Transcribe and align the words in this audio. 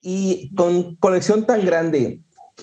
Y 0.00 0.54
con 0.54 0.96
colección 0.96 1.44
tan 1.46 1.64
grande, 1.64 2.20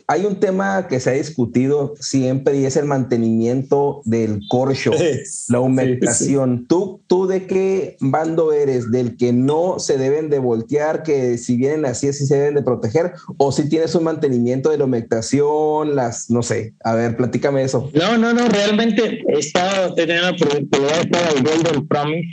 hay 0.08 0.26
un 0.26 0.40
tema 0.40 0.88
que 0.88 1.00
se 1.00 1.10
ha 1.10 1.14
discutido 1.14 1.96
siempre 2.00 2.58
y 2.58 2.66
es 2.66 2.76
el 2.76 2.86
mantenimiento 2.86 4.02
del 4.06 4.42
corcho, 4.50 4.92
la 5.50 5.60
humectación. 5.60 6.68
¿Tú, 6.68 7.02
¿Tú 7.08 7.28
de 7.28 7.48
qué 7.48 7.98
bando 8.00 8.52
eres? 8.52 8.92
¿Del 8.92 9.18
que 9.18 9.34
no 9.34 9.80
se 9.80 9.98
deben 9.98 10.30
de 10.30 10.40
voltear, 10.40 11.04
que 11.04 11.38
si 11.38 11.58
vienen 11.58 11.86
así, 11.86 12.08
así 12.08 12.26
se 12.26 12.38
deben 12.38 12.56
de 12.56 12.64
proteger? 12.64 13.14
¿O 13.38 13.52
si 13.52 13.68
tienes 13.70 13.96
un 13.96 14.04
mantenimiento 14.04 14.70
de 14.70 14.78
la 14.78 14.86
humectación, 14.86 15.96
las, 15.96 16.30
no 16.30 16.44
sé? 16.44 16.76
A 16.84 16.94
ver, 16.94 17.18
platícame 17.18 17.64
eso. 17.64 17.90
No, 17.94 18.18
no, 18.18 18.34
no, 18.34 18.48
realmente 18.48 19.24
he 19.28 19.40
estado 19.40 19.94
teniendo 19.96 20.24
la 20.24 20.32
oportunidad 20.32 20.96
de 20.96 21.02
estar 21.02 21.44
Golden 21.44 21.88
Promise. 21.88 22.28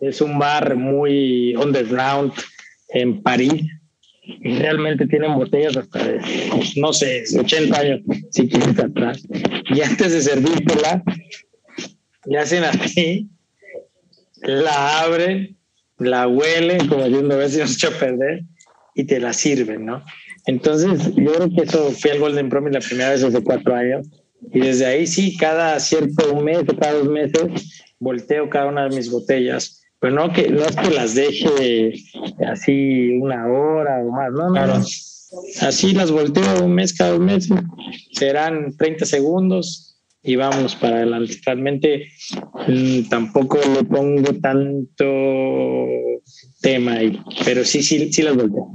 Es 0.00 0.20
un 0.20 0.38
bar 0.38 0.76
muy 0.76 1.54
underground 1.56 2.32
en 2.88 3.22
París 3.22 3.64
y 4.40 4.58
realmente 4.58 5.06
tienen 5.06 5.34
botellas 5.34 5.76
hasta 5.76 6.04
de, 6.04 6.20
no 6.76 6.92
sé, 6.92 7.24
80 7.38 7.78
años, 7.78 8.00
si 8.30 8.48
quieres 8.48 8.78
atrás. 8.78 9.26
Y 9.74 9.80
antes 9.80 10.12
de 10.12 10.22
servírtela, 10.22 11.02
le 12.26 12.38
hacen 12.38 12.64
así, 12.64 13.28
la 14.42 15.00
abren, 15.00 15.56
la 15.98 16.28
huelen, 16.28 16.86
como 16.88 17.04
diciendo, 17.04 17.34
a 17.34 17.38
ver 17.38 17.50
si 17.50 17.58
nos 17.58 17.74
echa 17.74 17.88
a 17.88 17.98
perder, 17.98 18.44
y 18.94 19.04
te 19.04 19.20
la 19.20 19.32
sirven, 19.32 19.86
¿no? 19.86 20.02
Entonces, 20.46 21.14
yo 21.14 21.32
creo 21.32 21.50
que 21.50 21.62
eso 21.62 21.90
fue 21.92 22.12
al 22.12 22.18
Golden 22.18 22.48
Promise 22.48 22.74
la 22.74 22.80
primera 22.80 23.10
vez 23.10 23.22
hace 23.22 23.42
cuatro 23.42 23.74
años. 23.74 24.06
Y 24.52 24.60
desde 24.60 24.86
ahí 24.86 25.06
sí, 25.06 25.36
cada 25.36 25.78
cierto 25.80 26.34
mes 26.40 26.60
o 26.66 26.76
cada 26.76 26.94
dos 26.94 27.08
meses, 27.08 27.82
volteo 27.98 28.48
cada 28.48 28.66
una 28.66 28.88
de 28.88 28.96
mis 28.96 29.10
botellas 29.10 29.79
pero 30.00 30.14
no 30.14 30.32
que 30.32 30.50
no 30.50 30.64
es 30.64 30.76
que 30.76 30.90
las 30.90 31.14
deje 31.14 31.92
así 32.50 33.10
una 33.20 33.46
hora 33.46 34.02
o 34.02 34.10
más, 34.10 34.32
no, 34.32 34.50
no, 34.50 34.84
Así 35.60 35.92
las 35.92 36.10
volteo 36.10 36.64
un 36.64 36.72
mes 36.72 36.92
cada 36.92 37.16
mes, 37.18 37.48
serán 38.12 38.76
30 38.76 39.04
segundos 39.04 39.96
y 40.22 40.36
vamos 40.36 40.74
para 40.74 40.96
adelante. 40.96 41.38
Realmente 41.46 42.08
mm, 42.66 43.08
tampoco 43.08 43.58
le 43.72 43.84
pongo 43.84 44.34
tanto 44.40 45.06
tema 46.60 46.94
ahí, 46.94 47.20
pero 47.44 47.64
sí, 47.64 47.82
sí, 47.82 48.12
sí 48.12 48.22
las 48.22 48.34
volteo. 48.34 48.72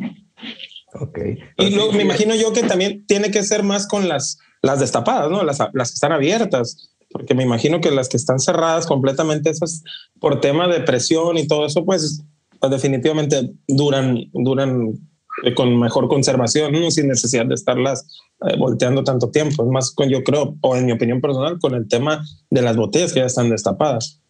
Ok. 1.02 1.20
Y 1.58 1.72
luego 1.72 1.92
me 1.92 2.04
imagino 2.04 2.36
yo 2.36 2.54
que 2.54 2.64
también 2.64 3.06
tiene 3.06 3.32
que 3.32 3.44
ser 3.44 3.64
más 3.64 3.86
con 3.86 4.08
las, 4.08 4.38
las 4.62 4.80
destapadas, 4.80 5.30
¿no? 5.30 5.44
Las, 5.44 5.60
las 5.74 5.92
que 5.92 5.96
están 5.96 6.14
abiertas 6.14 6.95
porque 7.16 7.34
me 7.34 7.44
imagino 7.44 7.80
que 7.80 7.92
las 7.92 8.10
que 8.10 8.18
están 8.18 8.42
cerradas 8.42 8.86
completamente, 8.86 9.50
esas 9.50 9.86
por 10.20 10.42
tema 10.42 10.68
de 10.68 10.82
presión 10.82 11.38
y 11.38 11.48
todo 11.48 11.66
eso, 11.66 11.86
pues, 11.86 12.22
pues 12.60 12.70
definitivamente 12.70 13.54
duran, 13.70 14.20
duran 14.34 15.00
eh, 15.46 15.54
con 15.54 15.80
mejor 15.80 16.10
conservación, 16.10 16.92
sin 16.92 17.08
necesidad 17.08 17.46
de 17.46 17.54
estarlas 17.54 18.06
eh, 18.46 18.58
volteando 18.58 19.06
tanto 19.06 19.30
tiempo. 19.30 19.64
Es 19.64 19.70
más, 19.70 19.92
con, 19.92 20.10
yo 20.10 20.26
creo, 20.26 20.58
o 20.60 20.76
en 20.76 20.88
mi 20.88 20.92
opinión 20.92 21.22
personal, 21.22 21.58
con 21.58 21.74
el 21.74 21.88
tema 21.88 22.22
de 22.50 22.62
las 22.62 22.76
botellas 22.76 23.14
que 23.14 23.22
ya 23.22 23.28
están 23.28 23.50
destapadas. 23.50 24.22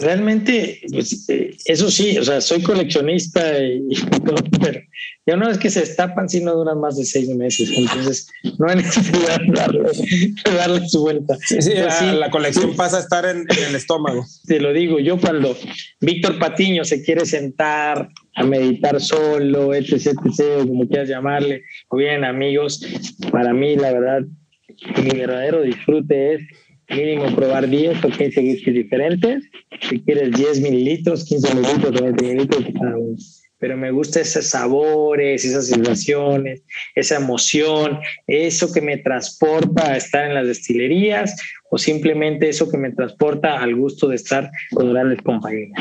Realmente, 0.00 0.80
pues, 0.92 1.28
eh, 1.28 1.56
eso 1.64 1.90
sí, 1.90 2.18
o 2.18 2.24
sea, 2.24 2.40
soy 2.40 2.62
coleccionista 2.62 3.42
y, 3.62 3.88
todo, 4.24 4.36
pero 4.62 4.80
ya 5.26 5.34
una 5.34 5.48
vez 5.48 5.58
que 5.58 5.70
se 5.70 5.80
destapan, 5.80 6.28
sí 6.28 6.40
no 6.40 6.54
duran 6.54 6.80
más 6.80 6.96
de 6.96 7.04
seis 7.04 7.28
meses. 7.28 7.70
Entonces, 7.76 8.28
no 8.58 8.68
hay 8.68 8.76
necesidad 8.76 9.40
de 9.40 10.52
darle, 10.52 10.88
su 10.88 11.00
vuelta. 11.00 11.36
Sí, 11.46 11.60
sí, 11.60 11.72
la, 11.74 12.30
colección 12.30 12.76
pasa 12.76 12.98
a 12.98 13.00
estar 13.00 13.24
en, 13.24 13.46
el 13.68 13.74
estómago. 13.74 14.24
Te 14.46 14.60
lo 14.60 14.72
digo, 14.72 15.00
yo 15.00 15.18
cuando 15.18 15.56
Víctor 16.00 16.38
Patiño 16.38 16.84
se 16.84 17.02
quiere 17.02 17.26
sentar 17.26 18.08
a 18.36 18.44
meditar 18.44 19.00
solo, 19.00 19.74
etc, 19.74 20.14
etc, 20.24 20.66
como 20.66 20.86
quieras 20.86 21.08
llamarle, 21.08 21.64
o 21.88 21.96
bien 21.96 22.24
amigos, 22.24 22.80
para 23.32 23.52
mí, 23.52 23.74
la 23.74 23.92
verdad, 23.92 24.22
mi 25.02 25.10
verdadero 25.10 25.62
disfrute 25.62 26.34
es 26.34 26.42
mínimo 26.90 27.34
probar 27.34 27.68
10 27.68 28.04
o 28.04 28.08
15 28.08 28.40
whiskies 28.40 28.74
diferentes. 28.74 29.44
Si 29.88 30.00
quieres 30.00 30.32
10 30.32 30.60
mililitros, 30.60 31.24
15 31.24 31.54
mililitros 31.54 32.00
20 32.00 32.24
mililitros 32.24 33.44
Pero 33.58 33.76
me 33.76 33.90
gusta 33.90 34.20
esos 34.20 34.46
sabores, 34.46 35.44
esas 35.44 35.66
sensaciones, 35.66 36.62
esa 36.94 37.16
emoción, 37.16 37.98
eso 38.26 38.72
que 38.72 38.80
me 38.80 38.98
transporta 38.98 39.92
a 39.92 39.96
estar 39.96 40.26
en 40.26 40.34
las 40.34 40.46
destilerías 40.46 41.36
o 41.70 41.78
simplemente 41.78 42.48
eso 42.48 42.70
que 42.70 42.78
me 42.78 42.92
transporta 42.92 43.58
al 43.58 43.74
gusto 43.74 44.08
de 44.08 44.16
estar 44.16 44.50
con 44.70 44.92
grandes 44.92 45.20
compañías. 45.22 45.72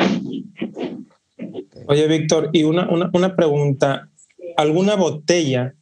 Oye, 1.86 2.08
Víctor, 2.08 2.50
y 2.52 2.64
una, 2.64 2.90
una, 2.90 3.10
una 3.14 3.36
pregunta. 3.36 4.10
¿Alguna 4.58 4.96
botella 4.96 5.76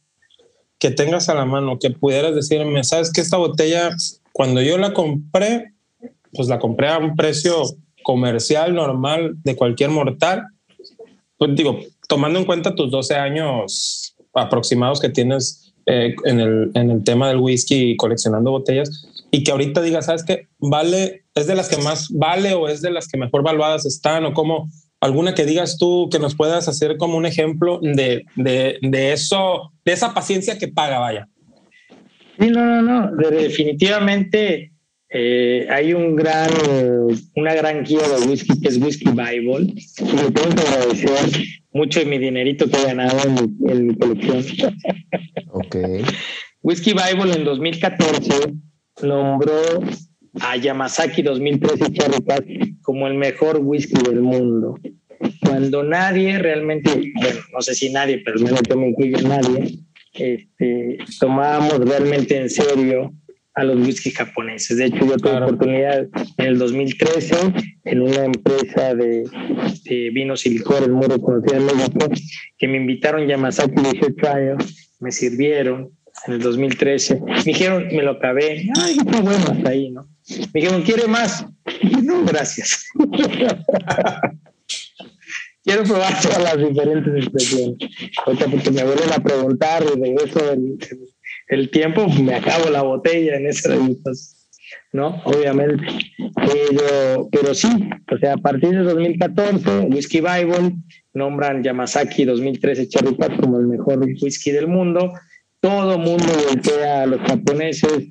que 0.78 0.90
tengas 0.90 1.28
a 1.28 1.34
la 1.34 1.44
mano 1.44 1.78
que 1.78 1.90
pudieras 1.90 2.34
decirme, 2.34 2.84
sabes 2.84 3.12
que 3.12 3.20
esta 3.20 3.36
botella 3.36 3.90
cuando 4.36 4.60
yo 4.60 4.76
la 4.76 4.92
compré, 4.92 5.72
pues 6.34 6.46
la 6.48 6.58
compré 6.58 6.88
a 6.88 6.98
un 6.98 7.16
precio 7.16 7.62
comercial 8.02 8.74
normal 8.74 9.32
de 9.42 9.56
cualquier 9.56 9.88
mortal. 9.88 10.44
Pues 11.38 11.56
digo, 11.56 11.78
tomando 12.06 12.38
en 12.38 12.44
cuenta 12.44 12.74
tus 12.74 12.90
12 12.90 13.14
años 13.14 14.14
aproximados 14.34 15.00
que 15.00 15.08
tienes 15.08 15.72
eh, 15.86 16.14
en, 16.26 16.40
el, 16.40 16.70
en 16.74 16.90
el 16.90 17.02
tema 17.02 17.28
del 17.28 17.38
whisky 17.38 17.92
y 17.92 17.96
coleccionando 17.96 18.50
botellas, 18.50 19.08
y 19.30 19.42
que 19.42 19.52
ahorita 19.52 19.80
digas, 19.80 20.04
¿sabes 20.04 20.22
qué? 20.22 20.48
Vale, 20.58 21.24
es 21.34 21.46
de 21.46 21.54
las 21.54 21.70
que 21.70 21.78
más 21.78 22.08
vale 22.10 22.52
o 22.52 22.68
es 22.68 22.82
de 22.82 22.90
las 22.90 23.08
que 23.08 23.16
mejor 23.16 23.42
valuadas 23.42 23.86
están 23.86 24.26
o 24.26 24.34
como 24.34 24.68
alguna 25.00 25.34
que 25.34 25.46
digas 25.46 25.78
tú 25.78 26.10
que 26.10 26.18
nos 26.18 26.34
puedas 26.34 26.68
hacer 26.68 26.98
como 26.98 27.16
un 27.16 27.24
ejemplo 27.24 27.80
de, 27.80 28.26
de, 28.36 28.76
de 28.82 29.12
eso, 29.14 29.72
de 29.82 29.92
esa 29.92 30.12
paciencia 30.12 30.58
que 30.58 30.68
paga, 30.68 30.98
vaya. 30.98 31.26
Sí, 32.38 32.50
no, 32.50 32.64
no, 32.64 32.82
no. 32.82 33.16
Definitivamente 33.30 34.72
eh, 35.08 35.66
hay 35.70 35.94
un 35.94 36.16
gran, 36.16 36.50
una 37.36 37.54
gran 37.54 37.84
guía 37.84 38.02
de 38.08 38.26
whisky 38.26 38.60
que 38.60 38.68
es 38.68 38.78
Whisky 38.78 39.10
Bible. 39.10 39.74
Y 39.98 40.04
me 40.04 40.30
tengo 40.30 40.54
que 40.54 40.62
agradecer 40.62 41.46
mucho 41.72 42.00
de 42.00 42.06
mi 42.06 42.18
dinerito 42.18 42.68
que 42.68 42.76
he 42.76 42.84
ganado 42.86 43.18
en 43.68 43.86
mi, 43.86 43.94
colección. 43.94 44.44
Ok. 45.52 45.76
Whisky 46.62 46.92
Bible 46.92 47.32
en 47.34 47.44
2014 47.44 48.54
nombró 49.02 49.80
a 50.40 50.56
Yamazaki 50.56 51.22
2013 51.22 51.92
Cherry 51.92 52.76
como 52.82 53.06
el 53.06 53.14
mejor 53.14 53.60
whisky 53.62 54.02
del 54.02 54.20
mundo. 54.20 54.78
Cuando 55.40 55.82
nadie 55.82 56.38
realmente, 56.38 56.90
bueno, 57.14 57.40
no 57.52 57.62
sé 57.62 57.74
si 57.74 57.90
nadie, 57.90 58.22
pero 58.24 58.38
no 58.38 58.76
me 58.76 58.88
incluyo 58.88 59.16
nadie, 59.26 59.78
este, 60.18 60.98
tomábamos 61.18 61.78
realmente 61.78 62.36
en 62.36 62.50
serio 62.50 63.12
a 63.56 63.64
los 63.64 63.76
whisky 63.86 64.10
japoneses. 64.10 64.76
De 64.76 64.86
hecho, 64.86 65.06
yo 65.06 65.16
tuve 65.16 65.40
la 65.40 65.46
oportunidad 65.46 66.06
en 66.36 66.46
el 66.46 66.58
2013 66.58 67.36
en 67.84 68.02
una 68.02 68.24
empresa 68.24 68.94
de, 68.94 69.24
vinos 70.12 70.44
y 70.46 70.50
licores 70.50 70.88
muy 70.88 71.06
reconocida 71.06 71.56
en 71.56 71.66
México, 71.66 72.08
que 72.58 72.68
me 72.68 72.76
invitaron 72.76 73.26
Yamazaki 73.26 73.80
18 73.80 74.28
años, 74.28 74.92
me 75.00 75.10
sirvieron 75.10 75.90
en 76.26 76.34
el 76.34 76.40
2013. 76.40 77.20
Me 77.20 77.42
dijeron, 77.44 77.86
me 77.88 78.02
lo 78.02 78.12
acabé. 78.12 78.68
Ay, 78.78 78.96
qué 79.10 79.20
bueno 79.20 79.44
hasta 79.50 79.70
ahí, 79.70 79.90
¿no? 79.90 80.06
Me 80.52 80.60
dijeron, 80.60 80.82
¿quiere 80.82 81.06
más? 81.08 81.46
no, 82.02 82.24
gracias. 82.24 82.86
quiero 85.66 85.82
probar 85.82 86.18
todas 86.22 86.42
las 86.42 86.58
diferentes 86.58 87.14
expresiones. 87.14 87.76
porque 88.24 88.70
me 88.70 88.84
vuelven 88.84 89.12
a 89.12 89.22
preguntar 89.22 89.82
y 89.82 90.00
regreso 90.00 90.52
el, 90.52 90.78
el, 91.48 91.70
tiempo, 91.70 92.08
me 92.08 92.34
acabo 92.34 92.70
la 92.70 92.82
botella 92.82 93.36
en 93.36 93.46
ese 93.48 93.76
¿no? 94.92 95.20
Obviamente. 95.24 95.84
Pero, 96.34 97.28
pero 97.30 97.54
sí, 97.54 97.68
o 98.10 98.18
sea, 98.18 98.34
a 98.34 98.38
partir 98.38 98.70
de 98.70 98.82
2014, 98.82 99.80
Whisky 99.90 100.20
Bible 100.20 100.76
nombran 101.12 101.62
Yamazaki 101.62 102.24
2013 102.24 102.88
Cherry 102.88 103.14
Pat 103.14 103.38
como 103.40 103.58
el 103.58 103.66
mejor 103.66 103.98
whisky 104.22 104.52
del 104.52 104.68
mundo. 104.68 105.12
Todo 105.60 105.98
mundo 105.98 106.26
voltea 106.48 107.02
a 107.02 107.06
los 107.06 107.20
japoneses 107.20 108.08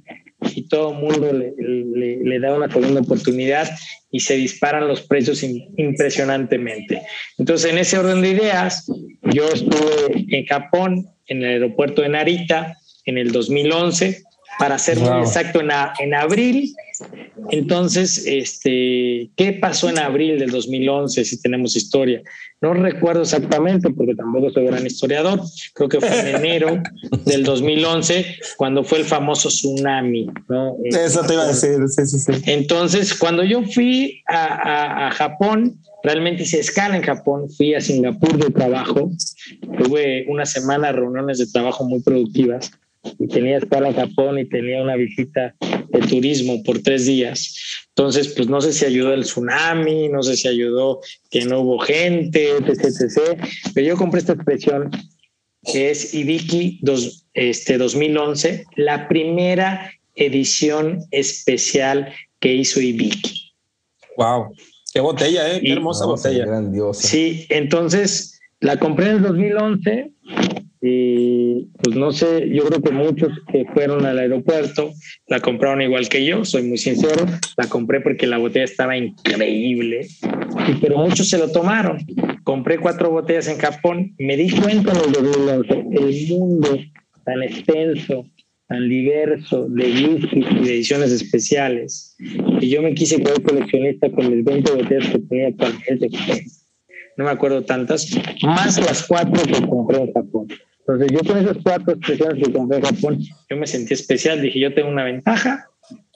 y 0.54 0.68
todo 0.68 0.92
el 0.92 0.98
mundo 0.98 1.32
le, 1.34 2.40
da 2.40 2.54
una 2.54 2.72
segunda 2.72 3.02
oportunidad 3.02 3.70
y 4.12 4.20
se 4.20 4.36
disparan 4.36 4.88
los 4.88 5.02
precios 5.02 5.44
impresionantemente. 5.44 7.02
Entonces, 7.38 7.72
en 7.72 7.78
ese 7.78 7.98
orden 7.98 8.22
de 8.22 8.30
ideas, 8.30 8.86
yo 9.34 9.50
estuve 9.50 10.26
en 10.30 10.46
Japón, 10.46 11.10
en 11.28 11.44
el 11.44 11.50
aeropuerto 11.50 12.02
de 12.02 12.10
Narita, 12.10 12.78
en 13.06 13.18
el 13.18 13.32
2011, 13.32 14.24
para 14.58 14.78
ser 14.78 15.00
muy 15.00 15.20
exacto, 15.20 15.62
en, 15.62 15.70
en, 16.00 16.14
abril. 16.14 16.76
Entonces, 17.50 18.24
este, 18.26 19.30
¿qué 19.36 19.58
pasó 19.60 19.90
en 19.90 20.00
abril 20.00 20.40
del 20.40 20.52
2011, 20.52 21.26
si 21.26 21.42
tenemos 21.42 21.76
historia? 21.76 22.22
No 22.62 22.74
recuerdo 22.74 23.24
exactamente, 23.24 23.90
porque 23.90 24.16
tampoco 24.16 24.50
soy 24.52 24.66
gran 24.66 24.86
historiador. 24.86 25.42
Creo 25.74 25.90
que 25.90 26.00
fue 26.00 26.20
en 26.20 26.36
enero 26.38 26.82
del 27.26 27.44
2011, 27.44 28.26
cuando 28.58 28.84
fue 28.84 29.00
el 29.00 29.06
famoso 29.06 29.50
tsunami. 29.50 30.28
¿no? 30.48 30.78
Eso 30.86 31.22
te 31.24 31.34
iba 31.34 31.44
a 31.44 31.48
decir, 31.48 31.78
sí, 31.88 32.06
sí, 32.06 32.20
sí. 32.20 32.42
Entonces, 32.46 33.14
cuando 33.14 33.44
yo 33.44 33.64
fui 33.64 34.22
a, 34.28 34.46
a, 34.46 35.08
a 35.08 35.12
Japón, 35.12 35.80
realmente 36.04 36.46
se 36.46 36.60
escala 36.60 36.96
en 36.96 37.04
Japón. 37.04 37.50
Fui 37.50 37.74
a 37.74 37.82
Singapur 37.82 38.38
de 38.38 38.52
trabajo, 38.52 39.12
tuve 39.84 40.26
una 40.30 40.46
semana 40.46 40.88
de 40.88 40.94
reuniones 40.94 41.40
de 41.40 41.48
trabajo 41.48 41.84
muy 41.84 42.02
productivas 42.02 42.72
y 43.20 43.28
tenía 43.28 43.58
escala 43.58 43.90
en 43.90 43.96
Japón 43.96 44.40
y 44.40 44.46
tenía 44.46 44.82
una 44.82 44.96
visita 44.96 45.56
de 45.90 46.00
turismo 46.08 46.64
por 46.64 46.82
tres 46.82 47.06
días. 47.06 47.56
Entonces, 47.90 48.30
pues 48.30 48.48
no 48.50 48.62
sé 48.62 48.74
si 48.74 48.86
ayudó 48.86 49.14
el 49.14 49.24
tsunami, 49.24 50.10
no 50.10 50.22
sé 50.24 50.36
si 50.36 50.48
ayudó 50.48 51.00
que 51.30 51.46
no 51.46 51.62
hubo 51.62 51.80
gente, 51.80 52.58
etc, 52.58 53.40
Pero 53.74 53.88
yo 53.88 53.98
compré 53.98 54.20
esta 54.20 54.34
expresión 54.34 54.92
que 55.64 55.90
es 55.92 56.14
Ibiki 56.14 56.80
dos, 56.82 57.26
este, 57.34 57.78
2011, 57.78 58.66
la 58.76 59.08
primera 59.08 59.92
edición 60.16 61.00
especial 61.12 62.14
que 62.40 62.54
hizo 62.54 62.80
Ibiki. 62.80 63.54
Wow, 64.18 64.54
qué 64.94 65.00
botella, 65.00 65.56
¿eh? 65.56 65.62
qué 65.62 65.72
hermosa 65.74 66.06
botella. 66.06 66.46
Grandiosa. 66.46 67.08
Sí, 67.08 67.46
entonces 67.50 68.40
la 68.60 68.78
compré 68.78 69.08
en 69.08 69.16
el 69.18 69.22
2011 69.24 70.12
y 70.88 71.68
pues 71.82 71.98
no 71.98 72.12
sé, 72.12 72.48
yo 72.54 72.64
creo 72.66 72.80
que 72.80 72.92
muchos 72.92 73.30
que 73.52 73.66
fueron 73.74 74.06
al 74.06 74.20
aeropuerto 74.20 74.94
la 75.28 75.40
compraron 75.40 75.82
igual 75.82 76.08
que 76.10 76.24
yo, 76.24 76.46
soy 76.46 76.62
muy 76.62 76.78
sincero, 76.78 77.26
la 77.58 77.68
compré 77.68 78.02
porque 78.02 78.28
la 78.28 78.38
botella 78.38 78.66
estaba 78.66 78.96
increíble, 78.96 80.06
pero 80.82 81.00
muchos 81.00 81.28
se 81.28 81.40
lo 81.40 81.52
tomaron. 81.52 81.98
Compré 82.44 82.78
cuatro 82.78 83.10
botellas 83.10 83.48
en 83.48 83.58
Japón, 83.58 84.14
me 84.20 84.38
di 84.38 84.52
cuenta 84.52 84.92
en 84.92 84.98
el 85.06 85.12
2011, 85.12 85.74
el 85.74 86.38
mundo 86.38 86.78
tan 87.24 87.42
extenso, 87.42 88.30
tan 88.68 88.88
diverso 88.88 89.68
de 89.68 89.86
whisky 89.86 90.46
y 90.52 90.66
de 90.66 90.74
ediciones 90.76 91.12
especiales, 91.12 92.16
y 92.20 92.70
yo 92.70 92.84
me 92.84 92.94
quise 92.94 93.18
quedar 93.24 93.42
coleccionista 93.42 94.12
con 94.12 94.30
mis 94.30 94.46
20 94.46 94.72
botellas 94.72 95.10
que 95.10 95.18
tenía 95.18 95.48
actualmente, 95.48 96.10
no 97.18 97.26
me 97.26 97.32
acuerdo 97.32 97.64
tantas, 97.64 98.08
más 98.44 98.78
las 98.86 99.08
cuatro 99.08 99.42
que 99.42 99.68
compré 99.68 100.02
en 100.02 100.14
Japón. 100.14 100.48
Entonces 100.88 101.12
yo 101.12 101.28
con 101.28 101.42
esas 101.42 101.58
cuatro 101.64 101.94
expresiones 101.94 102.44
que 102.44 102.54
compré 102.54 102.78
en 102.78 102.84
Japón, 102.84 103.20
yo 103.50 103.58
me 103.58 103.66
sentí 103.66 103.96
especial, 103.96 104.42
dije, 104.42 104.60
yo 104.60 104.74
tengo 104.74 104.90
una 104.90 105.04
ventaja, 105.04 105.68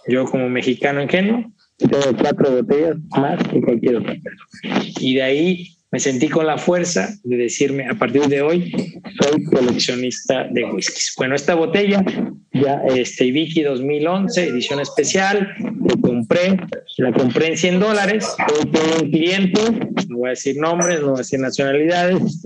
yo 0.08 0.26
como 0.26 0.48
mexicano 0.48 1.02
ingenuo, 1.02 1.52
tengo 1.78 2.18
cuatro 2.20 2.52
botellas 2.52 2.98
más 3.18 3.44
que 3.48 3.62
cualquier 3.62 3.98
otra 3.98 4.14
persona. 4.14 4.84
Y 5.00 5.16
de 5.16 5.24
ahí 5.24 5.76
me 5.92 6.00
sentí 6.00 6.30
con 6.30 6.46
la 6.46 6.60
fuerza 6.60 7.10
de 7.24 7.38
decirme, 7.38 7.88
a 7.88 7.96
partir 7.96 8.22
de 8.28 8.44
hoy, 8.44 8.72
soy 9.20 9.44
coleccionista 9.46 10.48
de 10.52 10.66
whiskies. 10.66 11.14
Bueno, 11.18 11.34
esta 11.34 11.56
botella, 11.56 12.06
ya 12.54 12.84
este 12.96 13.32
Vicky 13.32 13.64
2011, 13.64 14.50
edición 14.50 14.80
especial, 14.82 15.52
la 15.60 15.96
compré, 16.00 16.58
la 16.98 17.12
compré 17.12 17.48
en 17.48 17.58
100 17.58 17.80
dólares. 17.80 18.36
Hoy 18.56 18.70
tengo 18.70 19.02
un 19.02 19.10
cliente, 19.10 19.62
no 20.10 20.18
voy 20.20 20.28
a 20.28 20.30
decir 20.32 20.58
nombres, 20.58 21.02
no 21.02 21.08
voy 21.08 21.16
a 21.16 21.18
decir 21.20 21.40
nacionalidades, 21.40 22.44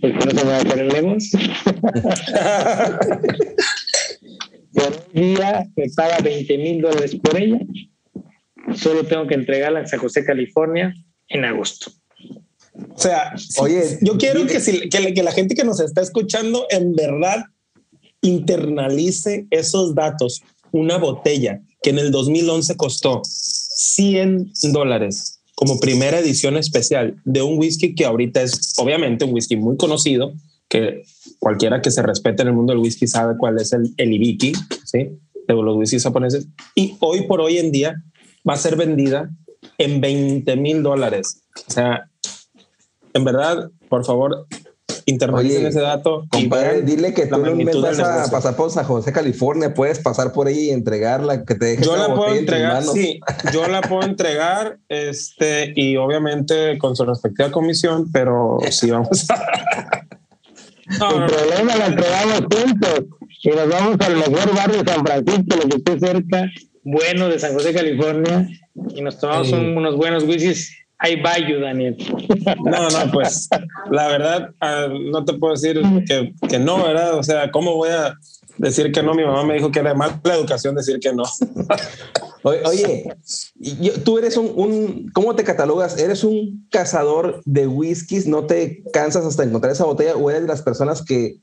porque 0.00 0.16
no 0.24 0.30
se 0.30 0.44
me 0.44 0.50
va 0.50 0.56
a 0.58 0.60
el 0.60 0.88
negocio. 0.88 1.38
por 4.72 5.06
un 5.14 5.34
día 5.34 5.66
me 5.74 5.86
paga 5.96 6.18
20 6.18 6.58
mil 6.58 6.82
dólares 6.82 7.16
por 7.16 7.40
ella. 7.40 7.60
Solo 8.74 9.04
tengo 9.04 9.26
que 9.26 9.34
entregarla 9.34 9.80
en 9.80 9.88
San 9.88 10.00
José, 10.00 10.24
California, 10.24 10.94
en 11.28 11.44
agosto. 11.44 11.90
O 12.94 12.98
sea, 12.98 13.34
oye, 13.58 13.98
yo 14.02 14.18
quiero 14.18 14.46
que, 14.46 14.58
que, 14.90 15.22
la 15.22 15.32
gente 15.32 15.54
que 15.54 15.64
nos 15.64 15.80
está 15.80 16.02
escuchando 16.02 16.66
en 16.68 16.94
verdad 16.94 17.44
internalice 18.20 19.46
esos 19.50 19.94
datos. 19.94 20.42
Una 20.72 20.98
botella 20.98 21.62
que 21.82 21.90
en 21.90 21.98
el 21.98 22.10
2011 22.10 22.76
costó 22.76 23.22
100 23.24 24.52
dólares 24.72 25.35
como 25.56 25.80
primera 25.80 26.20
edición 26.20 26.56
especial 26.56 27.16
de 27.24 27.42
un 27.42 27.58
whisky 27.58 27.94
que 27.94 28.04
ahorita 28.04 28.42
es 28.42 28.74
obviamente 28.76 29.24
un 29.24 29.32
whisky 29.32 29.56
muy 29.56 29.76
conocido, 29.76 30.34
que 30.68 31.02
cualquiera 31.38 31.80
que 31.80 31.90
se 31.90 32.02
respete 32.02 32.42
en 32.42 32.48
el 32.48 32.54
mundo 32.54 32.72
del 32.72 32.82
whisky 32.82 33.06
sabe 33.06 33.36
cuál 33.38 33.58
es 33.58 33.72
el, 33.72 33.92
el 33.96 34.12
Ibiki, 34.12 34.52
¿sí? 34.84 35.18
de 35.48 35.54
los 35.54 35.76
whiskies 35.76 36.02
japoneses, 36.02 36.46
y 36.74 36.96
hoy 37.00 37.22
por 37.22 37.40
hoy 37.40 37.58
en 37.58 37.72
día 37.72 38.02
va 38.48 38.54
a 38.54 38.58
ser 38.58 38.76
vendida 38.76 39.30
en 39.78 40.00
20 40.00 40.56
mil 40.56 40.82
dólares. 40.82 41.42
O 41.68 41.72
sea, 41.72 42.10
en 43.14 43.24
verdad, 43.24 43.70
por 43.88 44.04
favor, 44.04 44.46
internalicen 45.06 45.66
ese 45.66 45.80
dato. 45.80 46.26
Compadre, 46.30 46.82
dile 46.82 47.14
que 47.14 47.26
tú 47.26 47.38
no 47.38 47.80
vas 47.80 47.98
a 48.00 48.30
pasar 48.30 48.56
por 48.56 48.70
San 48.70 48.84
José, 48.84 49.12
California, 49.12 49.72
puedes 49.72 50.00
pasar 50.00 50.32
por 50.32 50.48
ahí 50.48 50.66
y 50.66 50.70
entregarla, 50.70 51.44
que 51.44 51.54
te 51.54 51.64
deje 51.66 51.84
Yo 51.84 51.96
la 51.96 52.14
puedo 52.14 52.34
entregar, 52.34 52.82
sí, 52.82 53.20
yo 53.52 53.68
la 53.68 53.80
puedo 53.82 54.02
entregar, 54.02 54.78
este, 54.88 55.72
y 55.76 55.96
obviamente 55.96 56.76
con 56.78 56.96
su 56.96 57.04
respectiva 57.04 57.50
comisión, 57.52 58.10
pero 58.12 58.58
sí 58.68 58.90
vamos 58.90 59.30
a... 59.30 60.06
no, 60.98 61.26
problema 61.26 61.76
la 61.76 61.86
entregamos 61.86 62.40
juntos 62.40 63.04
y 63.42 63.50
nos 63.50 63.68
vamos 63.68 63.96
al 64.00 64.16
mejor 64.16 64.54
barrio 64.56 64.82
de 64.82 64.92
San 64.92 65.06
Francisco, 65.06 65.56
lo 65.56 65.68
que 65.68 65.76
esté 65.76 66.00
cerca, 66.00 66.50
bueno 66.82 67.28
de 67.28 67.38
San 67.38 67.54
José, 67.54 67.72
California, 67.72 68.48
y 68.90 69.02
nos 69.02 69.18
tomamos 69.20 69.52
unos 69.52 69.96
buenos 69.96 70.24
whiskies 70.24 70.85
Ahí 70.98 71.20
va 71.20 71.38
you, 71.38 71.60
Daniel. 71.60 71.96
No, 72.64 72.88
no, 72.88 73.12
pues 73.12 73.48
la 73.90 74.08
verdad, 74.08 74.50
ah, 74.60 74.88
no 74.88 75.24
te 75.24 75.34
puedo 75.34 75.52
decir 75.52 75.80
que, 76.06 76.32
que, 76.48 76.58
no, 76.58 76.82
¿verdad? 76.82 77.18
O 77.18 77.22
sea, 77.22 77.50
¿cómo 77.50 77.74
voy 77.74 77.90
a 77.90 78.14
decir 78.56 78.92
que 78.92 79.02
no? 79.02 79.14
Mi 79.14 79.24
mamá 79.24 79.44
me 79.44 79.54
dijo 79.54 79.70
que 79.70 79.80
era 79.80 79.94
mala 79.94 80.20
educación 80.24 80.74
decir 80.74 80.98
que 80.98 81.12
no. 81.12 81.24
Oye, 82.42 83.12
tú 84.04 84.18
eres 84.18 84.36
un, 84.36 84.52
un, 84.54 85.10
¿cómo 85.12 85.34
te 85.34 85.42
catalogas? 85.42 85.98
¿Eres 85.98 86.22
un 86.22 86.66
cazador 86.70 87.42
de 87.44 87.66
whiskies? 87.66 88.26
¿No 88.26 88.46
te 88.46 88.84
cansas 88.92 89.26
hasta 89.26 89.42
encontrar 89.42 89.72
esa 89.72 89.84
botella? 89.84 90.14
¿O 90.14 90.30
eres 90.30 90.42
de 90.42 90.48
las 90.48 90.62
personas 90.62 91.02
que 91.02 91.40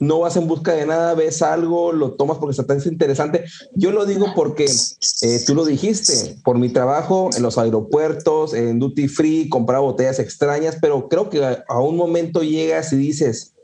no 0.00 0.20
vas 0.20 0.36
en 0.36 0.46
busca 0.46 0.72
de 0.72 0.86
nada, 0.86 1.14
ves 1.14 1.42
algo, 1.42 1.92
lo 1.92 2.12
tomas 2.12 2.38
porque 2.38 2.60
te 2.62 2.72
hace 2.72 2.88
interesante. 2.88 3.44
Yo 3.74 3.92
lo 3.92 4.06
digo 4.06 4.32
porque 4.34 4.64
eh, 4.64 5.40
tú 5.46 5.54
lo 5.54 5.64
dijiste, 5.64 6.36
por 6.44 6.58
mi 6.58 6.68
trabajo 6.68 7.30
en 7.36 7.42
los 7.42 7.58
aeropuertos, 7.58 8.54
en 8.54 8.78
duty 8.78 9.08
free, 9.08 9.48
comprar 9.48 9.80
botellas 9.80 10.18
extrañas, 10.18 10.78
pero 10.80 11.08
creo 11.08 11.30
que 11.30 11.44
a, 11.44 11.80
un 11.80 11.96
momento 11.96 12.42
llegas 12.42 12.92
y 12.92 12.96
dices, 12.96 13.54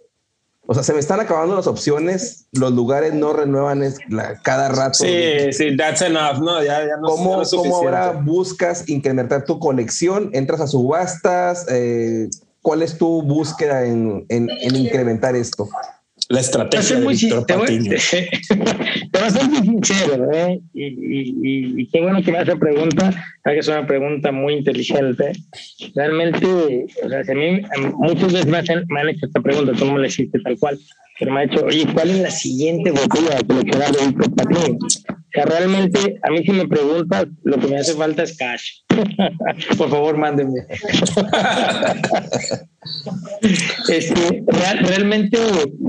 o 0.66 0.74
sea, 0.74 0.82
se 0.82 0.92
me 0.92 1.00
están 1.00 1.20
acabando 1.20 1.56
las 1.56 1.66
opciones, 1.66 2.46
los 2.52 2.72
lugares 2.72 3.12
no 3.12 3.32
renuevan 3.32 3.82
cada 4.42 4.68
rato. 4.68 5.04
Sí, 5.04 5.52
sí, 5.52 5.76
that's 5.76 6.02
enough, 6.02 6.38
¿no? 6.38 6.62
Ya, 6.62 6.80
ya 6.86 6.96
no, 7.00 7.08
¿Cómo, 7.08 7.42
¿Cómo, 7.50 7.76
ahora 7.76 8.12
buscas 8.12 8.88
incrementar 8.88 9.44
tu 9.44 9.58
colección? 9.58 10.30
¿Entras 10.32 10.60
a 10.60 10.66
subastas? 10.68 11.66
Eh, 11.68 12.28
¿Cuál 12.62 12.82
es 12.82 12.96
tu 12.96 13.22
búsqueda 13.22 13.84
en, 13.84 14.24
en, 14.28 14.48
en 14.48 14.76
incrementar 14.76 15.34
esto? 15.34 15.68
La 16.32 16.40
estrategia 16.40 16.98
de 16.98 17.06
Víctor 17.06 17.46
Patiño. 17.46 17.92
Te, 18.10 19.18
voy 19.18 19.22
a 19.22 19.30
ser 19.30 19.48
muy 19.50 19.62
sincero, 19.62 20.32
¿eh? 20.32 20.60
y, 20.72 20.84
y, 20.86 21.82
y, 21.82 21.86
qué 21.88 22.00
bueno 22.00 22.22
que 22.22 22.32
me 22.32 22.38
hace 22.38 22.56
pregunta, 22.56 23.12
que 23.44 23.58
es 23.58 23.68
una 23.68 23.86
pregunta 23.86 24.30
muy 24.30 24.54
inteligente. 24.54 25.32
Realmente, 25.94 26.86
o 27.04 27.08
sea, 27.08 27.20
a 27.20 27.34
mí 27.34 27.62
muchas 27.94 28.32
veces 28.32 28.46
me, 28.46 28.62
me, 28.88 29.00
han 29.00 29.08
hecho 29.08 29.26
esta 29.26 29.40
pregunta, 29.40 29.72
tú 29.72 29.84
no 29.84 29.94
me 29.94 30.00
la 30.00 30.06
hiciste 30.06 30.38
tal 30.40 30.58
cual, 30.58 30.78
pero 31.18 31.32
me 31.32 31.40
ha 31.40 31.46
dicho, 31.46 31.64
oye, 31.64 31.86
¿cuál 31.92 32.10
es 32.10 32.20
la 32.20 32.30
siguiente 32.30 32.90
botella 32.90 33.36
de 33.36 33.46
coleccionar 33.46 33.92
de 33.92 34.12
Patiño? 34.30 34.78
O 35.32 35.34
sea, 35.34 35.44
realmente, 35.46 36.18
a 36.22 36.30
mí 36.30 36.44
si 36.44 36.52
me 36.52 36.68
preguntas, 36.68 37.26
lo 37.44 37.58
que 37.58 37.66
me 37.66 37.78
hace 37.78 37.94
falta 37.94 38.22
es 38.22 38.36
cash. 38.36 38.80
Por 39.78 39.88
favor, 39.88 40.18
mándenme. 40.18 40.60
este, 43.88 44.44
realmente, 44.46 45.38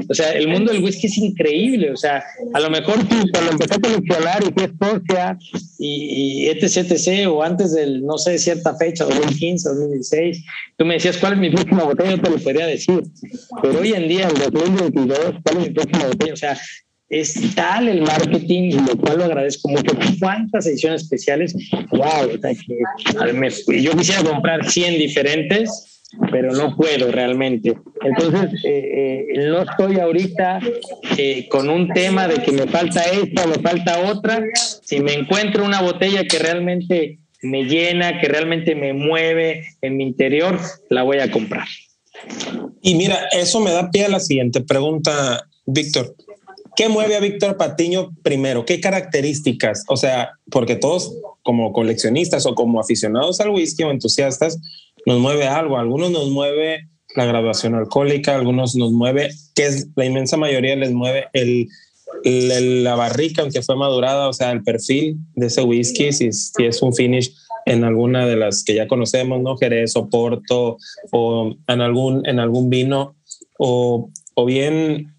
o 0.09 0.13
sea, 0.13 0.31
el 0.31 0.47
mundo 0.47 0.71
del 0.71 0.81
whisky 0.81 1.07
es 1.07 1.17
increíble. 1.17 1.91
O 1.91 1.97
sea, 1.97 2.23
a 2.53 2.59
lo 2.61 2.69
mejor 2.69 3.03
tú 3.05 3.15
cuando 3.33 3.51
empezaste 3.51 3.85
a 3.87 3.91
coleccionar 3.91 4.43
y 4.43 4.53
fue 4.53 4.63
Escocia 4.63 5.37
y, 5.77 6.45
y 6.45 6.47
etc, 6.47 6.77
etc, 6.89 7.27
o 7.27 7.42
antes 7.43 7.73
del, 7.73 8.05
no 8.05 8.17
sé, 8.17 8.37
cierta 8.37 8.75
fecha, 8.75 9.05
2015, 9.05 9.69
2016, 9.69 10.45
tú 10.77 10.85
me 10.85 10.95
decías 10.95 11.17
cuál 11.17 11.33
es 11.33 11.39
mi 11.39 11.49
próxima 11.49 11.83
botella, 11.83 12.21
te 12.21 12.29
lo 12.29 12.37
podría 12.37 12.67
decir. 12.67 13.03
Pero 13.61 13.79
hoy 13.79 13.93
en 13.93 14.07
día, 14.07 14.27
en 14.27 14.51
2022, 14.51 15.19
¿cuál 15.43 15.57
es 15.57 15.67
mi 15.67 15.73
próxima 15.73 16.07
botella? 16.07 16.33
O 16.33 16.37
sea, 16.37 16.57
es 17.09 17.55
tal 17.55 17.87
el 17.87 18.01
marketing, 18.01 18.71
lo 18.87 18.97
cual 18.97 19.19
lo 19.19 19.25
agradezco 19.25 19.69
mucho. 19.69 19.95
¿Cuántas 20.19 20.65
ediciones 20.65 21.03
especiales? 21.03 21.55
¡Wow! 21.91 22.39
yo 23.67 23.91
quisiera 23.91 24.23
comprar 24.23 24.69
100 24.69 24.97
diferentes, 24.97 26.01
pero 26.31 26.53
no 26.53 26.75
puedo 26.75 27.11
realmente. 27.11 27.75
Entonces, 28.01 28.63
eh, 28.63 29.27
eh, 29.35 29.47
no 29.47 29.61
estoy 29.61 29.99
ahorita 29.99 30.59
eh, 31.17 31.47
con 31.49 31.69
un 31.69 31.89
tema 31.89 32.27
de 32.27 32.35
que 32.35 32.51
me 32.51 32.67
falta 32.67 33.03
esta 33.03 33.45
me 33.47 33.55
falta 33.55 33.99
otra. 34.11 34.43
Si 34.81 34.99
me 34.99 35.13
encuentro 35.13 35.65
una 35.65 35.81
botella 35.81 36.23
que 36.23 36.39
realmente 36.39 37.19
me 37.43 37.65
llena, 37.65 38.19
que 38.19 38.27
realmente 38.27 38.73
me 38.73 38.93
mueve 38.93 39.65
en 39.81 39.97
mi 39.97 40.03
interior, 40.03 40.59
la 40.89 41.03
voy 41.03 41.19
a 41.19 41.29
comprar. 41.29 41.67
Y 42.81 42.95
mira, 42.95 43.27
eso 43.31 43.59
me 43.59 43.71
da 43.71 43.91
pie 43.91 44.05
a 44.05 44.09
la 44.09 44.19
siguiente 44.19 44.61
pregunta, 44.61 45.45
Víctor. 45.65 46.15
¿Qué 46.75 46.89
mueve 46.89 47.15
a 47.15 47.19
Víctor 47.19 47.55
Patiño 47.57 48.15
primero? 48.23 48.65
¿Qué 48.65 48.79
características? 48.79 49.83
O 49.87 49.97
sea, 49.97 50.31
porque 50.49 50.75
todos 50.75 51.13
como 51.43 51.71
coleccionistas 51.73 52.45
o 52.45 52.55
como 52.55 52.79
aficionados 52.79 53.39
al 53.41 53.49
whisky 53.49 53.83
o 53.83 53.91
entusiastas, 53.91 54.59
nos 55.05 55.19
mueve 55.19 55.45
algo. 55.45 55.77
Algunos 55.77 56.09
nos 56.09 56.29
mueve 56.29 56.87
la 57.15 57.25
graduación 57.25 57.75
alcohólica, 57.75 58.33
algunos 58.33 58.75
nos 58.75 58.91
mueve, 58.91 59.29
que 59.53 59.65
es 59.65 59.87
la 59.95 60.05
inmensa 60.05 60.37
mayoría 60.37 60.75
les 60.75 60.93
mueve 60.93 61.25
el, 61.33 61.67
la 62.23 62.95
barrica, 62.95 63.41
aunque 63.41 63.61
fue 63.61 63.75
madurada, 63.75 64.27
o 64.27 64.33
sea, 64.33 64.51
el 64.51 64.63
perfil 64.63 65.17
de 65.35 65.47
ese 65.47 65.61
whisky, 65.61 66.11
si, 66.11 66.27
es 66.27 66.81
un 66.81 66.93
finish 66.93 67.33
en 67.65 67.83
alguna 67.83 68.25
de 68.25 68.35
las 68.35 68.63
que 68.63 68.75
ya 68.75 68.87
conocemos, 68.87 69.41
¿no? 69.41 69.57
Jerez 69.57 69.95
o 69.95 70.09
Porto, 70.09 70.77
o 71.11 71.55
en 71.67 71.81
algún, 71.81 72.25
en 72.27 72.39
algún 72.39 72.69
vino, 72.69 73.15
o, 73.57 74.09
o 74.35 74.45
bien 74.45 75.13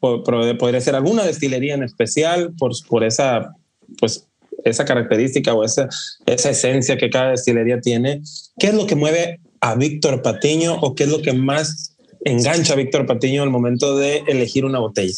podría 0.00 0.80
ser 0.80 0.94
alguna 0.94 1.24
destilería 1.24 1.74
en 1.74 1.82
especial 1.82 2.54
por, 2.58 2.72
por 2.88 3.04
esa, 3.04 3.54
pues, 3.98 4.26
esa 4.64 4.84
característica 4.84 5.54
o 5.54 5.64
esa, 5.64 5.88
esa 6.26 6.50
esencia 6.50 6.96
que 6.96 7.10
cada 7.10 7.30
destilería 7.30 7.80
tiene. 7.80 8.22
¿Qué 8.58 8.68
es 8.68 8.74
lo 8.74 8.86
que 8.86 8.96
mueve 8.96 9.40
a 9.60 9.74
Víctor 9.74 10.22
Patiño 10.22 10.74
o 10.80 10.94
qué 10.94 11.04
es 11.04 11.10
lo 11.10 11.22
que 11.22 11.32
más 11.32 11.96
engancha 12.24 12.72
a 12.72 12.76
Víctor 12.76 13.06
Patiño 13.06 13.42
al 13.42 13.50
momento 13.50 13.96
de 13.96 14.24
elegir 14.26 14.64
una 14.64 14.80
botella? 14.80 15.14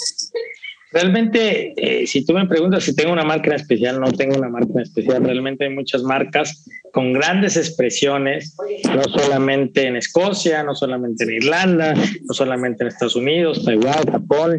Realmente, 0.91 1.75
eh, 1.77 2.07
si 2.07 2.25
tú 2.25 2.33
me 2.33 2.47
preguntas 2.47 2.85
si 2.85 2.97
tengo 2.97 3.13
una 3.13 3.25
marca 3.25 3.55
especial, 3.55 4.01
no 4.01 4.11
tengo 4.13 4.39
una 4.39 4.49
marca 4.49 4.81
especial. 4.81 5.23
Realmente 5.23 5.65
hay 5.65 5.71
muchas 5.71 6.03
marcas 6.03 6.67
con 6.93 7.13
grandes 7.13 7.57
expresiones, 7.57 8.57
no 8.95 9.03
solamente 9.05 9.87
en 9.87 9.97
Escocia, 9.97 10.63
no 10.63 10.75
solamente 10.75 11.25
en 11.25 11.31
Irlanda, 11.35 11.95
no 11.95 12.35
solamente 12.35 12.85
en 12.85 12.89
Estados 12.89 13.17
Unidos, 13.17 13.65
Taiwán, 13.65 14.11
Japón, 14.11 14.59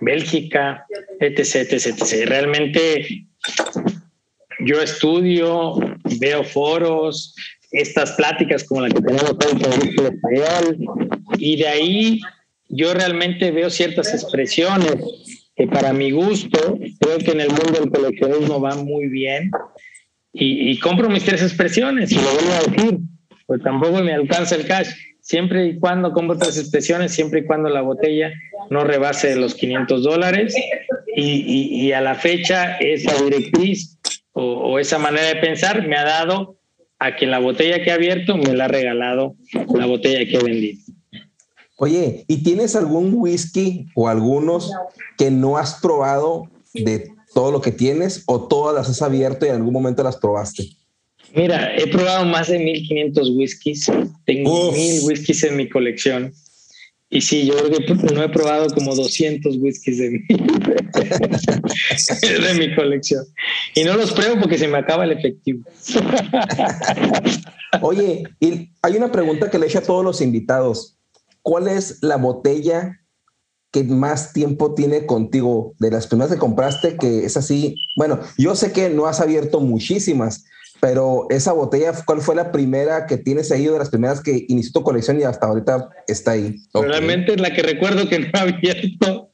Bélgica, 0.00 0.84
etc, 1.20 1.54
etc, 1.54 1.86
etc. 1.86 2.26
Realmente 2.26 3.26
yo 4.60 4.82
estudio, 4.82 5.76
veo 6.18 6.42
foros, 6.42 7.34
estas 7.70 8.12
pláticas 8.12 8.64
como 8.64 8.80
la 8.80 8.88
que 8.88 9.00
tenemos 9.00 9.34
con 9.34 9.72
el 9.72 10.14
español, 10.14 10.78
y 11.38 11.56
de 11.56 11.68
ahí 11.68 12.20
yo 12.68 12.92
realmente 12.92 13.52
veo 13.52 13.70
ciertas 13.70 14.12
expresiones 14.12 14.96
que 15.60 15.66
para 15.66 15.92
mi 15.92 16.10
gusto 16.10 16.78
creo 16.98 17.18
que 17.18 17.32
en 17.32 17.42
el 17.42 17.48
mundo 17.48 17.80
del 17.80 17.90
coleccionismo 17.90 18.62
va 18.62 18.76
muy 18.76 19.08
bien 19.08 19.50
y, 20.32 20.78
compro 20.78 21.10
mis 21.10 21.22
tres 21.22 21.42
expresiones 21.42 22.10
y 22.12 22.14
lo 22.14 22.32
vuelvo 22.32 22.52
a 22.52 22.70
decir, 22.70 22.98
pues 23.44 23.62
tampoco 23.62 24.02
me 24.02 24.14
alcanza 24.14 24.54
el 24.54 24.66
cash. 24.66 24.88
Siempre 25.20 25.66
y 25.66 25.78
cuando 25.78 26.12
compro 26.12 26.38
tres 26.38 26.56
expresiones, 26.56 27.12
siempre 27.12 27.40
y 27.40 27.44
cuando 27.44 27.68
la 27.68 27.82
botella 27.82 28.32
no 28.70 28.84
rebase 28.84 29.36
los 29.36 29.54
500 29.54 30.02
dólares 30.02 30.54
y, 31.14 31.84
y, 31.84 31.92
a 31.92 32.00
la 32.00 32.14
fecha 32.14 32.78
esa 32.78 33.22
directriz 33.22 33.98
o, 34.32 34.42
o 34.42 34.78
esa 34.78 34.98
manera 34.98 35.26
de 35.26 35.36
pensar 35.36 35.86
me 35.86 35.96
ha 35.96 36.04
dado 36.04 36.56
a 36.98 37.16
que 37.16 37.26
la 37.26 37.38
botella 37.38 37.82
que 37.82 37.90
he 37.90 37.92
abierto 37.92 38.38
me 38.38 38.54
la 38.54 38.64
ha 38.64 38.68
regalado 38.68 39.36
la 39.74 39.84
botella 39.84 40.24
que 40.24 40.36
he 40.38 40.42
vendido. 40.42 40.89
Oye, 41.82 42.26
¿y 42.28 42.42
tienes 42.42 42.76
algún 42.76 43.14
whisky 43.14 43.86
o 43.94 44.06
algunos 44.06 44.70
que 45.16 45.30
no 45.30 45.56
has 45.56 45.80
probado 45.80 46.50
de 46.74 47.08
todo 47.32 47.50
lo 47.52 47.62
que 47.62 47.72
tienes 47.72 48.22
o 48.26 48.48
todas 48.48 48.74
las 48.74 48.90
has 48.90 49.00
abierto 49.00 49.46
y 49.46 49.48
en 49.48 49.54
algún 49.54 49.72
momento 49.72 50.02
las 50.02 50.18
probaste? 50.18 50.68
Mira, 51.34 51.74
he 51.74 51.86
probado 51.86 52.26
más 52.26 52.48
de 52.48 52.58
1500 52.58 53.30
whiskies. 53.30 53.90
Tengo 54.26 54.72
mil 54.72 55.00
whiskies 55.04 55.42
en 55.44 55.56
mi 55.56 55.70
colección. 55.70 56.34
Y 57.08 57.22
sí, 57.22 57.46
yo 57.46 57.54
creo 57.56 57.78
que 57.78 57.94
no 58.14 58.22
he 58.22 58.28
probado 58.28 58.66
como 58.74 58.94
200 58.94 59.56
whiskies 59.56 59.96
de 59.96 60.10
mi, 60.10 60.18
de 62.46 62.54
mi 62.58 62.74
colección. 62.74 63.24
Y 63.74 63.84
no 63.84 63.96
los 63.96 64.12
pruebo 64.12 64.38
porque 64.38 64.58
se 64.58 64.68
me 64.68 64.76
acaba 64.76 65.04
el 65.04 65.12
efectivo. 65.12 65.64
Oye, 67.80 68.24
y 68.38 68.68
hay 68.82 68.96
una 68.98 69.10
pregunta 69.10 69.50
que 69.50 69.58
le 69.58 69.64
he 69.64 69.68
hecho 69.70 69.78
a 69.78 69.82
todos 69.82 70.04
los 70.04 70.20
invitados. 70.20 70.98
¿Cuál 71.42 71.68
es 71.68 71.98
la 72.02 72.16
botella 72.16 73.00
que 73.72 73.84
más 73.84 74.32
tiempo 74.32 74.74
tiene 74.74 75.06
contigo 75.06 75.74
de 75.78 75.90
las 75.90 76.06
primeras 76.06 76.32
que 76.32 76.38
compraste 76.38 76.96
que 76.96 77.24
es 77.24 77.36
así? 77.36 77.76
Bueno, 77.96 78.20
yo 78.36 78.54
sé 78.56 78.72
que 78.72 78.90
no 78.90 79.06
has 79.06 79.20
abierto 79.20 79.60
muchísimas, 79.60 80.44
pero 80.80 81.26
esa 81.30 81.52
botella, 81.52 81.92
¿cuál 82.04 82.20
fue 82.20 82.34
la 82.34 82.52
primera 82.52 83.06
que 83.06 83.18
tienes 83.18 83.52
ahí 83.52 83.66
de 83.66 83.78
las 83.78 83.90
primeras 83.90 84.22
que 84.22 84.44
inició 84.48 84.72
tu 84.72 84.82
colección 84.82 85.20
y 85.20 85.24
hasta 85.24 85.46
ahorita 85.46 85.88
está 86.08 86.32
ahí? 86.32 86.56
Realmente 86.72 87.36
la 87.36 87.52
que 87.52 87.62
recuerdo 87.62 88.08
que 88.08 88.18
no 88.18 88.28
ha 88.32 88.40
abierto 88.42 89.30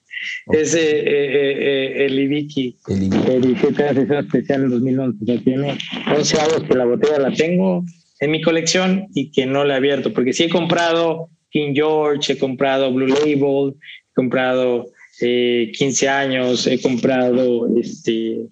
es 0.52 0.74
eh, 0.74 0.80
eh, 0.80 1.04
eh, 1.06 2.06
el 2.06 2.18
Ibiki. 2.18 2.76
El 2.88 3.04
Ibiki. 3.04 3.30
Edición 3.30 4.18
especial 4.18 4.64
en 4.64 4.70
2011. 4.70 5.18
O 5.22 5.26
sea, 5.26 5.44
tiene 5.44 5.78
11 6.16 6.40
años 6.40 6.62
que 6.68 6.74
la 6.74 6.84
botella 6.84 7.18
la 7.18 7.32
tengo 7.32 7.84
en 8.20 8.30
mi 8.30 8.42
colección 8.42 9.06
y 9.14 9.30
que 9.30 9.46
no 9.46 9.64
la 9.64 9.74
he 9.74 9.76
abierto, 9.76 10.12
porque 10.12 10.32
sí 10.32 10.44
he 10.44 10.48
comprado 10.48 11.30
King 11.50 11.72
George, 11.74 12.32
he 12.32 12.38
comprado 12.38 12.92
Blue 12.92 13.06
Label, 13.06 13.74
he 13.74 14.14
comprado 14.14 14.86
eh, 15.20 15.72
15 15.76 16.08
años, 16.08 16.66
he 16.66 16.80
comprado 16.80 17.68
este, 17.78 18.46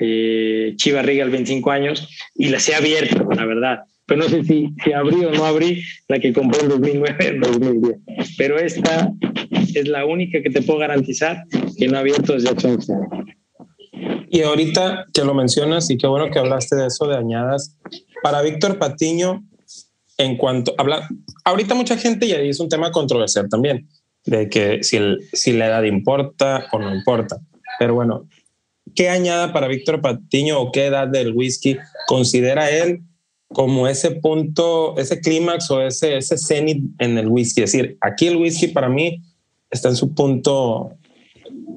eh, 0.00 0.74
Chiva 0.76 1.02
Regal 1.02 1.30
25 1.30 1.70
años 1.70 2.08
y 2.34 2.48
las 2.48 2.68
he 2.68 2.74
abierto, 2.74 3.28
la 3.34 3.44
verdad. 3.44 3.80
Pero 4.06 4.22
no 4.22 4.28
sé 4.28 4.44
si, 4.44 4.68
si 4.84 4.92
abrí 4.92 5.24
o 5.24 5.32
no 5.32 5.46
abrí 5.46 5.82
la 6.08 6.18
que 6.18 6.32
compré 6.32 6.60
en 6.60 6.68
2009, 6.68 7.16
en 7.26 7.40
2010. 7.40 7.96
Pero 8.36 8.58
esta 8.58 9.10
es 9.74 9.88
la 9.88 10.04
única 10.04 10.42
que 10.42 10.50
te 10.50 10.62
puedo 10.62 10.80
garantizar 10.80 11.44
que 11.78 11.88
no 11.88 11.96
ha 11.96 12.00
abierto 12.00 12.34
desde 12.34 12.50
hace 12.50 12.68
11 12.68 12.92
años. 12.92 13.34
Y 14.30 14.42
ahorita 14.42 15.06
que 15.14 15.24
lo 15.24 15.32
mencionas 15.32 15.90
y 15.90 15.96
qué 15.96 16.06
bueno 16.06 16.30
que 16.30 16.38
hablaste 16.38 16.76
de 16.76 16.88
eso 16.88 17.06
de 17.06 17.16
añadas, 17.16 17.78
para 18.22 18.42
Víctor 18.42 18.78
Patiño, 18.78 19.44
en 20.18 20.36
cuanto 20.36 20.74
habla, 20.78 21.08
ahorita 21.44 21.74
mucha 21.74 21.96
gente 21.96 22.28
ya 22.28 22.36
es 22.36 22.60
un 22.60 22.68
tema 22.68 22.90
controversial 22.92 23.48
también, 23.48 23.88
de 24.24 24.48
que 24.48 24.82
si, 24.82 24.96
el, 24.96 25.18
si 25.32 25.52
la 25.52 25.66
edad 25.66 25.82
importa 25.82 26.66
o 26.72 26.78
no 26.78 26.94
importa. 26.94 27.40
Pero 27.78 27.94
bueno, 27.94 28.28
¿qué 28.94 29.08
añada 29.08 29.52
para 29.52 29.68
Víctor 29.68 30.00
Patiño 30.00 30.60
o 30.60 30.72
qué 30.72 30.86
edad 30.86 31.08
del 31.08 31.34
whisky 31.34 31.76
considera 32.06 32.70
él 32.70 33.00
como 33.48 33.86
ese 33.88 34.12
punto, 34.12 34.96
ese 34.98 35.20
clímax 35.20 35.70
o 35.70 35.82
ese, 35.82 36.16
ese 36.16 36.38
cenit 36.38 36.84
en 36.98 37.18
el 37.18 37.28
whisky? 37.28 37.62
Es 37.62 37.72
decir, 37.72 37.98
aquí 38.00 38.26
el 38.26 38.36
whisky 38.36 38.68
para 38.68 38.88
mí 38.88 39.20
está 39.70 39.88
en 39.88 39.96
su 39.96 40.14
punto 40.14 40.92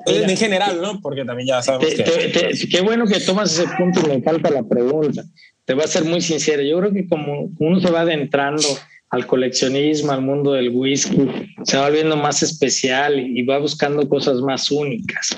en 0.06 0.38
general, 0.38 0.80
¿no? 0.82 1.02
Porque 1.02 1.26
también 1.26 1.48
ya 1.50 1.62
sabemos 1.62 1.94
que... 1.94 2.68
qué 2.70 2.82
bueno 2.82 3.06
que 3.06 3.20
tomas 3.20 3.52
ese 3.52 3.68
punto 3.78 4.00
y 4.06 4.10
me 4.10 4.22
falta 4.22 4.50
la 4.50 4.64
pregunta 4.64 5.24
te 5.68 5.74
voy 5.74 5.84
a 5.84 5.88
ser 5.88 6.06
muy 6.06 6.22
sincero, 6.22 6.64
yo 6.64 6.80
creo 6.80 6.94
que 6.94 7.08
como 7.10 7.52
uno 7.60 7.82
se 7.82 7.92
va 7.92 8.02
adentrando 8.02 8.66
al 9.10 9.28
coleccionismo, 9.28 10.14
al 10.14 10.22
mundo 10.22 10.54
del 10.54 10.70
whisky, 10.70 11.28
se 11.64 11.76
va 11.76 11.90
volviendo 11.90 12.16
más 12.16 12.42
especial 12.42 13.20
y 13.20 13.44
va 13.44 13.58
buscando 13.58 14.08
cosas 14.08 14.40
más 14.40 14.72
únicas. 14.72 15.36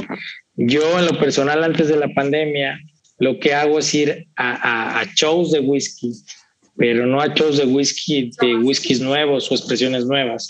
Yo 0.55 0.99
en 0.99 1.07
lo 1.07 1.19
personal 1.19 1.63
antes 1.63 1.87
de 1.87 1.97
la 1.97 2.09
pandemia, 2.13 2.79
lo 3.17 3.39
que 3.39 3.55
hago 3.55 3.79
es 3.79 3.91
ir 3.95 4.27
a, 4.35 5.03
shows 5.15 5.51
de 5.51 5.61
whisky, 5.61 6.11
pero 6.77 7.07
no 7.07 7.21
a 7.21 7.33
shows 7.33 7.57
de 7.57 7.65
whisky, 7.65 8.29
de 8.39 8.55
whiskies 8.55 9.01
nuevos 9.01 9.51
o 9.51 9.55
expresiones 9.55 10.05
nuevas. 10.05 10.47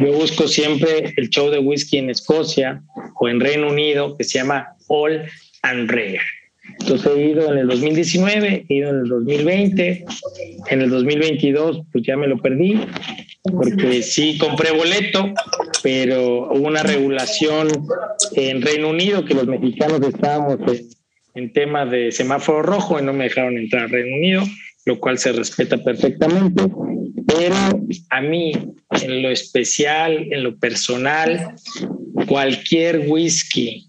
Yo 0.00 0.10
busco 0.14 0.48
siempre 0.48 1.12
el 1.18 1.28
show 1.28 1.50
de 1.50 1.58
whisky 1.58 1.98
en 1.98 2.08
Escocia 2.08 2.82
o 3.20 3.28
en 3.28 3.40
Reino 3.40 3.68
Unido 3.68 4.16
que 4.16 4.24
se 4.24 4.38
llama 4.38 4.68
All 4.88 5.22
and 5.62 5.90
Rare 5.90 6.37
entonces 6.80 7.12
he 7.16 7.30
ido 7.30 7.52
en 7.52 7.58
el 7.58 7.68
2019, 7.68 8.66
he 8.68 8.74
ido 8.74 8.90
en 8.90 8.96
el 9.00 9.08
2020, 9.08 10.04
en 10.70 10.80
el 10.80 10.90
2022 10.90 11.82
pues 11.92 12.04
ya 12.06 12.16
me 12.16 12.28
lo 12.28 12.38
perdí, 12.38 12.80
porque 13.42 14.02
sí 14.02 14.38
compré 14.38 14.72
boleto, 14.72 15.32
pero 15.82 16.50
hubo 16.52 16.66
una 16.66 16.82
regulación 16.82 17.68
en 18.34 18.62
Reino 18.62 18.90
Unido 18.90 19.24
que 19.24 19.34
los 19.34 19.46
mexicanos 19.46 20.00
estábamos 20.02 20.58
en, 21.34 21.52
temas 21.52 21.90
de 21.90 22.10
semáforo 22.10 22.62
rojo 22.62 22.98
y 22.98 23.02
no 23.04 23.12
me 23.12 23.24
dejaron 23.24 23.56
entrar 23.56 23.84
a 23.84 23.86
Reino 23.86 24.16
Unido, 24.16 24.42
lo 24.86 24.98
cual 24.98 25.18
se 25.18 25.32
respeta 25.32 25.78
perfectamente, 25.78 26.64
pero 27.26 27.54
a 28.10 28.20
mí 28.20 28.52
en 28.90 29.22
lo 29.22 29.30
especial, 29.30 30.26
en 30.32 30.42
lo 30.42 30.58
personal, 30.58 31.54
cualquier 32.26 33.04
whisky 33.06 33.88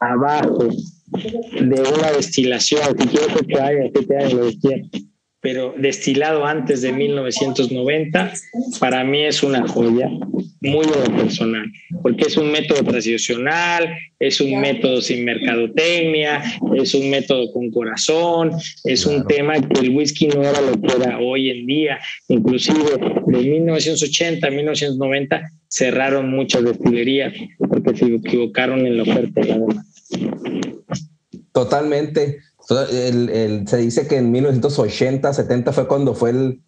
abajo 0.00 0.68
de 1.12 1.80
una 1.80 2.12
destilación, 2.12 2.82
si 2.98 3.08
quieres 3.08 3.28
que 3.46 3.60
haya, 3.60 3.90
que 3.90 4.16
haya, 4.16 4.34
lo 4.34 4.50
que 4.50 5.08
pero 5.42 5.74
destilado 5.76 6.46
antes 6.46 6.82
de 6.82 6.92
1990, 6.92 8.32
para 8.78 9.02
mí 9.02 9.24
es 9.24 9.42
una 9.42 9.66
joya 9.66 10.08
muy 10.60 10.86
personal, 11.16 11.66
porque 12.00 12.26
es 12.28 12.36
un 12.36 12.52
método 12.52 12.84
tradicional, 12.84 13.92
es 14.20 14.40
un 14.40 14.60
método 14.60 15.02
sin 15.02 15.24
mercadotecnia, 15.24 16.40
es 16.76 16.94
un 16.94 17.10
método 17.10 17.52
con 17.52 17.72
corazón, 17.72 18.52
es 18.84 19.04
un 19.04 19.26
tema 19.26 19.54
que 19.54 19.80
el 19.80 19.90
whisky 19.90 20.28
no 20.28 20.42
era 20.42 20.60
lo 20.60 20.80
que 20.80 20.94
era 20.94 21.18
hoy 21.18 21.50
en 21.50 21.66
día, 21.66 21.98
inclusive 22.28 22.78
de 23.26 23.38
1980 23.38 24.46
a 24.46 24.50
1990 24.50 25.42
cerraron 25.66 26.30
muchas 26.30 26.62
destilerías 26.62 27.34
porque 27.58 27.96
se 27.96 28.06
equivocaron 28.06 28.86
en 28.86 28.96
la 28.96 29.02
oferta 29.02 29.40
de 29.40 29.48
la 29.48 29.54
demanda. 29.54 29.84
Totalmente. 31.52 32.40
se 32.66 33.76
dice 33.76 34.06
que 34.06 34.16
en 34.16 34.32
1980, 34.32 35.32
70 35.32 35.72
fue 35.72 35.86
cuando 35.86 36.14
fue 36.14 36.58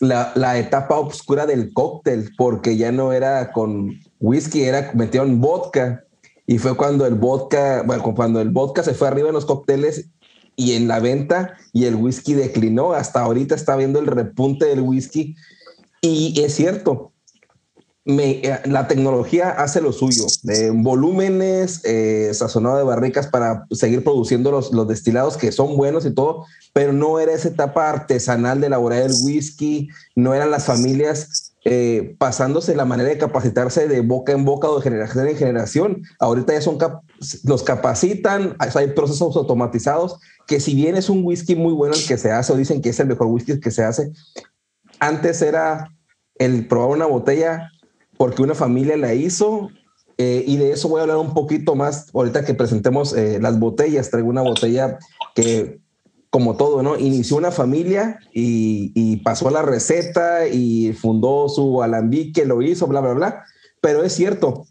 la, 0.00 0.58
etapa 0.58 0.98
oscura 0.98 1.46
del 1.46 1.72
cóctel, 1.72 2.30
porque 2.36 2.76
ya 2.76 2.92
no 2.92 3.12
era 3.12 3.52
con 3.52 4.00
whisky, 4.20 4.62
era 4.62 4.90
metieron 4.94 5.40
vodka. 5.40 6.04
Y 6.46 6.58
fue 6.58 6.76
cuando 6.76 7.06
el 7.06 7.14
vodka, 7.14 7.82
bueno, 7.84 8.02
cuando 8.14 8.40
el 8.40 8.50
vodka 8.50 8.82
se 8.82 8.94
fue 8.94 9.08
arriba 9.08 9.28
en 9.28 9.34
los 9.34 9.46
cócteles 9.46 10.10
y 10.54 10.72
en 10.72 10.86
la 10.86 11.00
venta 11.00 11.56
y 11.72 11.86
el 11.86 11.96
whisky 11.96 12.34
declinó. 12.34 12.92
Hasta 12.92 13.20
ahorita 13.20 13.54
está 13.54 13.76
viendo 13.76 13.98
el 13.98 14.06
repunte 14.06 14.66
del 14.66 14.80
whisky. 14.80 15.34
Y 16.00 16.40
es 16.40 16.54
cierto, 16.54 17.12
me, 18.06 18.30
eh, 18.30 18.60
la 18.66 18.86
tecnología 18.86 19.50
hace 19.50 19.80
lo 19.80 19.92
suyo, 19.92 20.26
de 20.44 20.70
volúmenes, 20.70 21.80
eh, 21.84 22.30
sazonado 22.32 22.78
de 22.78 22.84
barricas 22.84 23.26
para 23.26 23.66
seguir 23.72 24.04
produciendo 24.04 24.52
los, 24.52 24.72
los, 24.72 24.86
destilados 24.86 25.36
que 25.36 25.50
son 25.50 25.76
buenos 25.76 26.06
y 26.06 26.14
todo, 26.14 26.46
pero 26.72 26.92
no 26.92 27.18
era 27.18 27.32
esa 27.32 27.48
etapa 27.48 27.90
artesanal 27.90 28.60
de 28.60 28.68
elaborar 28.68 29.02
el 29.02 29.12
whisky, 29.24 29.88
no 30.14 30.34
eran 30.34 30.52
las 30.52 30.66
familias 30.66 31.52
eh, 31.64 32.14
pasándose 32.18 32.76
la 32.76 32.84
manera 32.84 33.08
de 33.08 33.18
capacitarse 33.18 33.88
de 33.88 34.00
boca 34.00 34.30
en 34.30 34.44
boca 34.44 34.68
o 34.70 34.76
de 34.76 34.84
generación 34.84 35.26
en 35.26 35.36
generación. 35.36 36.02
Ahorita 36.20 36.52
ya 36.52 36.60
son 36.60 36.78
los 37.42 37.64
capacitan, 37.64 38.54
hay 38.60 38.88
procesos 38.92 39.34
automatizados 39.34 40.20
que 40.46 40.60
si 40.60 40.76
bien 40.76 40.96
es 40.96 41.10
un 41.10 41.24
whisky 41.24 41.56
muy 41.56 41.72
bueno 41.72 41.96
el 41.96 42.06
que 42.06 42.18
se 42.18 42.30
hace 42.30 42.52
o 42.52 42.56
dicen 42.56 42.80
que 42.80 42.90
es 42.90 43.00
el 43.00 43.08
mejor 43.08 43.26
whisky 43.26 43.58
que 43.58 43.72
se 43.72 43.82
hace, 43.82 44.12
antes 45.00 45.42
era 45.42 45.92
el 46.36 46.68
probar 46.68 46.90
una 46.90 47.06
botella 47.06 47.68
porque 48.16 48.42
una 48.42 48.54
familia 48.54 48.96
la 48.96 49.14
hizo 49.14 49.70
eh, 50.18 50.44
y 50.46 50.56
de 50.56 50.72
eso 50.72 50.88
voy 50.88 51.00
a 51.00 51.02
hablar 51.02 51.18
un 51.18 51.34
poquito 51.34 51.74
más 51.74 52.08
ahorita 52.14 52.44
que 52.44 52.54
presentemos 52.54 53.12
eh, 53.12 53.38
las 53.40 53.58
botellas. 53.58 54.10
Traigo 54.10 54.28
una 54.28 54.42
botella 54.42 54.98
que, 55.34 55.78
como 56.30 56.56
todo, 56.56 56.82
¿no? 56.82 56.98
Inició 56.98 57.36
una 57.36 57.50
familia 57.50 58.18
y, 58.32 58.92
y, 58.94 59.18
pasó 59.18 59.50
la 59.50 59.62
receta 59.62 60.48
y 60.48 60.94
fundó 60.94 61.48
su 61.48 61.82
alambique, 61.82 62.46
lo 62.46 62.62
hizo, 62.62 62.86
bla, 62.86 63.00
bla, 63.00 63.12
bla. 63.12 63.44
Pero 63.82 64.04
es 64.04 64.14
cierto, 64.14 64.66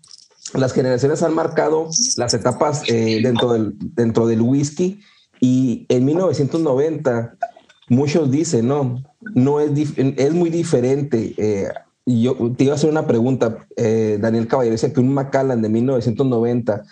las 0.56 0.74
generaciones 0.74 1.22
han 1.22 1.36
marcado 1.36 1.90
las 2.18 2.34
etapas 2.34 2.82
eh, 2.88 3.20
dentro, 3.22 3.54
del, 3.54 3.74
dentro 3.78 4.25
del 4.25 4.42
whisky 4.42 5.00
y 5.40 5.86
en 5.90 6.06
1990 6.06 7.38
muchos 7.90 8.32
dicen, 8.32 8.68
no, 8.68 9.04
no 9.36 9.60
es, 9.60 9.72
es 9.98 10.34
muy 10.34 10.50
diferente 10.50 11.36
yo 12.06 12.36
te 12.56 12.66
iba 12.66 12.74
a 12.74 12.76
hacer 12.76 12.90
una 12.90 13.08
pregunta, 13.08 13.66
eh, 13.76 14.18
Daniel 14.22 14.48
Caballero 14.48 14.74
dice 14.74 14.94
que 14.94 15.00
un 15.00 15.14
Macallan 15.14 15.62
de 15.62 15.70
1990 15.70 16.84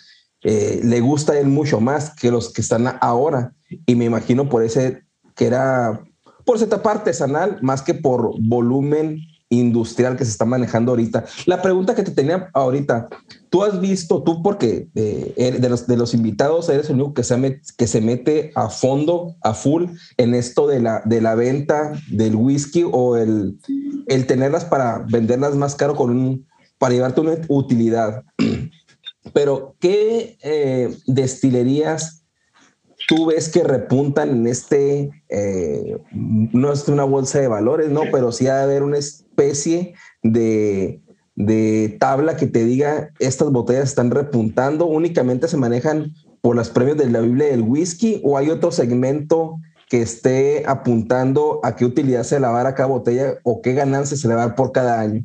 eh, 0.44 0.82
le 0.84 1.00
gusta 1.00 1.34
a 1.34 1.40
él 1.40 1.48
mucho 1.48 1.80
más 1.80 2.14
que 2.16 2.32
los 2.32 2.52
que 2.52 2.62
están 2.62 2.98
ahora. 3.02 3.54
Y 3.86 3.96
me 3.96 4.06
imagino 4.06 4.50
por 4.50 4.64
ese 4.64 5.04
que 5.36 5.46
era 5.46 6.04
por 6.46 6.58
esa 6.58 6.66
etapa 6.66 6.92
artesanal 6.92 7.60
más 7.62 7.82
que 7.82 7.94
por 7.94 8.34
volumen 8.40 9.20
industrial 9.50 10.18
que 10.18 10.26
se 10.26 10.32
está 10.32 10.46
manejando 10.46 10.92
ahorita. 10.92 11.26
La 11.46 11.62
pregunta 11.62 11.96
que 11.96 12.04
te 12.04 12.12
tenía 12.12 12.50
ahorita, 12.54 13.08
tú 13.54 13.62
has 13.62 13.80
visto, 13.80 14.24
tú 14.24 14.42
porque 14.42 14.88
eh, 14.96 15.58
de, 15.60 15.70
los, 15.70 15.86
de 15.86 15.96
los 15.96 16.16
invitados 16.16 16.70
eres 16.70 16.90
el 16.90 16.96
único 16.96 17.14
que 17.14 17.24
se, 17.24 17.62
que 17.78 17.86
se 17.86 18.02
mete 18.02 18.52
a 18.56 18.68
fondo, 18.68 19.36
a 19.44 19.54
full, 19.54 19.92
en 20.18 20.34
esto 20.34 20.66
de 20.66 20.80
la, 20.80 21.04
de 21.06 21.22
la 21.22 21.36
venta 21.36 21.94
del 22.10 22.36
whisky 22.36 22.84
o 22.92 23.16
el, 23.16 23.60
el 24.08 24.26
tenerlas 24.26 24.66
para 24.66 25.06
venderlas 25.08 25.54
más 25.54 25.76
caro 25.76 25.96
con 25.96 26.10
un, 26.10 26.48
para 26.80 26.96
llevarte 26.96 27.22
una 27.22 27.38
utilidad. 27.48 28.24
Pero, 29.34 29.76
¿qué 29.80 30.36
eh, 30.42 30.98
destilerías 31.06 32.24
tú 33.08 33.28
ves 33.28 33.50
que 33.50 33.64
repuntan 33.64 34.30
en 34.32 34.48
este, 34.48 35.12
eh, 35.30 35.98
no 36.12 36.74
es 36.74 36.88
una 36.88 37.04
bolsa 37.04 37.40
de 37.40 37.48
valores, 37.48 37.90
¿no? 37.90 38.02
Pero 38.12 38.32
sí 38.32 38.48
ha 38.48 38.58
de 38.58 38.64
haber 38.64 38.82
una 38.82 38.98
especie 38.98 39.94
de, 40.24 41.03
de 41.36 41.98
tabla 42.00 42.38
que 42.38 42.48
te 42.48 42.64
diga, 42.64 43.12
estas 43.20 43.52
botellas 43.52 43.86
están 43.86 44.12
repuntando, 44.12 44.86
únicamente 44.86 45.48
se 45.48 45.58
manejan 45.58 46.14
por 46.42 46.56
los 46.56 46.70
premios 46.70 46.98
de 46.98 47.10
la 47.10 47.22
Biblia 47.22 47.48
del 47.48 47.62
whisky 47.62 48.22
o 48.24 48.38
hay 48.38 48.50
otro 48.50 48.72
segmento 48.72 49.60
que 49.90 50.02
esté 50.02 50.64
apuntando 50.68 51.60
a 51.64 51.76
qué 51.76 51.86
utilidad 51.86 52.24
se 52.24 52.40
le 52.40 52.48
va 52.48 52.68
a 52.68 52.76
cada 52.76 52.90
botella 52.90 53.36
o 53.44 53.62
qué 53.62 53.74
ganancia 53.74 54.18
se 54.18 54.28
le 54.28 54.36
va 54.36 54.44
a 54.44 54.48
dar 54.48 54.56
por 54.56 54.72
cada 54.72 55.00
año? 55.00 55.24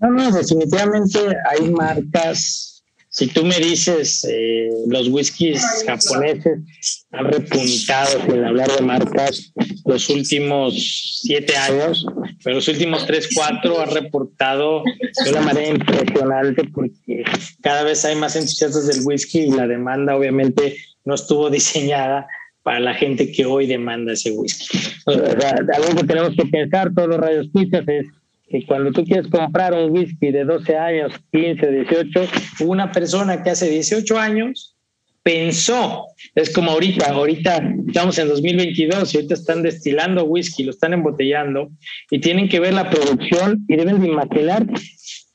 No, 0.00 0.10
no, 0.10 0.30
definitivamente 0.30 1.18
hay 1.50 1.70
marcas 1.70 2.75
si 3.16 3.28
tú 3.28 3.46
me 3.46 3.58
dices, 3.58 4.26
eh, 4.30 4.68
los 4.88 5.08
whiskies 5.08 5.62
japoneses 5.86 7.06
han 7.12 7.24
repuntado, 7.24 8.22
sin 8.26 8.44
hablar 8.44 8.70
de 8.70 8.82
marcas, 8.82 9.54
los 9.86 10.10
últimos 10.10 11.22
siete 11.22 11.56
años, 11.56 12.04
pero 12.44 12.56
los 12.56 12.68
últimos 12.68 13.06
tres, 13.06 13.30
cuatro 13.34 13.80
han 13.80 13.90
reportado 13.90 14.84
de 15.24 15.30
una 15.30 15.40
manera 15.40 15.66
impresionante 15.66 16.64
porque 16.64 17.24
cada 17.62 17.84
vez 17.84 18.04
hay 18.04 18.16
más 18.16 18.36
entusiastas 18.36 18.86
del 18.86 19.06
whisky 19.06 19.44
y 19.44 19.50
la 19.50 19.66
demanda 19.66 20.14
obviamente 20.14 20.76
no 21.06 21.14
estuvo 21.14 21.48
diseñada 21.48 22.26
para 22.62 22.80
la 22.80 22.92
gente 22.92 23.32
que 23.32 23.46
hoy 23.46 23.66
demanda 23.66 24.12
ese 24.12 24.32
whisky. 24.32 24.78
algo 25.06 26.00
que 26.00 26.06
tenemos 26.06 26.34
que 26.36 26.44
pensar 26.44 26.92
todos 26.94 27.08
los 27.08 27.18
radios 27.18 27.48
es 27.54 28.06
que 28.48 28.64
cuando 28.64 28.92
tú 28.92 29.04
quieres 29.04 29.28
comprar 29.28 29.74
un 29.74 29.90
whisky 29.90 30.30
de 30.30 30.44
12 30.44 30.76
años, 30.76 31.12
15, 31.32 31.70
18, 31.70 32.20
una 32.60 32.92
persona 32.92 33.42
que 33.42 33.50
hace 33.50 33.68
18 33.68 34.18
años 34.18 34.76
pensó, 35.22 36.04
es 36.36 36.52
como 36.52 36.70
ahorita, 36.70 37.10
ahorita 37.10 37.74
estamos 37.88 38.16
en 38.18 38.28
2022 38.28 39.12
y 39.12 39.16
ahorita 39.16 39.34
están 39.34 39.62
destilando 39.62 40.24
whisky, 40.24 40.62
lo 40.62 40.70
están 40.70 40.92
embotellando 40.92 41.70
y 42.10 42.20
tienen 42.20 42.48
que 42.48 42.60
ver 42.60 42.74
la 42.74 42.88
producción 42.88 43.64
y 43.66 43.74
deben 43.74 44.00
de 44.00 44.06
imaginar 44.06 44.64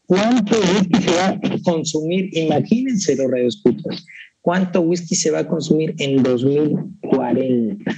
cuánto 0.06 0.58
whisky 0.60 1.02
se 1.02 1.12
va 1.12 1.28
a 1.28 1.40
consumir, 1.64 2.30
imagínense 2.38 3.18
los 3.18 3.30
cuánto 4.42 4.82
whisky 4.82 5.16
se 5.16 5.32
va 5.32 5.40
a 5.40 5.48
consumir 5.48 5.96
en 6.00 6.24
2040. 6.24 7.92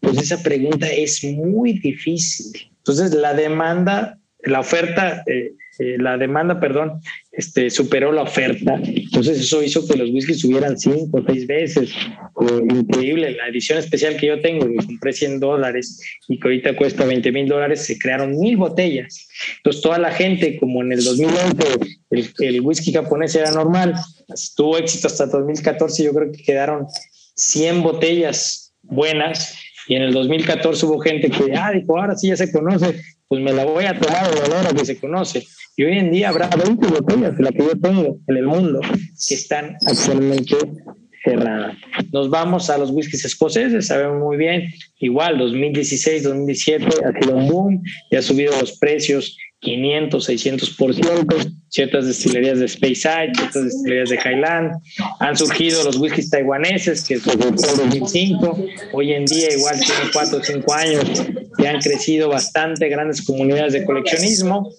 Pues 0.00 0.18
esa 0.18 0.42
pregunta 0.42 0.86
es 0.88 1.24
muy 1.24 1.78
difícil 1.78 2.74
entonces, 2.84 3.14
la 3.14 3.32
demanda, 3.32 4.18
la 4.42 4.60
oferta, 4.60 5.22
eh, 5.24 5.54
eh, 5.78 5.96
la 5.98 6.16
demanda, 6.16 6.60
perdón, 6.60 7.00
este, 7.32 7.70
superó 7.70 8.12
la 8.12 8.22
oferta. 8.22 8.80
Entonces, 8.84 9.40
eso 9.40 9.62
hizo 9.62 9.86
que 9.86 9.96
los 9.96 10.10
whiskies 10.10 10.40
subieran 10.40 10.78
cinco 10.78 11.18
o 11.18 11.24
seis 11.26 11.46
veces. 11.46 11.90
increíble. 12.70 13.32
La 13.32 13.48
edición 13.48 13.78
especial 13.78 14.16
que 14.16 14.26
yo 14.26 14.40
tengo, 14.40 14.66
que 14.66 14.86
compré 14.86 15.12
100 15.12 15.40
dólares 15.40 16.00
y 16.28 16.38
que 16.38 16.48
ahorita 16.48 16.76
cuesta 16.76 17.04
20 17.04 17.32
mil 17.32 17.48
dólares, 17.48 17.84
se 17.84 17.98
crearon 17.98 18.38
mil 18.38 18.56
botellas. 18.56 19.28
Entonces, 19.56 19.82
toda 19.82 19.98
la 19.98 20.12
gente, 20.12 20.56
como 20.58 20.82
en 20.82 20.92
el 20.92 21.02
2011 21.02 21.54
el, 22.10 22.30
el 22.38 22.60
whisky 22.60 22.92
japonés 22.92 23.34
era 23.34 23.50
normal, 23.50 23.94
tuvo 24.56 24.78
éxito 24.78 25.08
hasta 25.08 25.26
2014, 25.26 26.04
yo 26.04 26.14
creo 26.14 26.32
que 26.32 26.42
quedaron 26.42 26.86
100 27.34 27.82
botellas 27.82 28.72
buenas 28.82 29.56
y 29.86 29.96
en 29.96 30.02
el 30.02 30.12
2014 30.12 30.86
hubo 30.86 30.98
gente 31.00 31.30
que, 31.30 31.52
ah, 31.56 31.72
dijo, 31.72 31.98
ahora 31.98 32.16
sí 32.16 32.28
ya 32.28 32.36
se 32.36 32.50
conoce, 32.50 33.00
pues 33.28 33.42
me 33.42 33.52
la 33.52 33.64
voy 33.64 33.84
a 33.84 33.98
tomar 33.98 34.30
de 34.32 34.68
a 34.68 34.72
que 34.72 34.84
se 34.84 34.98
conoce. 34.98 35.46
Y 35.76 35.84
hoy 35.84 35.98
en 35.98 36.12
día 36.12 36.28
habrá 36.28 36.48
20 36.48 36.86
botellas 36.86 37.36
de 37.36 37.42
la 37.42 37.50
que 37.50 37.58
yo 37.58 37.78
tengo 37.80 38.18
en 38.28 38.36
el 38.36 38.46
mundo 38.46 38.80
que 38.80 39.34
están 39.34 39.76
actualmente 39.86 40.56
cerradas. 41.24 41.76
Nos 42.12 42.30
vamos 42.30 42.70
a 42.70 42.78
los 42.78 42.90
whiskies 42.90 43.24
escoceses, 43.24 43.88
sabemos 43.88 44.22
muy 44.22 44.36
bien, 44.36 44.68
igual 45.00 45.38
2016, 45.38 46.22
2017 46.22 46.86
ha 47.04 47.12
sido 47.20 47.36
un 47.36 47.48
boom 47.48 47.82
y 48.10 48.16
ha 48.16 48.22
subido 48.22 48.52
los 48.60 48.78
precios 48.78 49.36
500, 49.64 50.28
600%, 50.28 51.52
ciertas 51.68 52.06
destilerías 52.06 52.60
de 52.60 52.68
Speyside, 52.68 53.32
ciertas 53.34 53.64
destilerías 53.64 54.10
de 54.10 54.16
Highland, 54.16 54.72
han 55.18 55.36
surgido 55.36 55.82
los 55.82 55.96
whiskies 55.96 56.30
taiwaneses, 56.30 57.04
que 57.04 57.16
desde 57.16 57.32
el 57.32 57.90
2005, 57.90 58.64
hoy 58.92 59.12
en 59.12 59.24
día 59.24 59.48
igual 59.56 59.74
tienen 59.80 60.08
4 60.12 60.38
o 60.38 60.42
5 60.42 60.74
años, 60.74 61.26
que 61.58 61.66
han 61.66 61.80
crecido 61.80 62.28
bastante, 62.28 62.88
grandes 62.88 63.22
comunidades 63.22 63.72
de 63.72 63.84
coleccionismo, 63.84 64.70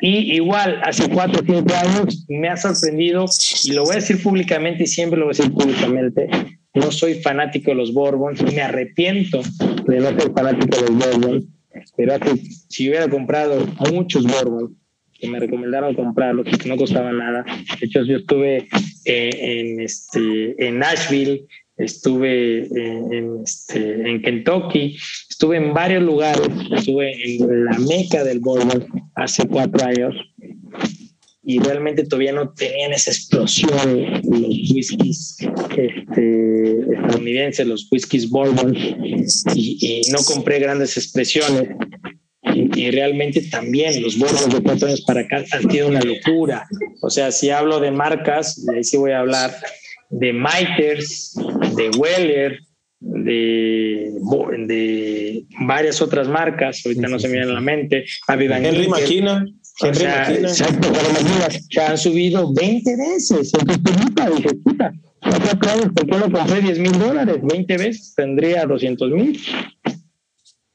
y 0.00 0.34
igual 0.34 0.80
hace 0.84 1.08
4 1.08 1.42
o 1.42 1.44
5 1.44 1.74
años 1.74 2.24
me 2.28 2.48
ha 2.48 2.56
sorprendido, 2.56 3.26
y 3.64 3.72
lo 3.72 3.84
voy 3.84 3.92
a 3.92 3.96
decir 3.96 4.22
públicamente 4.22 4.84
y 4.84 4.86
siempre 4.86 5.18
lo 5.18 5.26
voy 5.26 5.34
a 5.34 5.36
decir 5.36 5.52
públicamente, 5.52 6.28
no 6.74 6.90
soy 6.92 7.14
fanático 7.14 7.72
de 7.72 7.76
los 7.76 7.92
Bourbons, 7.92 8.40
me 8.42 8.62
arrepiento 8.62 9.42
de 9.86 10.00
no 10.00 10.08
ser 10.18 10.32
fanático 10.32 10.80
de 10.80 10.88
los 10.88 10.98
Bourbons, 10.98 11.44
pero 11.98 12.14
si 12.68 12.88
hubiera 12.88 13.08
comprado 13.08 13.66
muchos 13.90 14.24
Bourbon, 14.24 14.76
que 15.12 15.28
me 15.28 15.40
recomendaron 15.40 15.96
comprarlos, 15.96 16.46
que 16.46 16.68
no 16.68 16.76
costaba 16.76 17.12
nada. 17.12 17.44
De 17.80 17.86
hecho, 17.86 18.04
yo 18.04 18.18
estuve 18.18 18.68
eh, 19.04 19.30
en, 19.32 19.80
este, 19.80 20.54
en 20.64 20.78
Nashville, 20.78 21.44
estuve 21.76 22.68
en, 22.68 23.40
este, 23.42 24.08
en 24.08 24.22
Kentucky, 24.22 24.96
estuve 25.28 25.56
en 25.56 25.74
varios 25.74 26.04
lugares, 26.04 26.48
estuve 26.70 27.34
en 27.34 27.64
la 27.64 27.76
meca 27.80 28.22
del 28.22 28.38
Bourbon 28.38 28.86
hace 29.16 29.48
cuatro 29.48 29.84
años 29.84 30.14
y 31.48 31.60
realmente 31.60 32.04
todavía 32.04 32.32
no 32.32 32.52
tenían 32.52 32.92
esa 32.92 33.10
explosión 33.10 34.20
los 34.22 34.70
whiskies 34.70 35.38
este, 35.78 36.80
estadounidenses, 36.92 37.66
los 37.66 37.88
whiskies 37.90 38.28
bourbon, 38.28 38.76
y, 39.54 40.02
no 40.12 40.18
compré 40.26 40.58
grandes 40.58 40.98
expresiones. 40.98 41.70
y 42.54 42.90
realmente 42.90 43.40
también 43.50 44.02
los 44.02 44.18
borros 44.18 44.46
de 44.52 44.62
cuatro 44.62 44.88
años 44.88 45.00
para 45.06 45.20
acá 45.20 45.42
han 45.52 45.70
sido 45.70 45.88
una 45.88 46.02
locura. 46.02 46.66
O 47.00 47.08
sea, 47.08 47.32
si 47.32 47.48
hablo 47.48 47.80
de 47.80 47.92
marcas, 47.92 48.58
y 48.58 48.76
ahí 48.76 48.84
sí 48.84 48.98
voy 48.98 49.12
a 49.12 49.20
hablar 49.20 49.56
de 50.10 50.34
Miters, 50.34 51.34
de 51.76 51.88
Weller, 51.96 52.60
de, 53.00 54.12
de 54.66 55.44
varias 55.66 56.02
otras 56.02 56.28
marcas, 56.28 56.82
ahorita 56.84 57.08
no 57.08 57.18
se 57.18 57.28
me 57.28 57.38
viene 57.38 57.50
a 57.50 57.54
la 57.54 57.60
mente, 57.62 58.04
Henry 58.28 58.86
Maquina. 58.86 59.46
Henry 59.80 60.04
Maquina. 60.06 60.48
Exacto, 60.48 60.88
pero 60.92 61.86
han 61.86 61.98
subido 61.98 62.52
20 62.52 62.96
veces. 62.96 63.52
Entonces, 63.54 64.36
dije, 64.36 64.54
puta, 64.64 64.92
¿por 65.20 66.06
qué 66.06 66.18
lo 66.18 66.32
compré 66.32 66.60
10 66.60 66.78
mil 66.78 66.98
dólares? 66.98 67.38
20 67.42 67.76
veces 67.76 68.14
tendría 68.16 68.66
200 68.66 69.10
mil. 69.10 69.40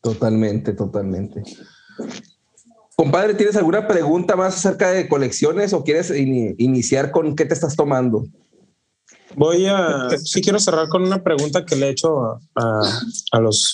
Totalmente, 0.01 0.73
totalmente. 0.73 1.43
Compadre, 2.95 3.33
¿tienes 3.33 3.55
alguna 3.55 3.87
pregunta 3.87 4.35
más 4.35 4.55
acerca 4.55 4.91
de 4.91 5.07
colecciones 5.07 5.73
o 5.73 5.83
quieres 5.83 6.11
iniciar 6.11 7.11
con 7.11 7.35
qué 7.35 7.45
te 7.45 7.53
estás 7.53 7.75
tomando? 7.75 8.25
Voy 9.35 9.65
a, 9.65 10.09
sí 10.23 10.41
quiero 10.41 10.59
cerrar 10.59 10.87
con 10.89 11.03
una 11.03 11.23
pregunta 11.23 11.65
que 11.65 11.75
le 11.75 11.87
he 11.87 11.89
hecho 11.89 12.39
a, 12.55 12.81
a 13.31 13.39
los 13.39 13.73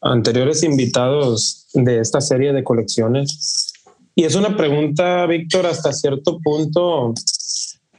anteriores 0.00 0.62
invitados 0.64 1.68
de 1.74 2.00
esta 2.00 2.20
serie 2.20 2.52
de 2.52 2.64
colecciones. 2.64 3.72
Y 4.18 4.24
es 4.24 4.34
una 4.34 4.56
pregunta, 4.56 5.26
Víctor, 5.26 5.66
hasta 5.66 5.92
cierto 5.92 6.40
punto 6.42 7.12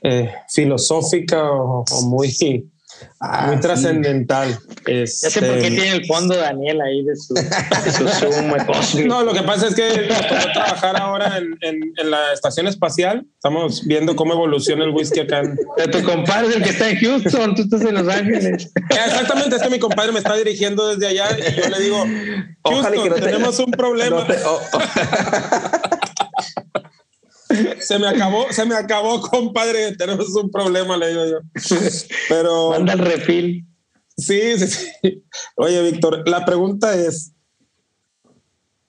eh, 0.02 0.34
filosófica 0.50 1.52
o, 1.52 1.86
muy, 2.08 2.36
ah, 3.20 3.46
muy 3.46 3.60
trascendental. 3.60 4.58
ya 4.88 5.06
sé 5.06 5.42
por 5.42 5.60
qué 5.60 5.68
este, 5.68 5.80
tiene 5.80 5.92
el 5.92 6.08
fondo 6.08 6.36
Daniel 6.36 6.82
ahí 6.82 7.04
de 7.04 7.16
su, 7.16 7.36
de 7.36 7.44
No, 9.06 9.22
lo 9.22 9.32
que 9.32 9.44
pasa 9.44 9.68
es 9.68 9.76
que 9.76 10.08
nos 10.08 10.54
trabajar 10.54 11.00
ahora 11.00 11.38
en, 11.38 11.94
en, 11.96 12.10
la 12.10 12.34
estación 12.34 12.68
espacial. 12.68 13.24
Estamos 13.36 13.86
viendo 13.86 14.16
cómo 14.16 14.34
evoluciona 14.34 14.86
el 14.86 14.90
whisky 14.90 15.20
acá. 15.20 15.42
En... 15.42 15.92
tu 15.92 16.02
compadre 16.02 16.56
el 16.56 16.64
que 16.64 16.72
está 16.72 16.90
en 16.90 16.98
Houston, 16.98 17.54
tú 17.54 17.62
estás 17.62 17.82
en 17.82 17.94
Los 17.94 18.08
Ángeles. 18.08 18.72
Exactamente, 18.90 19.56
es 19.56 19.62
que 19.62 19.70
mi 19.70 19.78
compadre 19.78 20.12
me 20.12 20.18
está 20.18 20.36
dirigiendo 20.36 20.88
desde 20.88 21.06
allá 21.06 21.38
y 21.38 21.62
yo 21.62 21.70
le 21.70 21.80
digo, 21.80 22.04
Houston, 22.64 23.22
tenemos 23.22 23.60
un 23.60 23.70
problema. 23.70 24.26
Se 27.80 28.00
me 28.00 28.08
acabó, 28.08 28.46
se 28.52 28.66
me 28.66 28.76
acabó, 28.76 29.22
compadre. 29.22 29.96
Tenemos 29.96 30.30
un 30.36 30.50
problema, 30.52 30.98
le 30.98 31.10
digo 31.10 31.26
yo. 31.26 31.40
Pero. 32.30 32.72
Manda 32.72 32.94
el 32.94 33.00
refil. 33.00 33.66
Sí, 34.18 34.58
sí, 34.58 34.68
sí. 34.68 35.24
Oye, 35.56 35.92
Víctor, 35.92 36.28
la 36.28 36.46
pregunta 36.46 36.96
es: 36.96 37.34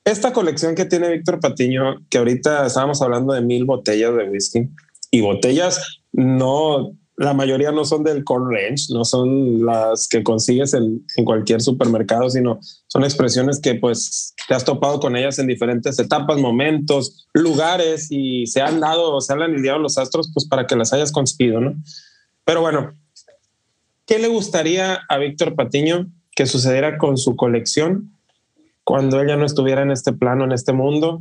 esta 0.04 0.32
colección 0.32 0.74
que 0.74 0.86
tiene 0.86 1.10
Víctor 1.10 1.40
Patiño, 1.40 2.06
que 2.08 2.18
ahorita 2.18 2.66
estábamos 2.66 3.02
hablando 3.02 3.34
de 3.34 3.42
mil 3.42 3.64
botellas 3.64 4.16
de 4.16 4.28
whisky 4.28 4.68
y 5.10 5.20
botellas 5.20 6.00
no 6.12 6.92
la 7.18 7.34
mayoría 7.34 7.72
no 7.72 7.84
son 7.84 8.04
del 8.04 8.22
core 8.22 8.56
range, 8.56 8.92
no 8.92 9.04
son 9.04 9.66
las 9.66 10.06
que 10.06 10.22
consigues 10.22 10.72
en, 10.72 11.04
cualquier 11.24 11.60
supermercado, 11.60 12.30
sino 12.30 12.60
son 12.86 13.02
expresiones 13.02 13.60
que 13.60 13.74
pues 13.74 14.34
te 14.46 14.54
has 14.54 14.64
topado 14.64 15.00
con 15.00 15.16
ellas 15.16 15.40
en 15.40 15.48
diferentes 15.48 15.98
etapas, 15.98 16.38
momentos, 16.38 17.26
lugares 17.34 18.06
y 18.10 18.46
se 18.46 18.62
han 18.62 18.78
dado, 18.78 19.20
se 19.20 19.32
han 19.32 19.42
alineado 19.42 19.80
los 19.80 19.98
astros 19.98 20.30
pues 20.32 20.46
para 20.46 20.68
que 20.68 20.76
las 20.76 20.92
hayas 20.92 21.10
conseguido, 21.10 21.60
¿no? 21.60 21.74
Pero 22.44 22.60
bueno, 22.60 22.94
¿qué 24.06 24.20
le 24.20 24.28
gustaría 24.28 25.00
a 25.08 25.18
Víctor 25.18 25.56
Patiño 25.56 26.06
que 26.36 26.46
sucediera 26.46 26.98
con 26.98 27.18
su 27.18 27.34
colección 27.34 28.12
cuando 28.84 29.20
ella 29.20 29.36
no 29.36 29.44
estuviera 29.44 29.82
en 29.82 29.90
este 29.90 30.12
plano, 30.12 30.44
en 30.44 30.52
este 30.52 30.72
mundo? 30.72 31.20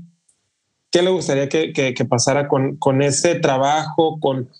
¿Qué 0.91 1.01
le 1.01 1.09
gustaría 1.09 1.49
que, 1.49 1.73
que 1.73 2.05
pasara 2.05 2.47
con, 2.47 2.77
con 2.77 3.01
ese 3.01 3.33
trabajo, 3.33 4.19
con 4.19 4.51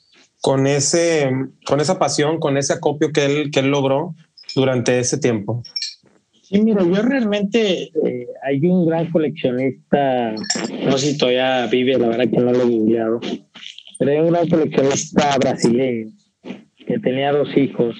con, 0.42 0.68
ese, 0.68 1.30
con 1.66 1.80
esa 1.80 2.00
pasión, 2.00 2.40
con 2.40 2.58
ese 2.58 2.74
acopio 2.74 3.12
que 3.12 3.26
él, 3.26 3.52
que 3.52 3.60
él 3.60 3.68
logró 3.68 4.16
durante 4.56 5.00
ese 5.00 5.18
tiempo? 5.18 5.64
Sí, 6.42 6.62
mira, 6.62 6.82
yo 6.82 7.02
realmente 7.02 7.92
eh, 8.06 8.28
hay 8.44 8.66
un 8.66 8.88
gran 8.88 9.12
coleccionista, 9.12 10.34
no 10.86 10.98
sé 10.98 11.12
si 11.12 11.18
todavía 11.18 11.68
vive, 11.68 11.98
la 11.98 12.08
verdad 12.08 12.30
que 12.30 12.38
no 12.38 12.54
lo 12.54 12.62
he 12.62 12.66
googleado, 12.66 13.20
pero 14.00 14.12
hay 14.12 14.20
un 14.20 14.32
gran 14.32 14.48
coleccionista 14.48 15.38
brasileño 15.38 16.08
que 16.86 17.00
tenía 17.00 17.34
dos 17.34 17.50
hijos 17.58 17.98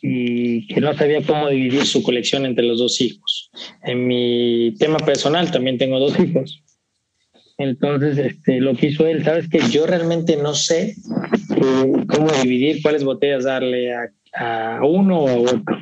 y 0.00 0.66
que 0.68 0.80
no 0.80 0.94
sabía 0.94 1.22
cómo 1.26 1.50
dividir 1.50 1.84
su 1.84 2.02
colección 2.02 2.46
entre 2.46 2.64
los 2.64 2.78
dos 2.78 2.98
hijos. 3.02 3.50
En 3.82 4.06
mi 4.06 4.74
tema 4.78 4.96
personal 4.98 5.50
también 5.50 5.76
tengo 5.76 5.98
dos 5.98 6.18
hijos. 6.18 6.62
Entonces, 7.60 8.16
este, 8.16 8.58
lo 8.58 8.74
que 8.74 8.86
hizo 8.86 9.06
él, 9.06 9.22
sabes 9.22 9.46
que 9.50 9.60
yo 9.70 9.86
realmente 9.86 10.38
no 10.38 10.54
sé 10.54 10.94
cómo 12.08 12.32
dividir 12.42 12.80
cuáles 12.80 13.04
botellas 13.04 13.44
darle 13.44 13.92
a, 13.92 14.80
uno 14.82 15.18
o 15.18 15.28
a 15.28 15.34
otro. 15.34 15.76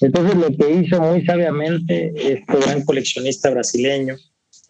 Entonces 0.00 0.36
lo 0.36 0.48
que 0.56 0.70
hizo 0.70 1.02
muy 1.02 1.22
sabiamente 1.26 2.14
este 2.16 2.56
gran 2.64 2.82
coleccionista 2.82 3.50
brasileño, 3.50 4.14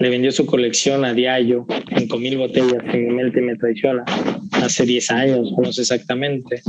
le 0.00 0.10
vendió 0.10 0.32
su 0.32 0.46
colección 0.46 1.04
a 1.04 1.14
Diallo, 1.14 1.64
5 1.96 2.18
mil 2.18 2.38
botellas, 2.38 2.82
en 2.92 3.14
Mente 3.14 3.40
me 3.40 3.54
traiciona, 3.54 4.04
hace 4.50 4.84
10 4.84 5.10
años, 5.12 5.52
no 5.56 5.72
sé 5.72 5.82
exactamente. 5.82 6.60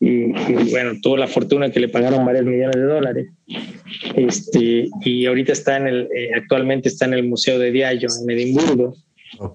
Y, 0.00 0.32
bueno, 0.72 0.94
tuvo 1.00 1.16
la 1.16 1.28
fortuna 1.28 1.70
que 1.70 1.78
le 1.78 1.88
pagaron 1.88 2.26
varios 2.26 2.44
millones 2.44 2.74
de 2.74 2.82
dólares. 2.82 3.28
Este, 4.16 4.88
y 5.04 5.26
ahorita 5.26 5.52
está 5.52 5.76
en 5.76 5.86
el, 5.86 6.08
eh, 6.16 6.30
actualmente 6.34 6.88
está 6.88 7.04
en 7.04 7.14
el 7.14 7.22
Museo 7.22 7.56
de 7.60 7.70
Diallo, 7.70 8.08
en 8.20 8.30
Edimburgo, 8.30 8.96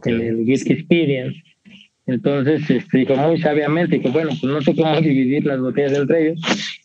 en 0.06 0.22
el 0.22 0.36
Whisky 0.38 0.74
Experience. 0.74 1.38
Entonces 2.08 2.62
este, 2.70 3.00
dijo 3.00 3.16
muy 3.18 3.40
sabiamente 3.42 4.00
que, 4.00 4.10
bueno, 4.10 4.30
pues 4.30 4.52
no 4.52 4.62
sé 4.62 4.74
cómo 4.74 4.96
dividir 5.02 5.46
las 5.46 5.60
botellas 5.60 5.92
del 5.92 6.08
rey, 6.08 6.36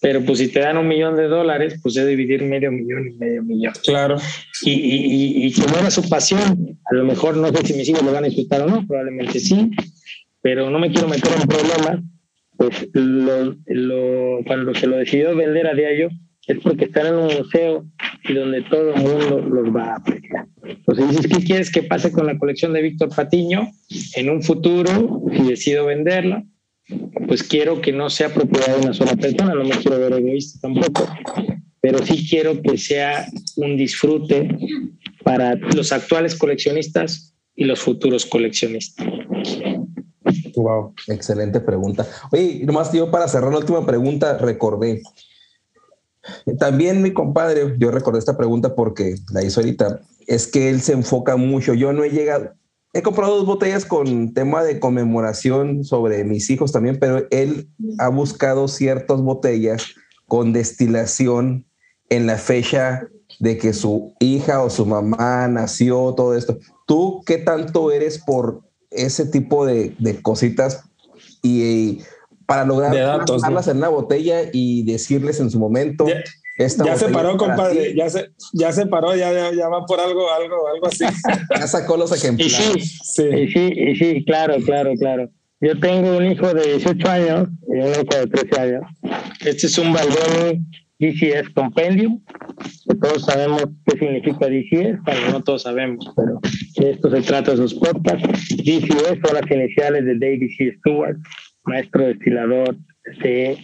pero 0.01 0.21
pues 0.25 0.39
si 0.39 0.49
te 0.49 0.61
dan 0.61 0.77
un 0.77 0.89
millón 0.89 1.17
de 1.17 1.29
dólares, 1.29 1.79
pues 1.81 1.97
es 1.97 2.07
dividir 2.07 2.43
medio 2.43 2.73
millón 2.73 3.09
y 3.09 3.13
medio 3.13 3.43
millón. 3.45 3.73
Claro. 3.85 4.17
Y, 4.63 4.73
y, 4.73 5.47
y, 5.47 5.53
como 5.53 5.79
era 5.79 5.91
su 5.93 6.09
pasión, 6.09 6.77
a 6.85 6.95
lo 6.95 7.05
mejor 7.05 7.37
no 7.37 7.49
sé 7.49 7.65
si 7.65 7.75
mis 7.75 7.89
hijos 7.89 8.03
lo 8.03 8.13
van 8.13 8.25
a 8.25 8.29
disfrutar 8.29 8.63
o 8.63 8.67
no, 8.67 8.87
probablemente 8.87 9.39
sí, 9.39 9.71
pero 10.41 10.69
no 10.71 10.79
me 10.81 10.91
quiero 10.91 11.07
meter 11.07 11.31
en 11.41 11.47
problemas, 11.47 12.01
pues 12.57 12.89
lo, 12.93 13.57
lo, 13.67 14.45
cuando 14.45 14.75
se 14.75 14.89
lo 14.89 14.97
decidió 14.97 15.37
vender 15.37 15.69
a 15.69 15.75
Diallo, 15.75 16.11
es 16.47 16.59
porque 16.63 16.87
están 16.87 17.07
en 17.07 17.15
un 17.15 17.35
museo 17.39 17.87
y 18.25 18.35
donde 18.35 18.63
todo 18.63 18.95
el 18.95 19.03
mundo 19.03 19.41
los 19.41 19.75
va 19.75 19.93
a 19.93 19.97
apreciar. 19.97 20.47
Entonces 20.65 21.11
dices, 21.11 21.27
¿qué 21.29 21.45
quieres 21.45 21.71
que 21.71 21.83
pase 21.83 22.11
con 22.13 22.27
la 22.27 22.39
colección 22.39 22.73
de 22.73 22.83
Víctor 22.83 23.15
Patiño? 23.15 23.71
En 24.17 24.31
un 24.31 24.43
futuro, 24.43 25.23
si 25.33 25.43
decido 25.43 25.87
venderla, 25.87 26.45
pues 27.29 27.43
quiero 27.43 27.81
que 27.81 27.93
no 27.93 28.11
sea 28.11 28.35
propiedad 28.35 28.77
de 28.77 28.83
una 28.83 28.93
sola 28.93 29.15
persona, 29.15 29.55
no 29.55 29.65
me 29.65 29.77
quiero 29.77 29.99
ver 29.99 30.13
egoísta 30.13 30.59
tampoco, 30.61 31.09
pero 31.81 31.99
sí 32.05 32.27
quiero 32.29 32.61
que 32.61 32.77
sea 32.77 33.27
un 33.57 33.77
disfrute 33.77 34.49
para 35.23 35.55
los 35.55 35.93
actuales 35.93 36.35
coleccionistas 36.35 37.35
y 37.55 37.65
los 37.65 37.81
futuros 37.81 38.27
coleccionistas. 38.27 39.07
Wow, 40.57 40.95
excelente 41.09 41.61
pregunta. 41.61 42.07
Oye, 42.31 42.63
nomás 42.65 42.93
yo 42.93 43.11
para 43.11 43.29
cerrar 43.29 43.53
la 43.53 43.59
última 43.59 43.87
pregunta, 43.87 44.39
recordé, 44.39 45.03
también 46.59 47.03
mi 47.03 47.13
compadre, 47.13 47.75
yo 47.79 47.91
recordé 47.91 48.19
esta 48.19 48.37
pregunta 48.37 48.75
porque 48.75 49.17
la 49.33 49.43
hizo 49.43 49.61
ahorita, 49.61 50.01
es 50.27 50.47
que 50.47 50.71
él 50.71 50.81
se 50.81 50.93
enfoca 50.93 51.37
mucho. 51.37 51.75
Yo 51.75 51.93
no 51.93 52.05
he 52.05 52.11
llegado, 52.11 52.53
he 52.93 53.03
comprado 53.03 53.37
dos 53.37 53.47
botellas 53.47 53.85
con 53.85 54.35
tema 54.35 54.63
de 54.63 54.79
conmemoración 54.79 55.85
sobre 55.85 56.25
mis 56.25 56.51
hijos 56.51 56.73
también, 56.73 56.99
pero 56.99 57.27
él 57.31 57.69
ha 57.99 58.09
buscado 58.09 58.69
ciertas 58.69 59.21
botellas 59.21 59.95
con 60.27 60.53
destilación 60.53 61.67
en 62.09 62.27
la 62.27 62.37
fecha 62.37 63.09
de 63.41 63.59
que 63.59 63.73
su 63.73 64.15
hija 64.21 64.63
o 64.63 64.71
su 64.71 64.87
mamá 64.87 65.49
nació, 65.49 66.15
todo 66.15 66.37
esto. 66.37 66.59
¿Tú 66.87 67.23
qué 67.25 67.39
tanto 67.39 67.91
eres 67.91 68.19
por 68.19 68.63
ese 68.91 69.27
tipo 69.27 69.65
de, 69.65 69.95
de 69.99 70.21
cositas? 70.21 70.85
Y, 71.43 72.03
para 72.53 72.67
lograr 72.67 73.25
darlas 73.41 73.67
en 73.69 73.79
una 73.79 73.89
botella 73.89 74.43
y 74.53 74.83
decirles 74.83 75.41
en 75.41 75.51
su 75.51 75.59
momento. 75.59 76.05
Ya, 76.59 76.99
se 76.99 77.09
paró, 77.09 77.39
compadre. 77.39 77.95
Ya 77.97 78.11
se, 78.11 78.31
ya 78.53 78.71
se 78.73 78.85
paró, 78.85 79.17
ya, 79.17 79.33
ya, 79.55 79.69
va 79.69 79.87
por 79.87 79.99
algo, 79.99 80.31
algo, 80.31 80.69
algo 80.69 80.87
así. 80.87 81.07
ya 81.59 81.67
sacó 81.67 81.97
los 81.97 82.13
ejemplares. 82.13 82.77
Y 82.77 82.81
sí, 82.81 82.99
sí. 83.05 83.49
sí, 83.49 83.95
sí, 83.95 84.25
claro, 84.27 84.57
claro, 84.67 84.93
claro. 84.99 85.31
Yo 85.63 85.81
tengo 85.81 86.19
un 86.19 86.27
hijo 86.27 86.53
de 86.53 86.75
18 86.75 87.09
años 87.09 87.49
y 87.69 87.79
un 87.79 87.89
hijo 87.89 88.19
de 88.21 88.27
13 88.27 88.61
años. 88.61 88.83
Este 89.47 89.67
es 89.67 89.79
un 89.79 89.95
Balboni 89.95 90.63
DCS 90.99 91.55
Compendium, 91.55 92.21
que 92.87 92.95
todos 92.97 93.25
sabemos 93.25 93.65
qué 93.87 93.99
significa 93.99 94.47
DCS, 94.47 95.03
bueno, 95.05 95.31
no 95.31 95.43
todos 95.43 95.63
sabemos, 95.63 96.13
pero 96.15 96.39
esto 96.87 97.11
se 97.11 97.23
trata 97.23 97.53
de 97.53 97.57
sus 97.57 97.73
podcasts. 97.75 98.29
DCS 98.59 99.21
son 99.25 99.35
las 99.41 99.51
iniciales 99.51 100.05
de 100.05 100.19
David 100.19 100.51
C. 100.59 100.77
Stewart, 100.81 101.17
maestro 101.65 102.07
destilador 102.07 102.77
de 103.23 103.59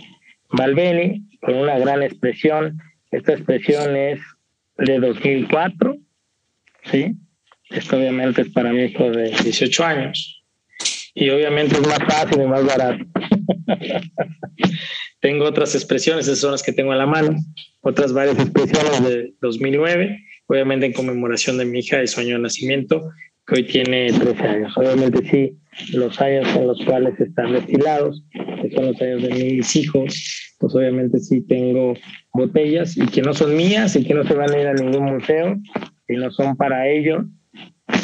Balbeni, 0.50 1.28
con 1.40 1.56
una 1.56 1.78
gran 1.78 2.02
expresión. 2.02 2.78
Esta 3.10 3.32
expresión 3.32 3.96
es 3.96 4.20
de 4.76 4.98
2004, 4.98 5.96
¿sí? 6.90 7.16
Esto 7.70 7.96
obviamente 7.98 8.42
es 8.42 8.48
para 8.50 8.72
mi 8.72 8.84
hijo 8.84 9.10
de 9.10 9.30
18 9.30 9.84
años. 9.84 10.44
Y 11.14 11.30
obviamente 11.30 11.74
es 11.74 11.86
más 11.86 11.98
fácil 11.98 12.42
y 12.42 12.46
más 12.46 12.64
barato. 12.64 13.04
tengo 15.20 15.44
otras 15.44 15.74
expresiones, 15.74 16.26
esas 16.26 16.40
son 16.40 16.52
las 16.52 16.62
que 16.62 16.72
tengo 16.72 16.92
a 16.92 16.96
la 16.96 17.06
mano. 17.06 17.36
Otras 17.80 18.12
varias 18.12 18.38
expresiones 18.38 19.02
de 19.02 19.34
2009, 19.40 20.18
obviamente 20.46 20.86
en 20.86 20.92
conmemoración 20.92 21.58
de 21.58 21.64
mi 21.64 21.80
hija 21.80 21.98
de 21.98 22.06
sueño 22.06 22.36
de 22.36 22.42
nacimiento, 22.42 23.10
que 23.48 23.54
hoy 23.54 23.66
tiene 23.66 24.12
13 24.12 24.42
años. 24.42 24.76
Obviamente 24.76 25.28
sí, 25.28 25.58
los 25.96 26.20
años 26.20 26.46
en 26.54 26.66
los 26.66 26.84
cuales 26.84 27.18
están 27.18 27.52
destilados, 27.52 28.22
que 28.30 28.70
son 28.70 28.86
los 28.86 29.00
años 29.00 29.22
de 29.22 29.30
mis 29.30 29.76
hijos, 29.76 30.54
pues 30.58 30.74
obviamente 30.74 31.18
sí 31.18 31.40
tengo 31.40 31.94
botellas 32.32 32.96
y 32.96 33.06
que 33.06 33.22
no 33.22 33.32
son 33.32 33.56
mías 33.56 33.96
y 33.96 34.04
que 34.04 34.14
no 34.14 34.24
se 34.24 34.34
van 34.34 34.52
a 34.52 34.60
ir 34.60 34.66
a 34.66 34.74
ningún 34.74 35.14
museo, 35.14 35.56
y 36.08 36.16
no 36.16 36.30
son 36.30 36.56
para 36.56 36.88
ellos, 36.88 37.24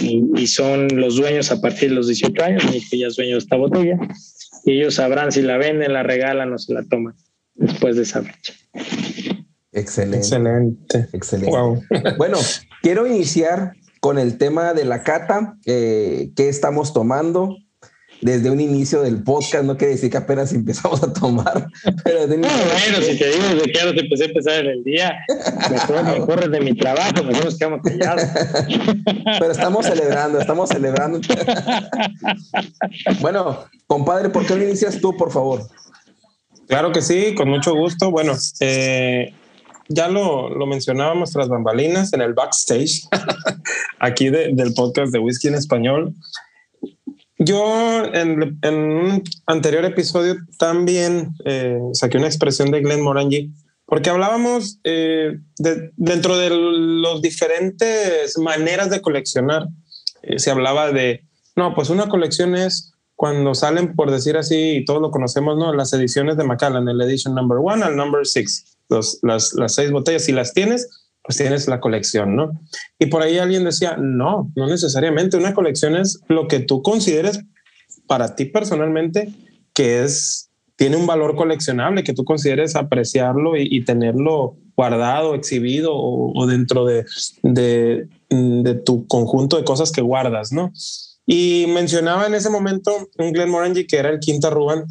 y, 0.01 0.47
son 0.47 0.89
los 0.95 1.17
dueños 1.17 1.51
a 1.51 1.61
partir 1.61 1.91
de 1.91 1.97
los 1.97 2.07
18 2.07 2.43
años, 2.43 2.65
mi 2.71 2.79
hijo 2.79 2.97
ya 2.97 3.07
es 3.07 3.17
dueño 3.17 3.33
de 3.33 3.39
esta 3.39 3.57
botella, 3.57 3.99
y 4.65 4.73
ellos 4.73 4.95
sabrán 4.95 5.31
si 5.31 5.43
la 5.43 5.59
venden, 5.59 5.93
la 5.93 6.03
regalan 6.03 6.53
o 6.53 6.59
se 6.59 6.73
la 6.73 6.85
toman 6.85 7.15
después 7.55 7.97
de 7.97 8.03
esa 8.03 8.23
fecha. 8.23 8.55
Excelente. 9.73 10.19
Excelente. 10.19 11.09
Excelente. 11.13 11.59
Bueno, 12.17 12.39
quiero 12.81 13.07
iniciar 13.07 13.75
con 14.05 14.19
el 14.19 14.37
tema 14.37 14.75
de 14.75 14.85
la 14.85 15.03
cata, 15.03 15.57
eh, 15.65 16.29
qué 16.37 16.51
estamos 16.51 16.93
tomando, 16.93 17.57
desde 18.21 18.51
un 18.51 18.61
inicio 18.61 19.01
del 19.01 19.23
podcast, 19.23 19.65
no 19.65 19.79
quiere 19.79 19.95
decir 19.95 20.11
que 20.11 20.19
apenas 20.19 20.53
empezamos 20.53 21.03
a 21.03 21.11
tomar. 21.11 21.69
Pero 22.05 22.27
bueno, 22.27 22.47
si 23.01 23.17
te 23.17 23.31
digo 23.31 23.45
desde 23.55 23.63
que 23.63 23.73
ya 23.73 23.85
empecé 23.85 24.25
a 24.25 24.27
empezar 24.27 24.55
en 24.67 24.67
el 24.73 24.85
día, 24.85 25.25
mejor 25.71 26.05
me 26.05 26.21
corres 26.21 26.51
de 26.51 26.61
mi 26.61 26.77
trabajo, 26.77 27.25
mejor 27.25 27.47
nos 27.47 27.57
quedamos 27.57 27.81
callados. 27.83 28.25
Pero 29.39 29.51
estamos 29.51 29.87
celebrando, 29.87 30.39
estamos 30.39 30.69
celebrando. 30.69 31.21
bueno, 33.23 33.65
compadre, 33.87 34.29
¿por 34.29 34.45
qué 34.45 34.55
no 34.55 34.65
inicias 34.65 35.01
tú, 35.01 35.17
por 35.17 35.33
favor? 35.33 35.63
Claro 36.69 36.93
que 36.93 37.01
sí, 37.01 37.35
con 37.35 37.49
mucho 37.49 37.75
gusto. 37.75 38.11
Bueno, 38.11 38.35
eh, 38.61 39.33
ya 39.89 40.09
lo, 40.09 40.51
lo, 40.51 40.67
mencionábamos 40.67 41.33
tras 41.33 41.49
bambalinas 41.49 42.13
en 42.13 42.21
el 42.23 42.35
backstage 42.35 43.03
aquí 43.99 44.31
del 44.31 44.75
podcast 44.75 45.13
de 45.13 45.19
Whisky 45.19 45.49
en 45.49 45.55
Español. 45.55 46.15
Yo 47.39 48.05
en, 48.13 48.57
un 48.63 49.23
anterior 49.47 49.85
episodio 49.85 50.37
también 50.59 51.35
eh, 51.45 51.79
saqué 51.93 52.19
una 52.19 52.29
expresión 52.29 52.71
de 52.71 52.81
Glenn 52.81 53.03
Morangi 53.03 53.53
porque 53.87 54.11
hablábamos 54.11 54.79
eh, 54.85 55.39
dentro 55.59 56.39
de 56.39 56.51
las 56.51 57.21
diferentes 57.21 58.39
maneras 58.39 58.89
de 58.91 59.03
coleccionar. 59.03 59.69
Eh, 60.23 60.39
se 60.39 60.51
hablaba 60.51 60.91
de, 60.91 61.25
no, 61.55 61.75
pues 61.75 61.91
una 61.91 62.09
colección 62.09 62.55
es 62.55 62.93
cuando 63.15 63.55
salen, 63.55 63.95
por 63.95 64.11
decir 64.11 64.37
así, 64.37 64.77
y 64.77 64.85
todos 64.85 65.01
lo 65.01 65.11
conocemos, 65.11 65.57
¿no? 65.57 65.73
Las 65.73 65.93
ediciones 65.93 66.37
de 66.37 66.45
Macallan, 66.45 66.89
el 66.89 67.01
edition 67.03 67.35
number 67.35 67.59
one 67.59 67.85
al 67.85 67.97
number 67.97 68.27
six, 68.27 68.74
las, 68.89 69.19
las 69.23 69.75
seis 69.75 69.91
botellas, 69.91 70.25
si 70.25 70.33
las 70.33 70.53
tienes, 70.53 70.89
pues 71.23 71.39
tienes 71.39 71.67
la 71.69 71.81
colección, 71.81 72.37
¿no? 72.37 72.53
Y 72.99 73.07
por 73.07 73.23
ahí 73.23 73.39
alguien 73.39 73.65
decía, 73.65 73.97
no, 73.99 74.53
no 74.55 74.67
necesariamente. 74.67 75.37
Una 75.37 75.55
colección 75.55 75.97
es 75.97 76.21
lo 76.29 76.49
que 76.49 76.61
tú 76.61 76.83
consideres 76.83 77.41
para 78.07 78.37
ti 78.37 78.45
personalmente 78.45 79.33
que 79.75 80.05
es, 80.05 80.51
tiene 80.77 80.97
un 80.97 81.07
valor 81.07 81.35
coleccionable, 81.37 82.05
que 82.05 82.15
tú 82.15 82.25
consideres 82.25 82.77
apreciarlo 82.77 83.57
y, 83.57 83.85
tenerlo 83.85 84.57
guardado, 84.77 85.35
exhibido 85.35 85.93
o, 85.95 86.47
dentro 86.47 86.85
de, 86.85 87.05
de, 87.43 88.09
de, 88.31 88.75
tu 88.75 89.07
conjunto 89.07 89.57
de 89.57 89.65
cosas 89.65 89.93
que 89.93 90.01
guardas, 90.01 90.53
¿no? 90.53 90.73
Y 91.27 91.67
mencionaba 91.69 92.27
en 92.27 92.35
ese 92.35 92.51
momento 92.51 92.93
un 93.19 93.33
Glenn 93.33 93.51
Morangi 93.51 93.87
que 93.87 93.97
era 93.97 94.11
el 94.11 94.21
quinta 94.21 94.51
Ruban 94.51 94.85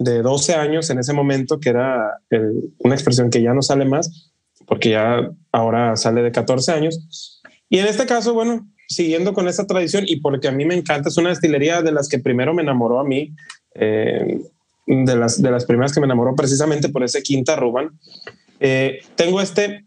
de 0.00 0.22
12 0.22 0.54
años 0.54 0.88
en 0.88 0.98
ese 0.98 1.12
momento, 1.12 1.60
que 1.60 1.68
era 1.68 2.18
una 2.78 2.94
expresión 2.94 3.28
que 3.28 3.42
ya 3.42 3.52
no 3.52 3.60
sale 3.60 3.84
más, 3.84 4.32
porque 4.66 4.90
ya 4.90 5.30
ahora 5.52 5.94
sale 5.94 6.22
de 6.22 6.32
14 6.32 6.72
años. 6.72 7.42
Y 7.68 7.78
en 7.78 7.86
este 7.86 8.06
caso, 8.06 8.32
bueno, 8.32 8.66
siguiendo 8.88 9.34
con 9.34 9.46
esa 9.46 9.66
tradición 9.66 10.04
y 10.06 10.16
porque 10.20 10.48
a 10.48 10.52
mí 10.52 10.64
me 10.64 10.74
encanta, 10.74 11.10
es 11.10 11.18
una 11.18 11.28
destilería 11.28 11.82
de 11.82 11.92
las 11.92 12.08
que 12.08 12.18
primero 12.18 12.54
me 12.54 12.62
enamoró 12.62 12.98
a 12.98 13.04
mí, 13.04 13.34
eh, 13.74 14.40
de, 14.86 15.16
las, 15.16 15.40
de 15.42 15.50
las 15.50 15.66
primeras 15.66 15.92
que 15.92 16.00
me 16.00 16.06
enamoró 16.06 16.34
precisamente 16.34 16.88
por 16.88 17.04
ese 17.04 17.22
quinta 17.22 17.56
Ruban. 17.56 17.90
Eh, 18.58 19.00
tengo 19.16 19.42
este 19.42 19.84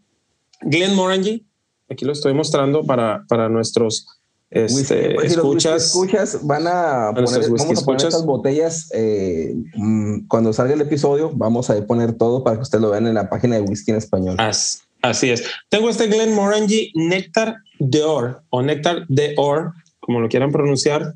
Glen 0.60 0.94
Morangi, 0.94 1.44
aquí 1.90 2.04
lo 2.04 2.12
estoy 2.12 2.34
mostrando 2.34 2.84
para, 2.84 3.24
para 3.28 3.48
nuestros 3.48 4.06
este, 4.54 5.14
pues, 5.14 5.32
escuchas, 5.32 5.86
escuchas 5.86 6.46
van 6.46 6.66
a 6.66 7.12
poner, 7.14 7.50
vamos 7.50 7.82
a 7.82 7.84
poner 7.84 8.06
estas 8.06 8.24
botellas 8.24 8.88
eh, 8.94 9.54
mm, 9.74 10.26
cuando 10.28 10.52
salga 10.52 10.74
el 10.74 10.80
episodio 10.80 11.32
vamos 11.34 11.70
a 11.70 11.86
poner 11.86 12.12
todo 12.12 12.44
para 12.44 12.56
que 12.56 12.62
ustedes 12.62 12.82
lo 12.82 12.90
vean 12.90 13.06
en 13.06 13.14
la 13.14 13.28
página 13.28 13.56
de 13.56 13.62
whisky 13.62 13.90
en 13.90 13.96
español. 13.96 14.36
Así, 14.38 15.30
es. 15.30 15.44
Tengo 15.68 15.90
este 15.90 16.06
Glen 16.06 16.34
Morangi 16.34 16.92
Nectar 16.94 17.56
d'Or 17.78 18.42
o 18.50 18.62
Nectar 18.62 19.04
d'Or 19.08 19.72
como 20.00 20.20
lo 20.20 20.28
quieran 20.28 20.52
pronunciar 20.52 21.14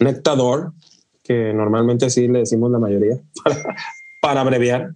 Nectador 0.00 0.72
que 1.28 1.52
normalmente 1.52 2.06
así 2.06 2.26
le 2.26 2.40
decimos 2.40 2.70
la 2.70 2.78
mayoría 2.78 3.18
para, 4.22 4.40
abreviar. 4.40 4.94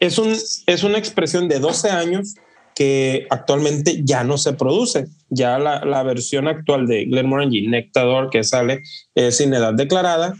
Es, 0.00 0.18
un, 0.18 0.32
es 0.66 0.82
una 0.82 0.98
expresión 0.98 1.46
de 1.46 1.58
12 1.58 1.90
años 1.90 2.34
que 2.74 3.26
actualmente 3.30 4.02
ya 4.04 4.24
no 4.24 4.38
se 4.38 4.52
produce. 4.52 5.06
Ya 5.30 5.58
la, 5.58 5.84
la 5.84 6.02
versión 6.02 6.48
actual 6.48 6.86
de 6.86 7.04
Glenmorangie 7.06 7.68
Nectador 7.68 8.30
que 8.30 8.44
sale 8.44 8.82
es 9.14 9.36
sin 9.36 9.54
edad 9.54 9.74
declarada. 9.74 10.34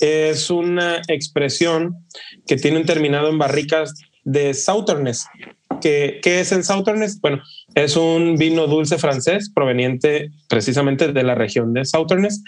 Es 0.00 0.50
una 0.50 1.02
expresión 1.08 2.06
que 2.46 2.56
tiene 2.56 2.78
un 2.78 2.86
terminado 2.86 3.28
en 3.28 3.38
barricas 3.38 3.94
de 4.24 4.54
Sauternes. 4.54 5.26
¿Qué, 5.80 6.20
¿Qué 6.22 6.40
es 6.40 6.52
el 6.52 6.64
Sauternes? 6.64 7.20
Bueno, 7.20 7.42
es 7.74 7.96
un 7.96 8.36
vino 8.36 8.66
dulce 8.66 8.98
francés 8.98 9.50
proveniente 9.54 10.30
precisamente 10.48 11.12
de 11.12 11.22
la 11.22 11.34
región 11.34 11.72
de 11.72 11.84
Sauternes, 11.84 12.42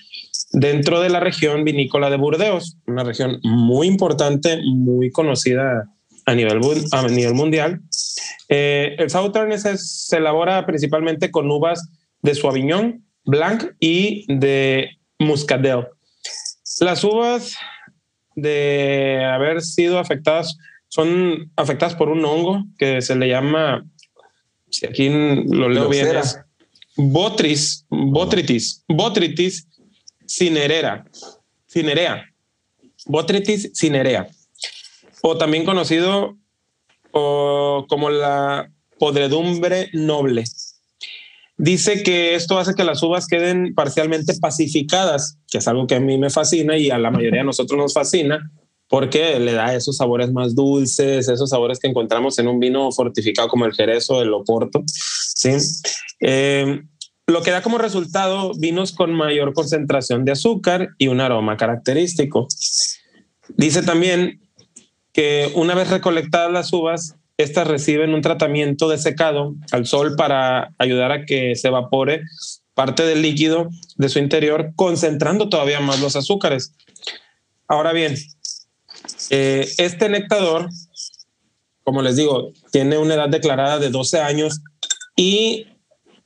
dentro 0.53 1.01
de 1.01 1.11
la 1.11 1.21
región 1.21 1.65
vinícola 1.65 2.09
de 2.11 2.17
Burdeos, 2.17 2.79
una 2.87 3.05
región 3.05 3.39
muy 3.43 3.89
importante, 3.89 4.61
muy 4.65 5.11
conocida 5.11 5.91
a 6.27 6.35
nivel, 6.35 6.61
a 6.93 7.03
nivel 7.09 7.35
mundial. 7.35 7.81
Eh, 8.49 8.97
el 8.99 9.09
Sauternes 9.09 9.63
se 9.63 10.17
elabora 10.17 10.67
principalmente 10.67 11.31
con 11.31 11.51
uvas 11.51 11.89
de 12.21 12.35
Sauvignon 12.35 13.05
Blanc 13.25 13.65
y 13.81 14.25
de 14.33 14.91
Muscadel. 15.19 15.87
Las 16.81 17.05
uvas 17.05 17.57
de 18.35 19.25
haber 19.25 19.63
sido 19.63 19.99
afectadas 19.99 20.57
son 20.89 21.51
afectadas 21.57 21.95
por 21.95 22.09
un 22.09 22.25
hongo 22.25 22.65
que 22.79 23.01
se 23.03 23.17
le 23.17 23.29
llama, 23.29 23.87
si 24.71 24.87
aquí 24.87 25.09
lo 25.09 25.69
leo 25.69 25.89
bien, 25.89 26.17
es 26.17 26.39
Botris, 26.97 27.87
Botritis, 27.89 28.85
Botritis 28.89 29.69
cinerera, 30.27 31.05
cinerea, 31.67 32.25
Botritis 33.07 33.71
cinerea 33.75 34.29
o 35.29 35.37
también 35.37 35.65
conocido 35.65 36.37
como 37.11 38.11
la 38.11 38.71
podredumbre 38.99 39.89
noble. 39.93 40.45
Dice 41.57 42.03
que 42.05 42.35
esto 42.35 42.59
hace 42.59 42.75
que 42.75 42.85
las 42.85 43.03
uvas 43.03 43.27
queden 43.27 43.75
parcialmente 43.75 44.35
pacificadas, 44.39 45.39
que 45.51 45.59
es 45.59 45.67
algo 45.67 45.87
que 45.87 45.97
a 45.97 46.01
mí 46.01 46.17
me 46.17 46.31
fascina 46.31 46.77
y 46.77 46.91
a 46.91 46.99
la 46.99 47.11
mayoría 47.11 47.41
de 47.41 47.47
nosotros 47.47 47.77
nos 47.77 47.95
fascina, 47.95 48.53
porque 48.89 49.41
le 49.41 49.53
da 49.53 49.75
esos 49.75 49.97
sabores 49.97 50.31
más 50.31 50.55
dulces, 50.55 51.29
esos 51.29 51.51
sabores 51.51 51.81
que 51.81 51.89
encontramos 51.89 52.39
en 52.39 52.47
un 52.47 52.61
vino 52.61 52.93
fortificado 52.93 53.49
como 53.49 53.65
el 53.65 53.75
Jerez 53.75 54.09
o 54.11 54.23
el 54.23 54.33
Oporto. 54.33 54.85
¿sí? 54.87 55.51
Eh, 56.21 56.83
lo 57.27 57.43
que 57.43 57.51
da 57.51 57.63
como 57.63 57.79
resultado 57.79 58.53
vinos 58.57 58.93
con 58.93 59.13
mayor 59.13 59.55
concentración 59.55 60.25
de 60.25 60.33
azúcar 60.33 60.91
y 60.99 61.09
un 61.09 61.21
aroma 61.21 61.57
característico. 61.57 62.47
Dice 63.57 63.83
también 63.83 64.46
que 65.17 65.51
una 65.55 65.75
vez 65.75 65.89
recolectadas 65.89 66.53
las 66.53 66.71
uvas, 66.75 67.15
estas 67.39 67.67
reciben 67.67 68.13
un 68.13 68.21
tratamiento 68.21 68.87
de 68.87 68.99
secado 68.99 69.55
al 69.73 69.87
sol 69.87 70.15
para 70.15 70.75
ayudar 70.77 71.11
a 71.11 71.25
que 71.25 71.57
se 71.57 71.69
evapore 71.69 72.21
parte 72.75 73.07
del 73.07 73.23
líquido 73.23 73.71
de 73.97 74.11
su 74.11 74.19
interior, 74.19 74.73
concentrando 74.77 75.49
todavía 75.49 75.81
más 75.81 76.03
los 76.03 76.17
azúcares. 76.17 76.75
Ahora 77.67 77.95
bien, 77.95 78.15
eh, 79.31 79.67
este 79.79 80.11
nectador, 80.11 80.69
como 81.83 82.03
les 82.03 82.17
digo, 82.17 82.53
tiene 82.71 82.99
una 82.99 83.15
edad 83.15 83.31
declarada 83.31 83.79
de 83.79 83.89
12 83.89 84.21
años 84.21 84.61
y 85.17 85.67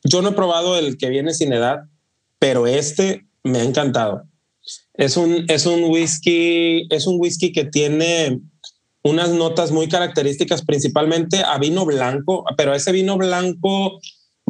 yo 0.02 0.20
no 0.20 0.30
he 0.30 0.32
probado 0.32 0.76
el 0.76 0.98
que 0.98 1.10
viene 1.10 1.32
sin 1.32 1.52
edad, 1.52 1.82
pero 2.40 2.66
este 2.66 3.24
me 3.44 3.60
ha 3.60 3.62
encantado. 3.62 4.24
Es 4.94 5.16
un, 5.16 5.44
es 5.46 5.64
un 5.64 5.84
whisky, 5.84 6.88
es 6.90 7.06
un 7.06 7.20
whisky 7.20 7.52
que 7.52 7.66
tiene 7.66 8.40
unas 9.02 9.30
notas 9.30 9.72
muy 9.72 9.88
características, 9.88 10.62
principalmente 10.62 11.42
a 11.42 11.58
vino 11.58 11.84
blanco, 11.84 12.44
pero 12.56 12.74
ese 12.74 12.92
vino 12.92 13.16
blanco 13.16 14.00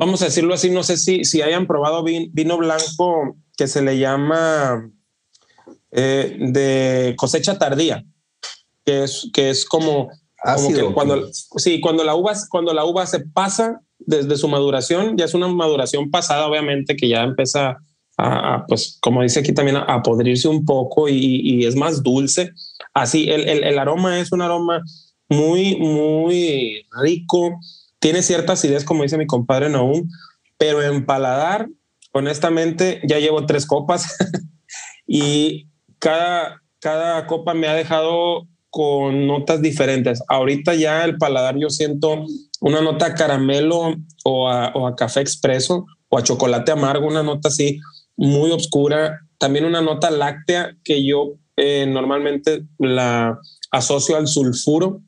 vamos 0.01 0.23
a 0.23 0.27
decirlo 0.27 0.55
así, 0.55 0.71
no 0.71 0.83
sé 0.83 0.97
si, 0.97 1.25
si 1.25 1.43
hayan 1.43 1.67
probado 1.67 2.03
vino, 2.03 2.57
blanco 2.57 3.37
que 3.57 3.69
se 3.69 3.83
le 3.83 3.99
llama 3.99 4.91
eh, 5.91 6.37
de 6.41 7.15
cosecha 7.19 7.59
tardía, 7.59 8.03
que 8.87 9.05
es, 9.05 9.29
que 9.35 9.51
es 9.51 9.67
como, 9.67 10.09
cuando, 10.95 11.29
sí, 11.33 11.81
cuando 11.83 12.03
la 12.03 12.15
uva, 12.15 12.33
cuando 12.49 12.73
la 12.73 12.87
uva 12.87 13.07
se 13.07 13.21
pasa 13.21 13.83
desde 13.99 14.39
su 14.39 14.49
maduración, 14.49 15.19
ya 15.19 15.27
es 15.27 15.35
una 15.35 15.49
maduración 15.49 16.11
pasada, 16.11 16.47
obviamente, 16.47 16.97
que 16.97 17.07
ya 17.07 17.23
empieza 17.23 17.77
a, 18.17 18.65
pues, 18.67 18.99
como 19.03 19.23
dice 19.23 19.41
aquí 19.41 19.53
también, 19.53 19.77
a, 19.77 20.03
podrirse 20.03 20.49
un 20.49 20.65
poco 20.65 21.11
y, 21.11 21.67
es 21.67 21.77
más 21.77 22.03
dulce. 22.03 22.53
Así, 22.95 23.31
el, 23.31 23.49
el, 23.49 23.79
aroma 23.79 24.19
es 24.19 24.33
un 24.33 24.43
aroma 24.43 24.83
muy, 25.29 25.77
muy 25.77 26.87
rico, 27.03 27.59
tiene 28.01 28.23
cierta 28.23 28.55
acidez, 28.55 28.85
como 28.85 29.05
dice 29.05 29.19
mi 29.19 29.27
compadre 29.27 29.69
Naum, 29.69 30.09
pero 30.59 30.83
en 30.83 31.07
paladar, 31.07 31.69
honestamente, 32.13 33.01
ya 33.05 33.19
llevo 33.19 33.47
tres 33.47 33.67
copas 33.67 34.17
y 35.07 35.69
cada, 35.99 36.63
cada 36.81 37.27
copa 37.27 37.55
me 37.55 37.69
ha 37.69 37.75
dejado 37.75 38.49
con 38.71 39.27
notas 39.27 39.63
diferentes. 39.63 40.23
Ahorita 40.29 40.75
ya 40.75 41.05
el 41.05 41.19
paladar 41.19 41.57
yo 41.59 41.71
siento 41.71 42.25
una 42.61 42.81
nota 42.81 43.07
a 43.07 43.15
caramelo 43.15 43.97
o 44.25 44.49
a, 44.49 44.73
o 44.75 44.87
a 44.87 44.97
café 44.97 45.21
expreso 45.21 45.87
o 46.09 46.19
a 46.19 46.23
chocolate 46.23 46.73
amargo, 46.73 47.07
una 47.07 47.23
nota 47.23 47.49
así 47.49 47.81
muy 48.17 48.51
oscura. 48.51 49.21
También 49.39 49.65
una 49.65 49.81
nota 49.81 50.11
láctea 50.11 50.77
que 50.85 51.05
yo 51.05 51.35
eh, 51.61 51.87
normalmente 51.87 52.63
la 52.79 53.39
asocio 53.71 54.17
al 54.17 54.27
sulfuro. 54.27 55.03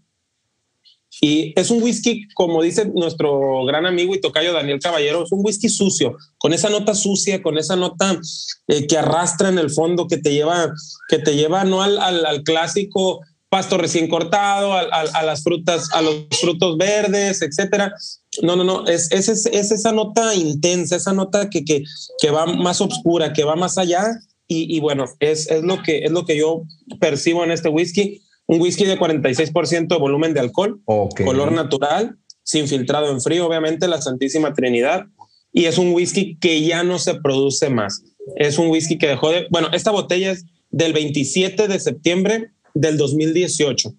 Y 1.20 1.52
es 1.56 1.70
un 1.70 1.82
whisky, 1.82 2.26
como 2.34 2.62
dice 2.62 2.86
nuestro 2.86 3.64
gran 3.64 3.86
amigo 3.86 4.14
y 4.14 4.20
tocayo 4.20 4.52
Daniel 4.52 4.80
Caballero, 4.80 5.22
es 5.24 5.30
un 5.30 5.44
whisky 5.44 5.68
sucio, 5.68 6.16
con 6.38 6.52
esa 6.52 6.68
nota 6.68 6.94
sucia, 6.94 7.42
con 7.42 7.58
esa 7.58 7.76
nota 7.76 8.18
eh, 8.66 8.86
que 8.86 8.98
arrastra 8.98 9.48
en 9.48 9.58
el 9.58 9.70
fondo, 9.70 10.08
que 10.08 10.16
te 10.16 10.32
lleva, 10.32 10.72
que 11.08 11.18
te 11.18 11.36
lleva 11.36 11.64
no 11.64 11.82
al, 11.82 11.98
al 11.98 12.42
clásico 12.42 13.20
pasto 13.52 13.76
recién 13.76 14.08
cortado, 14.08 14.72
a, 14.72 15.22
las 15.24 15.42
frutas, 15.42 15.90
a 15.92 16.00
los 16.00 16.24
frutos 16.40 16.78
verdes, 16.78 17.42
etcétera. 17.42 17.92
No, 18.40 18.56
no, 18.56 18.64
no, 18.64 18.86
es, 18.86 19.12
es, 19.12 19.28
es, 19.28 19.70
esa 19.70 19.92
nota 19.92 20.34
intensa, 20.34 20.96
esa 20.96 21.12
nota 21.12 21.50
que, 21.50 21.62
que, 21.62 21.84
que 22.18 22.30
va 22.30 22.46
más 22.46 22.80
oscura, 22.80 23.34
que 23.34 23.44
va 23.44 23.54
más 23.54 23.76
allá. 23.76 24.06
Y, 24.52 24.76
y, 24.76 24.80
bueno, 24.80 25.06
es, 25.18 25.50
es, 25.50 25.62
lo 25.62 25.82
que, 25.82 26.00
es 26.00 26.10
lo 26.10 26.26
que 26.26 26.36
yo 26.36 26.64
percibo 27.00 27.42
en 27.42 27.50
este 27.50 27.70
whisky. 27.70 28.20
Un 28.46 28.60
whisky 28.60 28.84
de 28.84 28.98
46% 28.98 29.86
de 29.86 29.96
volumen 29.96 30.34
de 30.34 30.40
alcohol, 30.40 30.82
color 30.84 31.52
natural, 31.52 32.18
sin 32.42 32.68
filtrado 32.68 33.10
en 33.10 33.22
frío, 33.22 33.46
obviamente, 33.46 33.88
la 33.88 34.02
Santísima 34.02 34.52
Trinidad. 34.52 35.06
Y 35.52 35.64
es 35.64 35.78
un 35.78 35.94
whisky 35.94 36.36
que 36.38 36.60
ya 36.62 36.82
no 36.82 36.98
se 36.98 37.14
produce 37.14 37.70
más. 37.70 38.02
Es 38.36 38.58
un 38.58 38.68
whisky 38.68 38.98
que 38.98 39.06
dejó 39.06 39.30
de... 39.30 39.46
Bueno, 39.50 39.68
esta 39.72 39.90
botella 39.90 40.32
es 40.32 40.44
del 40.70 40.92
27 40.92 41.66
de 41.66 41.78
septiembre 41.78 42.50
del 42.74 42.98
2018. 42.98 43.94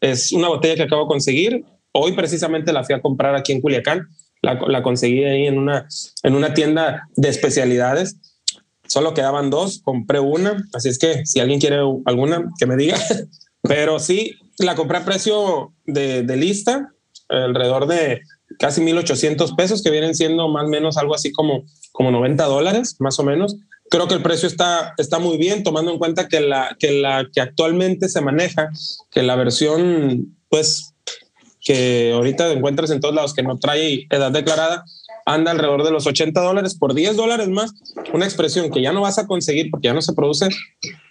Es 0.00 0.30
una 0.32 0.48
botella 0.48 0.76
que 0.76 0.82
acabo 0.82 1.02
de 1.02 1.08
conseguir. 1.08 1.64
Hoy 1.92 2.12
precisamente 2.12 2.72
la 2.72 2.84
fui 2.84 2.94
a 2.94 3.02
comprar 3.02 3.34
aquí 3.34 3.52
en 3.52 3.60
Culiacán. 3.60 4.06
La, 4.42 4.82
conseguí 4.82 5.24
ahí 5.24 5.46
en 5.46 5.58
una, 5.58 5.88
en 6.22 6.34
una 6.36 6.54
tienda 6.54 7.08
de 7.16 7.28
especialidades. 7.28 8.16
Solo 8.88 9.14
quedaban 9.14 9.50
dos, 9.50 9.80
compré 9.84 10.18
una. 10.18 10.64
Así 10.72 10.88
es 10.88 10.98
que 10.98 11.24
si 11.24 11.40
alguien 11.40 11.60
quiere 11.60 11.78
alguna, 12.06 12.50
que 12.58 12.66
me 12.66 12.76
diga. 12.76 12.98
Pero 13.62 14.00
sí, 14.00 14.34
la 14.58 14.74
compré 14.74 14.98
a 14.98 15.04
precio 15.04 15.72
de, 15.86 16.22
de 16.22 16.36
lista, 16.36 16.92
alrededor 17.28 17.86
de 17.86 18.22
casi 18.58 18.80
1.800 18.80 19.54
pesos, 19.56 19.82
que 19.82 19.90
vienen 19.90 20.14
siendo 20.14 20.48
más 20.48 20.64
o 20.64 20.68
menos 20.68 20.96
algo 20.96 21.14
así 21.14 21.30
como, 21.30 21.64
como 21.92 22.10
90 22.10 22.44
dólares, 22.44 22.96
más 22.98 23.18
o 23.18 23.24
menos 23.24 23.56
creo 23.90 24.08
que 24.08 24.14
el 24.14 24.22
precio 24.22 24.48
está, 24.48 24.94
está 24.98 25.18
muy 25.18 25.36
bien, 25.36 25.62
tomando 25.62 25.92
en 25.92 25.98
cuenta 25.98 26.28
que 26.28 26.40
la, 26.40 26.76
que 26.78 26.92
la 26.92 27.28
que 27.32 27.40
actualmente 27.40 28.08
se 28.08 28.20
maneja, 28.20 28.70
que 29.10 29.22
la 29.22 29.36
versión, 29.36 30.36
pues, 30.48 30.94
que 31.60 32.12
ahorita 32.14 32.52
encuentras 32.52 32.90
en 32.90 33.00
todos 33.00 33.14
lados, 33.14 33.34
que 33.34 33.42
no 33.42 33.58
trae 33.58 34.06
edad 34.10 34.30
declarada, 34.30 34.84
anda 35.28 35.50
alrededor 35.50 35.84
de 35.84 35.90
los 35.90 36.06
80 36.06 36.40
dólares 36.40 36.74
por 36.74 36.94
10 36.94 37.16
dólares 37.16 37.48
más, 37.48 37.74
una 38.12 38.24
expresión 38.24 38.70
que 38.70 38.80
ya 38.80 38.92
no 38.92 39.02
vas 39.02 39.18
a 39.18 39.26
conseguir 39.26 39.70
porque 39.70 39.88
ya 39.88 39.94
no 39.94 40.00
se 40.00 40.14
produce, 40.14 40.48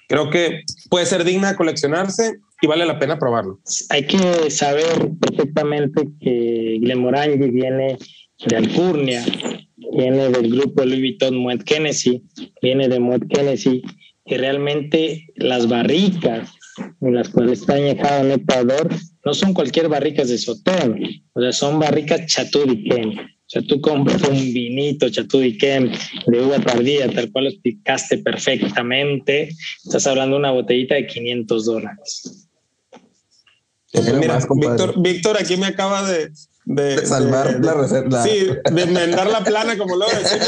creo 0.08 0.30
que 0.30 0.64
puede 0.90 1.06
ser 1.06 1.24
digna 1.24 1.52
de 1.52 1.56
coleccionarse 1.56 2.40
y 2.62 2.68
vale 2.68 2.86
la 2.86 2.98
pena 2.98 3.20
probarlo. 3.20 3.60
Hay 3.90 4.08
que 4.08 4.50
saber 4.50 5.12
perfectamente 5.22 6.08
que 6.20 6.80
Glenmorangie 6.82 7.52
viene 7.52 7.98
de 8.46 8.56
Alcurnia, 8.56 9.24
viene 9.94 10.30
del 10.30 10.52
grupo 10.52 10.84
Louis 10.84 11.00
Vuitton 11.00 11.38
Moet 11.38 11.64
Kennedy, 11.64 12.24
viene 12.62 12.88
de 12.88 13.00
Moet 13.00 13.24
Kennedy, 13.30 13.84
y 14.26 14.36
realmente 14.36 15.28
las 15.36 15.70
barricas 15.70 16.52
en 17.02 17.16
las 17.16 17.30
cuales 17.30 17.62
está 17.62 17.76
añejado 17.76 18.26
en 18.26 18.32
Ecuador 18.32 18.90
no 19.24 19.34
son 19.34 19.54
cualquier 19.54 19.90
barricas 19.90 20.30
de 20.30 20.38
sotón, 20.38 21.00
o 21.34 21.42
sea, 21.42 21.52
son 21.52 21.80
barricas 21.80 22.26
Chatudiquén. 22.26 23.37
O 23.48 23.50
sea, 23.50 23.62
tú 23.62 23.80
compras 23.80 24.22
un 24.24 24.54
vinito 24.54 25.10
Chatudiquén 25.10 25.90
de 26.26 26.42
uva 26.42 26.60
tardía, 26.60 27.10
tal 27.10 27.32
cual 27.32 27.46
lo 27.46 27.50
explicaste 27.52 28.18
perfectamente, 28.18 29.56
estás 29.86 30.06
hablando 30.06 30.36
de 30.36 30.40
una 30.40 30.52
botellita 30.52 30.96
de 30.96 31.08
500 31.08 31.66
dólares. 31.66 32.50
Mira, 34.20 34.40
Víctor, 34.54 35.02
Víctor 35.02 35.38
aquí 35.38 35.56
me 35.56 35.68
acaba 35.68 36.06
de, 36.10 36.30
de, 36.68 37.06
salvar 37.06 37.64
la 37.64 37.74
receta. 37.74 38.24
Sí, 38.24 38.50
de 38.72 38.82
enmendar 38.84 39.30
la 39.30 39.42
plana, 39.42 39.78
como 39.78 39.96
lo 39.96 40.06
decimos. 40.06 40.48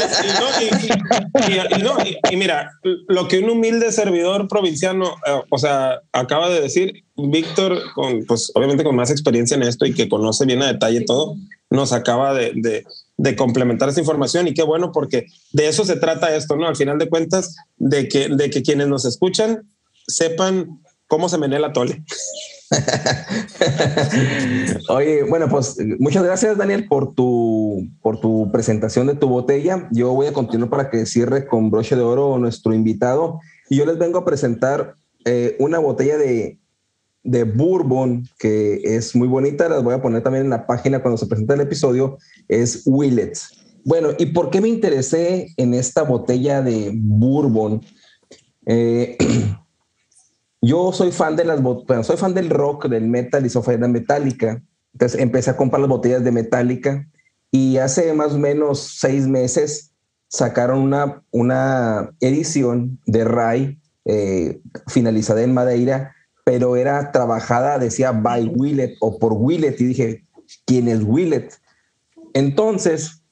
Y, 1.48 1.82
no, 1.82 1.96
y, 2.30 2.36
mira, 2.36 2.72
lo 3.08 3.26
que 3.26 3.38
un 3.38 3.48
humilde 3.48 3.90
servidor 3.90 4.46
provinciano, 4.46 5.14
eh, 5.26 5.40
o 5.48 5.58
sea, 5.58 6.02
acaba 6.12 6.50
de 6.50 6.60
decir, 6.60 7.04
Víctor, 7.16 7.80
con, 7.94 8.24
pues 8.26 8.52
obviamente 8.54 8.84
con 8.84 8.96
más 8.96 9.10
experiencia 9.10 9.56
en 9.56 9.62
esto 9.62 9.86
y 9.86 9.94
que 9.94 10.10
conoce 10.10 10.44
bien 10.44 10.62
a 10.62 10.66
detalle 10.66 11.00
todo, 11.06 11.36
nos 11.70 11.92
acaba 11.92 12.34
de, 12.34 12.52
de, 12.54 12.84
de, 13.16 13.36
complementar 13.36 13.88
esta 13.88 14.00
información 14.00 14.46
y 14.46 14.54
qué 14.54 14.62
bueno 14.62 14.92
porque 14.92 15.26
de 15.52 15.68
eso 15.68 15.86
se 15.86 15.96
trata 15.96 16.36
esto, 16.36 16.56
¿no? 16.56 16.68
Al 16.68 16.76
final 16.76 16.98
de 16.98 17.08
cuentas, 17.08 17.56
de 17.78 18.08
que, 18.08 18.28
de 18.28 18.50
que 18.50 18.62
quienes 18.62 18.88
nos 18.88 19.06
escuchan 19.06 19.62
sepan 20.06 20.80
cómo 21.06 21.30
se 21.30 21.38
menea 21.38 21.60
la 21.60 21.72
tole. 21.72 22.04
Oye, 24.88 25.24
bueno, 25.24 25.48
pues 25.48 25.76
muchas 25.98 26.22
gracias, 26.22 26.56
Daniel, 26.56 26.86
por 26.86 27.14
tu, 27.14 27.88
por 28.00 28.20
tu 28.20 28.50
presentación 28.52 29.08
de 29.08 29.16
tu 29.16 29.28
botella. 29.28 29.88
Yo 29.90 30.12
voy 30.12 30.28
a 30.28 30.32
continuar 30.32 30.70
para 30.70 30.90
que 30.90 31.06
cierre 31.06 31.46
con 31.46 31.70
broche 31.70 31.96
de 31.96 32.02
oro 32.02 32.38
nuestro 32.38 32.72
invitado. 32.72 33.40
Y 33.68 33.76
yo 33.76 33.86
les 33.86 33.98
vengo 33.98 34.18
a 34.18 34.24
presentar 34.24 34.94
eh, 35.24 35.56
una 35.58 35.78
botella 35.78 36.16
de, 36.16 36.58
de 37.24 37.44
bourbon 37.44 38.28
que 38.38 38.80
es 38.84 39.16
muy 39.16 39.26
bonita. 39.26 39.68
Las 39.68 39.82
voy 39.82 39.94
a 39.94 40.02
poner 40.02 40.22
también 40.22 40.44
en 40.44 40.50
la 40.50 40.66
página 40.66 41.02
cuando 41.02 41.18
se 41.18 41.26
presente 41.26 41.54
el 41.54 41.62
episodio. 41.62 42.18
Es 42.48 42.82
Willet. 42.86 43.32
Bueno, 43.84 44.10
¿y 44.18 44.26
por 44.26 44.50
qué 44.50 44.60
me 44.60 44.68
interesé 44.68 45.48
en 45.56 45.74
esta 45.74 46.02
botella 46.02 46.62
de 46.62 46.92
bourbon? 46.94 47.82
Eh, 48.66 49.16
yo 50.62 50.92
soy 50.92 51.10
fan 51.12 51.36
de 51.36 51.44
las 51.44 51.62
bueno, 51.62 52.04
soy 52.04 52.16
fan 52.16 52.34
del 52.34 52.50
rock, 52.50 52.88
del 52.88 53.08
metal 53.08 53.44
y 53.46 53.48
soy 53.48 53.76
de 53.76 53.88
Metallica. 53.88 54.62
Entonces 54.92 55.20
empecé 55.20 55.50
a 55.50 55.56
comprar 55.56 55.80
las 55.80 55.88
botellas 55.88 56.24
de 56.24 56.32
Metallica 56.32 57.08
y 57.50 57.78
hace 57.78 58.12
más 58.12 58.34
o 58.34 58.38
menos 58.38 58.96
seis 58.98 59.26
meses 59.26 59.92
sacaron 60.28 60.80
una, 60.80 61.22
una 61.30 62.10
edición 62.20 63.00
de 63.06 63.24
Ray 63.24 63.80
eh, 64.04 64.60
finalizada 64.86 65.42
en 65.42 65.54
Madeira, 65.54 66.14
pero 66.44 66.76
era 66.76 67.10
trabajada, 67.10 67.78
decía 67.78 68.12
by 68.12 68.46
Willet 68.46 68.96
o 69.00 69.18
por 69.18 69.32
Willet 69.32 69.80
y 69.80 69.84
dije, 69.84 70.24
¿quién 70.66 70.88
es 70.88 71.02
Willet? 71.02 71.50
Entonces, 72.34 73.22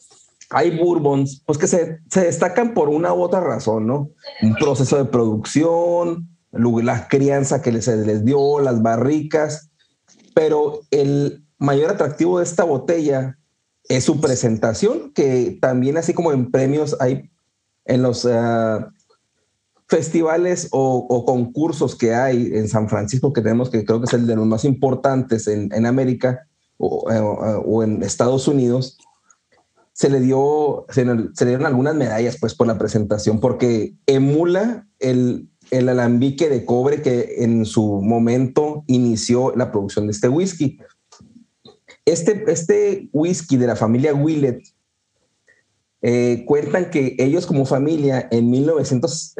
hay 0.51 0.77
bourbons, 0.77 1.43
pues 1.47 1.59
que 1.59 1.67
se, 1.67 2.01
se 2.11 2.23
destacan 2.23 2.75
por 2.75 2.89
una 2.89 3.13
u 3.13 3.23
otra 3.23 3.41
razón, 3.41 3.87
¿no? 3.87 4.11
Un 4.43 4.55
proceso 4.55 4.97
de 4.97 5.05
producción, 5.05 6.29
la 6.53 7.09
crianza 7.09 7.63
que 7.63 7.81
se 7.83 7.97
les 7.97 8.25
dio, 8.25 8.61
las 8.61 8.83
barricas, 8.83 9.71
pero 10.35 10.81
el 10.91 11.45
mayor 11.59 11.91
atractivo 11.91 12.39
de 12.39 12.45
esta 12.45 12.65
botella 12.65 13.39
es 13.89 14.05
su 14.05 14.21
presentación, 14.21 15.13
que 15.13 15.59
también 15.61 15.97
así 15.97 16.13
como 16.15 16.33
en 16.33 16.51
premios 16.51 16.97
hay 17.01 17.31
en 17.85 18.03
los 18.03 18.27
eh, 18.27 18.79
festivales 19.89 20.69
o, 20.71 21.25
concursos 21.25 21.97
que 21.97 22.15
hay 22.15 22.51
en 22.55 22.69
San 22.69 22.89
Francisco, 22.89 23.33
que 23.33 23.41
tenemos 23.41 23.71
que 23.71 23.85
creo 23.85 24.01
que 24.01 24.07
es 24.07 24.13
el 24.13 24.27
de 24.27 24.37
los 24.37 24.47
más 24.47 24.65
importantes 24.65 25.49
en, 25.49 25.87
América 25.87 26.47
o, 26.77 27.11
eh, 27.11 27.19
o, 27.19 27.83
en 27.83 28.03
Estados 28.03 28.47
Unidos, 28.47 28.99
se 29.95 30.11
le 30.11 30.21
dio, 30.21 30.87
se 30.91 31.05
le 31.05 31.31
dieron 31.47 31.67
algunas 31.67 31.95
medallas 31.95 32.37
pues 32.39 32.55
por 32.55 32.67
la 32.67 32.79
presentación, 32.79 33.41
porque 33.41 33.95
emula 34.07 34.87
el, 35.01 35.49
el 35.71 35.89
alambique 35.89 36.49
de 36.49 36.65
cobre 36.65 37.03
que 37.03 37.37
en 37.39 37.65
su 37.65 38.01
momento 38.03 38.85
inició 38.87 39.55
la 39.57 39.71
producción 39.71 40.07
de 40.07 40.13
este 40.13 40.29
whisky. 40.29 40.79
Este, 42.05 42.45
este 42.49 43.09
whisky 43.13 43.57
de 43.57 43.67
la 43.67 43.77
familia 43.77 44.15
Willet 44.15 44.63
eh, 46.01 46.45
cuentan 46.47 46.91
que 46.91 47.17
ellos 47.19 47.47
como 47.47 47.67
familia 47.67 48.29
en 48.31 48.51
1900, 48.51 49.35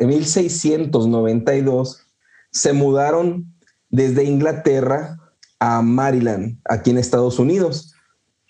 1692 0.00 1.96
eh, 1.96 2.02
se 2.50 2.72
mudaron 2.72 3.54
desde 3.88 4.24
Inglaterra 4.24 5.18
a 5.60 5.80
Maryland, 5.80 6.58
aquí 6.68 6.90
en 6.90 6.98
Estados 6.98 7.38
Unidos, 7.38 7.94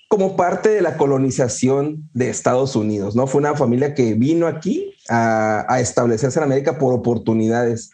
como 0.08 0.34
parte 0.36 0.70
de 0.70 0.82
la 0.82 0.96
colonización 0.96 2.08
de 2.14 2.30
Estados 2.30 2.74
Unidos, 2.74 3.14
¿no? 3.14 3.26
Fue 3.26 3.40
una 3.40 3.54
familia 3.54 3.94
que 3.94 4.14
vino 4.14 4.46
aquí 4.46 4.91
a, 5.12 5.80
establecerse 5.80 6.38
en 6.38 6.44
América 6.44 6.78
por 6.78 6.94
oportunidades, 6.94 7.90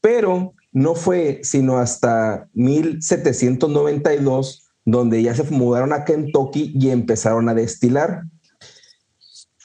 pero 0.00 0.54
no 0.72 0.94
fue 0.94 1.40
sino 1.42 1.78
hasta 1.78 2.48
1792 2.54 4.68
donde 4.84 5.20
ya 5.22 5.34
se 5.34 5.42
mudaron 5.44 5.92
a 5.92 6.04
Kentucky 6.04 6.72
y 6.74 6.90
empezaron 6.90 7.48
a 7.48 7.54
destilar. 7.54 8.22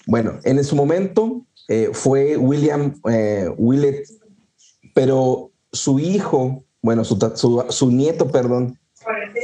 Bueno, 0.07 0.39
en 0.43 0.63
su 0.63 0.75
momento 0.75 1.45
eh, 1.67 1.89
fue 1.93 2.37
William 2.37 2.99
eh, 3.09 3.49
Willett, 3.57 4.07
pero 4.93 5.51
su 5.71 5.99
hijo, 5.99 6.63
bueno, 6.81 7.03
su, 7.03 7.17
su, 7.69 7.91
nieto, 7.91 8.31
perdón, 8.31 8.79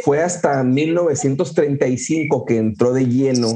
fue 0.04 0.22
hasta 0.22 0.64
1935 0.64 2.46
que 2.46 2.58
entró 2.58 2.94
de 2.94 3.06
lleno 3.06 3.56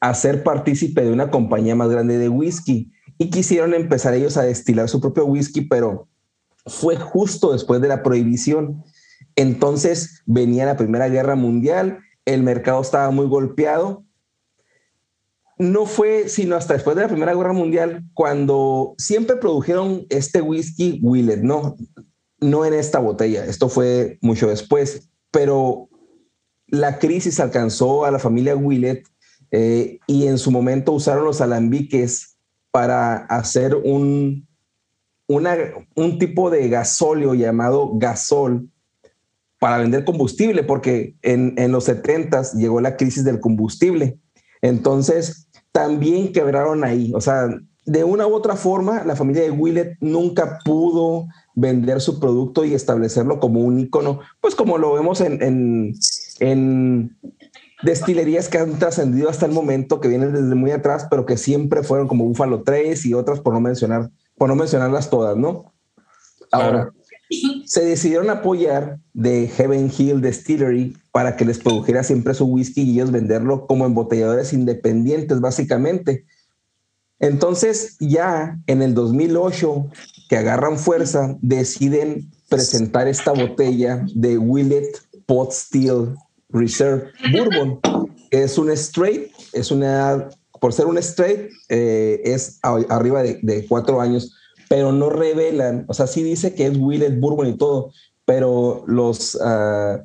a 0.00 0.14
ser 0.14 0.42
partícipe 0.42 1.04
de 1.04 1.12
una 1.12 1.30
compañía 1.30 1.76
más 1.76 1.90
grande 1.90 2.18
de 2.18 2.28
whisky. 2.28 2.92
Y 3.18 3.30
quisieron 3.30 3.74
empezar 3.74 4.14
ellos 4.14 4.36
a 4.36 4.42
destilar 4.42 4.88
su 4.88 5.00
propio 5.00 5.26
whisky, 5.26 5.60
pero 5.60 6.08
fue 6.66 6.96
justo 6.96 7.52
después 7.52 7.80
de 7.80 7.88
la 7.88 8.02
prohibición. 8.02 8.82
Entonces 9.36 10.22
venía 10.26 10.66
la 10.66 10.76
Primera 10.76 11.08
Guerra 11.08 11.36
Mundial, 11.36 11.98
el 12.24 12.42
mercado 12.42 12.80
estaba 12.80 13.10
muy 13.10 13.26
golpeado. 13.26 14.04
No 15.58 15.84
fue 15.84 16.30
sino 16.30 16.56
hasta 16.56 16.74
después 16.74 16.96
de 16.96 17.02
la 17.02 17.08
Primera 17.08 17.34
Guerra 17.34 17.52
Mundial 17.52 18.04
cuando 18.14 18.94
siempre 18.96 19.36
produjeron 19.36 20.06
este 20.08 20.40
whisky 20.40 20.98
Willet, 21.02 21.42
no, 21.42 21.76
no 22.40 22.64
en 22.64 22.72
esta 22.72 22.98
botella, 22.98 23.44
esto 23.44 23.68
fue 23.68 24.18
mucho 24.22 24.48
después, 24.48 25.10
pero 25.30 25.90
la 26.68 26.98
crisis 26.98 27.40
alcanzó 27.40 28.06
a 28.06 28.10
la 28.10 28.18
familia 28.18 28.56
Willet 28.56 29.02
eh, 29.50 29.98
y 30.06 30.26
en 30.26 30.38
su 30.38 30.50
momento 30.50 30.92
usaron 30.92 31.24
los 31.24 31.40
alambiques 31.40 32.36
para 32.70 33.16
hacer 33.26 33.74
un, 33.74 34.46
un 35.26 36.18
tipo 36.18 36.50
de 36.50 36.68
gasóleo 36.68 37.34
llamado 37.34 37.92
gasol 37.94 38.68
para 39.58 39.78
vender 39.78 40.04
combustible, 40.04 40.62
porque 40.62 41.14
en, 41.22 41.54
en 41.58 41.72
los 41.72 41.84
70 41.84 42.54
llegó 42.54 42.80
la 42.80 42.96
crisis 42.96 43.24
del 43.24 43.40
combustible. 43.40 44.18
Entonces, 44.62 45.48
también 45.72 46.32
quebraron 46.32 46.82
ahí. 46.84 47.12
O 47.14 47.20
sea, 47.20 47.48
de 47.84 48.04
una 48.04 48.26
u 48.26 48.34
otra 48.34 48.56
forma, 48.56 49.04
la 49.04 49.16
familia 49.16 49.42
de 49.42 49.50
Willett 49.50 49.96
nunca 50.00 50.58
pudo 50.64 51.26
vender 51.54 52.00
su 52.00 52.20
producto 52.20 52.64
y 52.64 52.74
establecerlo 52.74 53.40
como 53.40 53.60
un 53.60 53.80
icono, 53.80 54.20
pues 54.40 54.54
como 54.54 54.78
lo 54.78 54.94
vemos 54.94 55.20
en, 55.20 55.94
en, 56.40 57.16
destilerías 57.82 58.48
que 58.48 58.58
han 58.58 58.78
trascendido 58.78 59.28
hasta 59.28 59.46
el 59.46 59.52
momento, 59.52 60.00
que 60.00 60.08
vienen 60.08 60.32
desde 60.32 60.54
muy 60.54 60.70
atrás, 60.70 61.06
pero 61.10 61.26
que 61.26 61.36
siempre 61.36 61.82
fueron 61.82 62.08
como 62.08 62.24
Buffalo 62.24 62.62
3 62.62 63.06
y 63.06 63.14
otras, 63.14 63.40
por 63.40 63.54
no 63.54 63.60
mencionar, 63.60 64.10
por 64.36 64.48
no 64.48 64.54
mencionarlas 64.54 65.10
todas, 65.10 65.36
¿no? 65.36 65.72
Ahora, 66.52 66.92
se 67.64 67.84
decidieron 67.84 68.28
apoyar 68.28 68.98
de 69.12 69.48
Heaven 69.48 69.90
Hill 69.96 70.20
Distillery 70.20 70.96
para 71.12 71.36
que 71.36 71.44
les 71.44 71.58
produjera 71.58 72.02
siempre 72.02 72.34
su 72.34 72.46
whisky 72.46 72.82
y 72.82 72.94
ellos 72.94 73.12
venderlo 73.12 73.66
como 73.66 73.86
embotelladores 73.86 74.52
independientes, 74.52 75.40
básicamente. 75.40 76.24
Entonces, 77.20 77.96
ya 78.00 78.58
en 78.66 78.82
el 78.82 78.94
2008, 78.94 79.90
que 80.28 80.36
agarran 80.36 80.78
fuerza, 80.78 81.36
deciden 81.40 82.30
presentar 82.48 83.06
esta 83.06 83.32
botella 83.32 84.04
de 84.14 84.38
Willet 84.38 84.88
Pot 85.26 85.52
Still 85.52 86.16
Reserve 86.52 87.10
Bourbon. 87.32 87.80
Es 88.30 88.58
un 88.58 88.70
straight, 88.70 89.30
es 89.52 89.70
una, 89.70 90.28
por 90.60 90.72
ser 90.72 90.86
un 90.86 90.98
straight, 90.98 91.50
eh, 91.68 92.20
es 92.24 92.60
arriba 92.62 93.22
de, 93.22 93.66
cuatro 93.68 94.00
años 94.00 94.36
pero 94.70 94.92
no 94.92 95.10
revelan, 95.10 95.84
o 95.88 95.94
sea, 95.94 96.06
sí 96.06 96.22
dice 96.22 96.54
que 96.54 96.64
es 96.64 96.78
Willet 96.78 97.18
Bourbon 97.18 97.48
y 97.48 97.56
todo, 97.58 97.90
pero 98.24 98.84
los, 98.86 99.34
uh, 99.34 99.98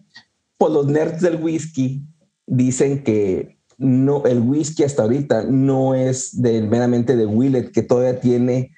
los 0.60 0.88
nerds 0.88 1.22
del 1.22 1.36
whisky 1.36 2.02
dicen 2.48 3.04
que 3.04 3.60
no, 3.78 4.26
el 4.26 4.40
whisky 4.40 4.82
hasta 4.82 5.04
ahorita 5.04 5.44
no 5.44 5.94
es 5.94 6.42
de, 6.42 6.62
meramente 6.64 7.16
de 7.16 7.28
Willet, 7.28 7.72
que 7.72 7.84
todavía 7.84 8.20
tiene 8.20 8.72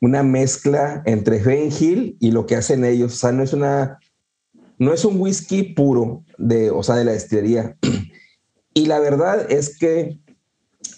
una 0.00 0.22
mezcla 0.22 1.02
entre 1.04 1.42
Hill 1.68 2.16
y 2.20 2.30
lo 2.30 2.46
que 2.46 2.56
hacen 2.56 2.82
ellos, 2.86 3.12
o 3.12 3.16
sea, 3.16 3.32
no 3.32 3.42
es 3.42 3.52
una, 3.52 3.98
no 4.78 4.92
es 4.92 5.04
un 5.04 5.20
whisky 5.20 5.62
puro 5.62 6.24
de, 6.38 6.70
o 6.70 6.82
sea, 6.82 6.96
de 6.96 7.04
la 7.04 7.12
destilería. 7.12 7.76
Y 8.76 8.86
la 8.86 8.98
verdad 8.98 9.52
es 9.52 9.78
que 9.78 10.18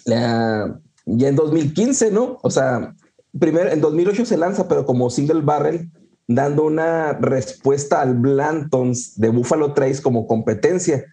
ya 0.07 0.81
en 1.05 1.35
2015, 1.35 2.09
¿no? 2.09 2.39
O 2.41 2.49
sea, 2.49 2.95
primero, 3.39 3.69
en 3.71 3.81
2008 3.81 4.25
se 4.25 4.35
lanza, 4.35 4.67
pero 4.67 4.85
como 4.85 5.11
single 5.11 5.41
barrel, 5.41 5.91
dando 6.27 6.65
una 6.65 7.13
respuesta 7.13 8.01
al 8.01 8.15
Blantons 8.15 9.15
de 9.19 9.29
Buffalo 9.29 9.73
Trace 9.73 10.01
como 10.01 10.27
competencia. 10.27 11.05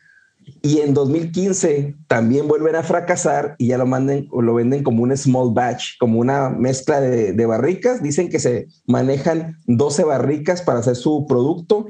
Y 0.62 0.80
en 0.80 0.92
2015 0.92 1.94
también 2.06 2.48
vuelven 2.48 2.76
a 2.76 2.82
fracasar 2.82 3.54
y 3.58 3.68
ya 3.68 3.78
lo, 3.78 3.86
manden, 3.86 4.28
lo 4.30 4.54
venden 4.54 4.82
como 4.82 5.02
un 5.02 5.16
small 5.16 5.54
batch, 5.54 5.96
como 5.98 6.18
una 6.18 6.50
mezcla 6.50 7.00
de, 7.00 7.46
barricas. 7.46 8.02
Dicen 8.02 8.28
que 8.28 8.38
se 8.38 8.66
manejan 8.86 9.58
12 9.66 10.04
barricas 10.04 10.60
para 10.60 10.80
hacer 10.80 10.96
su 10.96 11.26
producto. 11.26 11.86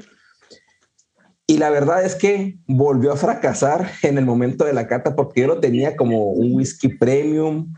Y 1.47 1.57
la 1.57 1.69
verdad 1.69 2.03
es 2.03 2.15
que 2.15 2.57
volvió 2.67 3.13
a 3.13 3.17
fracasar 3.17 3.91
en 4.03 4.17
el 4.17 4.25
momento 4.25 4.65
de 4.65 4.73
la 4.73 4.87
cata 4.87 5.15
porque 5.15 5.41
yo 5.41 5.47
lo 5.47 5.59
tenía 5.59 5.95
como 5.95 6.31
un 6.31 6.55
whisky 6.55 6.89
premium, 6.89 7.73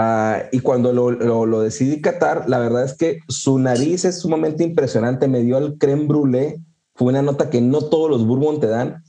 Ah, 0.00 0.44
y 0.52 0.60
cuando 0.60 0.92
lo, 0.92 1.10
lo, 1.10 1.60
decidí 1.60 2.00
catar, 2.00 2.48
la 2.48 2.60
verdad 2.60 2.84
es 2.84 2.94
que 2.94 3.18
su 3.26 3.58
nariz 3.58 4.04
es 4.04 4.20
sumamente 4.20 4.62
impresionante. 4.62 5.26
Me 5.26 5.42
dio 5.42 5.58
el 5.58 5.76
creme 5.76 6.06
brûlée. 6.06 6.62
Fue 6.94 7.08
una 7.08 7.20
nota 7.20 7.50
que 7.50 7.60
no 7.60 7.80
todos 7.80 8.08
los 8.08 8.24
bourbon 8.24 8.60
te 8.60 8.68
dan. 8.68 9.02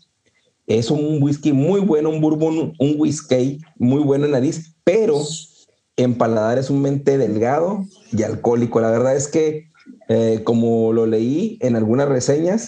Es 0.65 0.89
un 0.89 1.21
whisky 1.21 1.53
muy 1.53 1.79
bueno, 1.81 2.09
un 2.09 2.19
bourbon, 2.19 2.73
un 2.79 2.95
whisky 2.97 3.59
muy 3.77 4.01
bueno 4.01 4.25
en 4.25 4.31
nariz, 4.31 4.73
pero 4.83 5.21
en 5.95 6.17
paladar 6.17 6.57
es 6.57 6.71
un 6.71 6.81
mente 6.81 7.19
delgado 7.19 7.85
y 8.11 8.23
alcohólico. 8.23 8.81
La 8.81 8.89
verdad 8.89 9.15
es 9.15 9.27
que, 9.27 9.69
eh, 10.07 10.41
como 10.43 10.91
lo 10.91 11.05
leí 11.05 11.59
en 11.61 11.75
algunas 11.75 12.09
reseñas, 12.09 12.67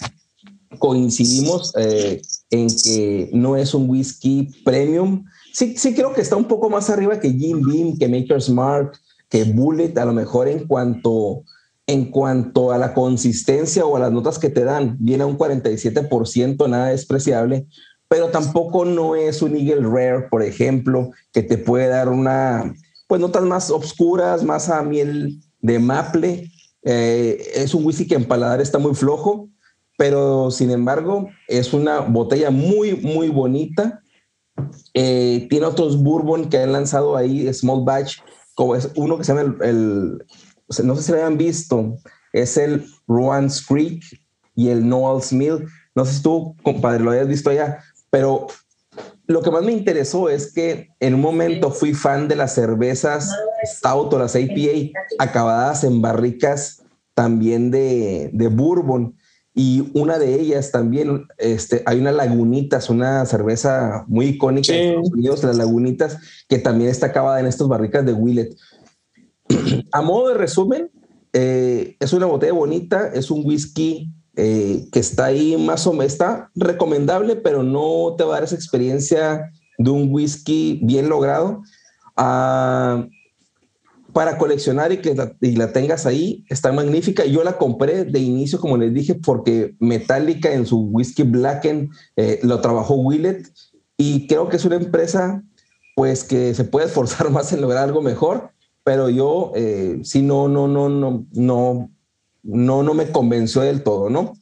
coincidimos 0.79 1.73
eh, 1.77 2.21
en 2.49 2.67
que 2.67 3.29
no 3.33 3.55
es 3.55 3.73
un 3.73 3.89
whisky 3.89 4.49
premium, 4.63 5.25
sí, 5.53 5.75
sí 5.77 5.93
creo 5.93 6.13
que 6.13 6.21
está 6.21 6.35
un 6.35 6.45
poco 6.45 6.69
más 6.69 6.89
arriba 6.89 7.19
que 7.19 7.31
Jim 7.31 7.61
Beam, 7.61 7.97
que 7.97 8.07
Maker's 8.07 8.49
Mark, 8.49 8.93
que 9.29 9.43
Bullet, 9.45 9.97
a 9.97 10.05
lo 10.05 10.13
mejor 10.13 10.47
en 10.47 10.67
cuanto, 10.67 11.43
en 11.87 12.11
cuanto 12.11 12.71
a 12.71 12.77
la 12.77 12.93
consistencia 12.93 13.85
o 13.85 13.95
a 13.95 13.99
las 13.99 14.11
notas 14.11 14.39
que 14.39 14.49
te 14.49 14.63
dan, 14.63 14.97
viene 14.99 15.23
a 15.23 15.27
un 15.27 15.37
47%, 15.37 16.69
nada 16.69 16.87
despreciable, 16.87 17.67
pero 18.07 18.27
tampoco 18.27 18.83
no 18.83 19.15
es 19.15 19.41
un 19.41 19.55
Eagle 19.55 19.87
Rare, 19.87 20.27
por 20.29 20.43
ejemplo, 20.43 21.11
que 21.31 21.43
te 21.43 21.57
puede 21.57 21.87
dar 21.87 22.09
una, 22.09 22.73
pues 23.07 23.21
notas 23.21 23.43
más 23.43 23.71
oscuras, 23.71 24.43
más 24.43 24.67
a 24.67 24.83
miel 24.83 25.41
de 25.61 25.79
maple. 25.79 26.51
Eh, 26.83 27.51
es 27.55 27.73
un 27.73 27.85
whisky 27.85 28.07
que 28.07 28.15
en 28.15 28.25
paladar 28.25 28.59
está 28.59 28.79
muy 28.79 28.95
flojo, 28.95 29.47
pero 30.01 30.49
sin 30.49 30.71
embargo 30.71 31.29
es 31.47 31.73
una 31.73 31.99
botella 31.99 32.49
muy, 32.49 32.95
muy 32.95 33.29
bonita. 33.29 34.01
Eh, 34.95 35.45
tiene 35.47 35.67
otros 35.67 36.01
bourbon 36.01 36.49
que 36.49 36.57
han 36.57 36.71
lanzado 36.71 37.15
ahí, 37.15 37.53
Small 37.53 37.83
Batch, 37.85 38.17
como 38.55 38.75
es 38.75 38.89
uno 38.95 39.19
que 39.19 39.23
se 39.25 39.35
llama 39.35 39.63
el, 39.63 40.25
no 40.83 40.95
sé 40.95 41.03
si 41.03 41.11
lo 41.11 41.19
hayan 41.19 41.37
visto, 41.37 41.97
es 42.33 42.57
el 42.57 42.83
Ruan's 43.07 43.63
Creek 43.63 44.01
y 44.55 44.69
el 44.69 44.89
Noel's 44.89 45.31
Mill. 45.31 45.67
No 45.93 46.03
sé 46.03 46.13
si 46.13 46.23
tú, 46.23 46.55
compadre, 46.63 47.03
lo 47.03 47.11
hayas 47.11 47.27
visto 47.27 47.51
allá, 47.51 47.77
pero 48.09 48.47
lo 49.27 49.43
que 49.43 49.51
más 49.51 49.61
me 49.63 49.71
interesó 49.71 50.29
es 50.29 50.51
que 50.51 50.89
en 50.99 51.13
un 51.13 51.21
momento 51.21 51.69
fui 51.69 51.93
fan 51.93 52.27
de 52.27 52.37
las 52.37 52.55
cervezas 52.55 53.29
Stout 53.65 54.11
o 54.11 54.17
las 54.17 54.35
APA 54.35 54.99
acabadas 55.19 55.83
en 55.83 56.01
barricas 56.01 56.81
también 57.13 57.69
de, 57.69 58.31
de 58.33 58.47
bourbon 58.47 59.15
y 59.53 59.91
una 59.93 60.17
de 60.17 60.39
ellas 60.39 60.71
también, 60.71 61.25
este, 61.37 61.83
hay 61.85 61.99
una 61.99 62.11
Lagunitas, 62.11 62.89
una 62.89 63.25
cerveza 63.25 64.05
muy 64.07 64.27
icónica 64.27 64.71
de 64.71 64.89
Estados 64.89 65.11
Unidos, 65.11 65.43
las 65.43 65.57
Lagunitas, 65.57 66.17
que 66.47 66.57
también 66.57 66.89
está 66.89 67.07
acabada 67.07 67.39
en 67.39 67.47
estas 67.47 67.67
barricas 67.67 68.05
de 68.05 68.13
Willet. 68.13 68.55
A 69.91 70.01
modo 70.01 70.29
de 70.29 70.35
resumen, 70.35 70.89
eh, 71.33 71.97
es 71.99 72.13
una 72.13 72.27
botella 72.27 72.53
bonita, 72.53 73.11
es 73.13 73.29
un 73.29 73.45
whisky 73.45 74.09
eh, 74.37 74.87
que 74.91 74.99
está 74.99 75.25
ahí 75.25 75.57
más 75.57 75.85
o 75.85 75.91
menos, 75.91 76.13
está 76.13 76.49
recomendable, 76.55 77.35
pero 77.35 77.61
no 77.61 78.15
te 78.17 78.23
va 78.23 78.31
a 78.31 78.33
dar 78.35 78.43
esa 78.45 78.55
experiencia 78.55 79.51
de 79.77 79.89
un 79.89 80.13
whisky 80.13 80.79
bien 80.83 81.09
logrado. 81.09 81.61
Ah, 82.15 83.05
para 84.13 84.37
coleccionar 84.37 84.91
y 84.91 84.97
que 84.97 85.15
la, 85.15 85.33
y 85.41 85.55
la, 85.55 85.71
tengas 85.71 86.05
ahí, 86.05 86.45
está 86.49 86.71
magnífica. 86.71 87.25
Yo 87.25 87.43
la 87.43 87.57
compré 87.57 88.03
de 88.05 88.19
inicio, 88.19 88.59
como 88.59 88.77
les 88.77 88.93
dije, 88.93 89.15
porque 89.15 89.75
Metallica 89.79 90.51
en 90.51 90.65
su 90.65 90.79
whisky 90.79 91.23
Blacken 91.23 91.89
eh, 92.15 92.39
lo 92.43 92.59
trabajó 92.61 92.95
Willet 92.95 93.51
y 93.97 94.27
creo 94.27 94.49
que 94.49 94.57
es 94.57 94.65
una 94.65 94.75
empresa 94.75 95.43
pues 95.95 96.23
que 96.23 96.53
se 96.53 96.63
puede 96.63 96.87
esforzar 96.87 97.29
más 97.31 97.53
en 97.53 97.61
lograr 97.61 97.83
algo 97.83 98.01
mejor, 98.01 98.51
pero 98.83 99.09
yo 99.09 99.51
eh, 99.55 99.99
sí 100.03 100.21
no, 100.21 100.47
no, 100.47 100.67
no, 100.67 100.89
no, 100.89 101.25
no, 101.31 101.89
no, 102.43 102.83
no 102.83 102.93
me 102.93 103.11
convenció 103.11 103.61
del 103.61 103.83
todo, 103.83 104.09
¿no? 104.09 104.33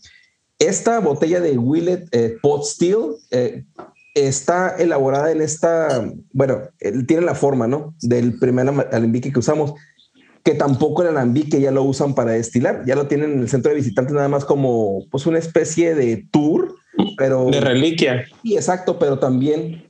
Esta 0.60 1.00
botella 1.00 1.40
de 1.40 1.58
Willet 1.58 2.08
eh, 2.12 2.38
Pot 2.42 2.66
Steel 2.66 3.16
eh, 3.32 3.66
está 4.14 4.76
elaborada 4.78 5.32
en 5.32 5.42
esta, 5.42 6.04
bueno, 6.34 6.62
tiene 7.08 7.26
la 7.26 7.36
forma, 7.36 7.68
¿no? 7.68 7.96
Del 8.02 8.38
primer 8.40 8.68
alambique 8.68 9.32
que 9.32 9.40
usamos, 9.40 9.74
que 10.44 10.54
tampoco 10.54 11.02
el 11.02 11.10
alambique 11.10 11.62
ya 11.62 11.72
lo 11.72 11.84
usan 11.84 12.16
para 12.16 12.32
destilar, 12.32 12.84
ya 12.86 12.96
lo 12.96 13.08
tienen 13.08 13.34
en 13.34 13.40
el 13.40 13.50
centro 13.50 13.70
de 13.70 13.78
visitantes 13.78 14.14
nada 14.14 14.28
más 14.28 14.46
como 14.46 15.06
pues 15.12 15.26
una 15.26 15.40
especie 15.40 15.96
de 15.96 16.28
tour, 16.32 16.76
pero... 17.18 17.50
De 17.50 17.62
reliquia. 17.62 18.26
Sí, 18.42 18.56
exacto, 18.56 19.00
pero 19.00 19.20
también 19.20 19.90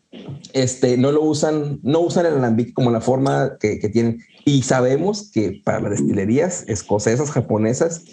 este, 0.53 0.97
no 0.97 1.11
lo 1.11 1.21
usan, 1.23 1.79
no 1.83 2.01
usan 2.01 2.25
el 2.25 2.33
alambique 2.33 2.73
como 2.73 2.91
la 2.91 3.01
forma 3.01 3.57
que, 3.59 3.79
que 3.79 3.89
tienen. 3.89 4.19
Y 4.45 4.63
sabemos 4.63 5.31
que 5.31 5.61
para 5.63 5.79
las 5.79 5.91
destilerías 5.91 6.65
escocesas, 6.67 7.31
japonesas, 7.31 8.03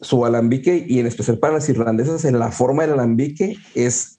su 0.00 0.24
alambique 0.24 0.84
y 0.86 0.98
en 1.00 1.06
especial 1.06 1.38
para 1.38 1.54
las 1.54 1.68
irlandesas, 1.68 2.24
en 2.24 2.38
la 2.38 2.52
forma 2.52 2.82
del 2.82 2.92
alambique 2.92 3.56
es 3.74 4.15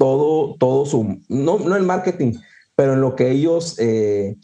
todo, 0.00 0.56
todo 0.56 0.86
su, 0.86 1.20
no, 1.28 1.58
no 1.58 1.76
el 1.76 1.82
marketing, 1.82 2.32
pero 2.74 2.94
en 2.94 3.02
lo 3.02 3.16
que 3.16 3.30
ellos 3.30 3.78
eh, 3.78 4.38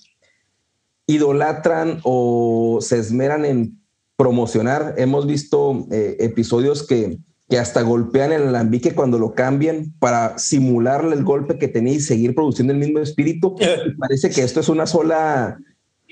idolatran 1.06 2.00
o 2.02 2.80
se 2.82 2.98
esmeran 2.98 3.46
en 3.46 3.80
promocionar. 4.16 4.96
Hemos 4.98 5.26
visto 5.26 5.86
eh, 5.90 6.18
episodios 6.20 6.86
que, 6.86 7.16
que 7.48 7.58
hasta 7.58 7.80
golpean 7.80 8.32
el 8.32 8.48
alambique 8.48 8.94
cuando 8.94 9.18
lo 9.18 9.32
cambian 9.32 9.94
para 9.98 10.38
simularle 10.38 11.16
el 11.16 11.24
golpe 11.24 11.58
que 11.58 11.68
tenía 11.68 11.94
y 11.94 12.00
seguir 12.00 12.34
produciendo 12.34 12.74
el 12.74 12.78
mismo 12.78 12.98
espíritu. 12.98 13.56
Parece 13.98 14.28
que 14.28 14.42
esto 14.42 14.60
es 14.60 14.68
una 14.68 14.86
sola, 14.86 15.58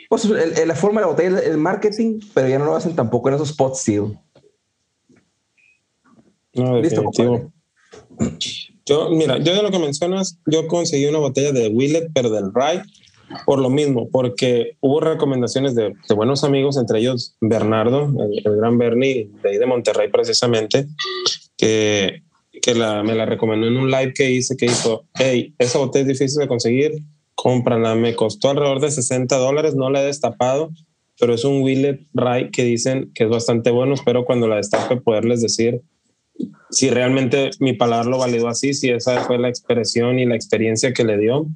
pues 0.09 0.25
la 0.25 0.75
forma 0.75 1.03
de 1.03 1.07
la 1.07 1.13
botella, 1.13 1.39
el 1.41 1.59
marketing, 1.59 2.21
pero 2.33 2.49
ya 2.49 2.59
no 2.59 2.65
lo 2.65 2.77
hacen 2.77 2.97
tampoco 2.97 3.29
en 3.29 3.35
esos 3.35 3.51
spots 3.51 3.81
steel. 3.81 4.19
No, 6.55 6.81
definitivo. 6.81 7.53
Yo, 8.87 9.11
mira, 9.11 9.39
yo 9.39 9.55
de 9.55 9.63
lo 9.63 9.71
que 9.71 9.79
mencionas, 9.79 10.39
yo 10.47 10.67
conseguí 10.67 11.07
una 11.07 11.19
botella 11.19 11.53
de 11.53 11.69
Willet, 11.69 12.11
pero 12.15 12.31
del 12.31 12.53
Rye, 12.53 12.83
por 13.47 13.59
lo 13.59 13.71
mismo, 13.71 14.09
porque 14.11 14.77
hubo 14.81 15.01
recomendaciones 15.01 15.75
de, 15.75 15.95
de 16.09 16.15
buenos 16.15 16.45
amigos, 16.45 16.77
entre 16.77 16.99
ellos 16.99 17.35
Bernardo, 17.41 18.13
el, 18.45 18.57
gran 18.57 18.77
Bernie 18.77 19.31
de 19.43 19.51
ahí 19.51 19.59
de 19.59 19.67
Monterrey 19.67 20.09
precisamente, 20.11 20.87
que, 21.57 22.23
que 22.61 22.75
me 22.75 23.15
la 23.15 23.25
recomendó 23.27 23.67
en 23.67 23.77
un 23.77 23.91
live 23.91 24.13
que 24.15 24.31
hice, 24.31 24.57
que 24.57 24.67
dijo, 24.67 25.05
hey, 25.15 25.55
esa 25.59 25.79
botella 25.79 26.03
es 26.03 26.19
difícil 26.19 26.41
de 26.41 26.49
conseguir, 26.49 27.03
cómprala, 27.35 27.95
me 27.95 28.15
costó 28.15 28.51
alrededor 28.51 28.81
de 28.81 28.91
60 28.91 29.37
dólares, 29.37 29.75
no 29.75 29.91
la 29.91 30.03
he 30.03 30.07
destapado, 30.07 30.71
pero 31.19 31.35
es 31.35 31.45
un 31.45 31.63
Willet 31.63 32.01
Rye 32.13 32.51
que 32.51 32.65
dicen 32.65 33.11
que 33.15 33.25
es 33.25 33.31
bastante 33.31 33.71
bueno, 33.71 33.95
espero 33.95 34.25
cuando 34.25 34.47
la 34.49 34.57
destape 34.57 34.97
poderles 34.99 35.41
decir 35.41 35.81
si 36.75 36.91
realmente 36.91 37.51
mi 37.61 37.73
palabra 37.73 38.11
lo 38.11 38.19
validó 38.19 38.49
así, 38.49 38.75
si 38.75 38.91
esa 38.91 39.23
fue 39.23 39.39
la 39.39 39.49
expresión 39.49 40.19
y 40.19 40.27
la 40.27 40.35
experiencia 40.35 40.93
que 40.93 41.05
le 41.05 41.17
dio. 41.19 41.47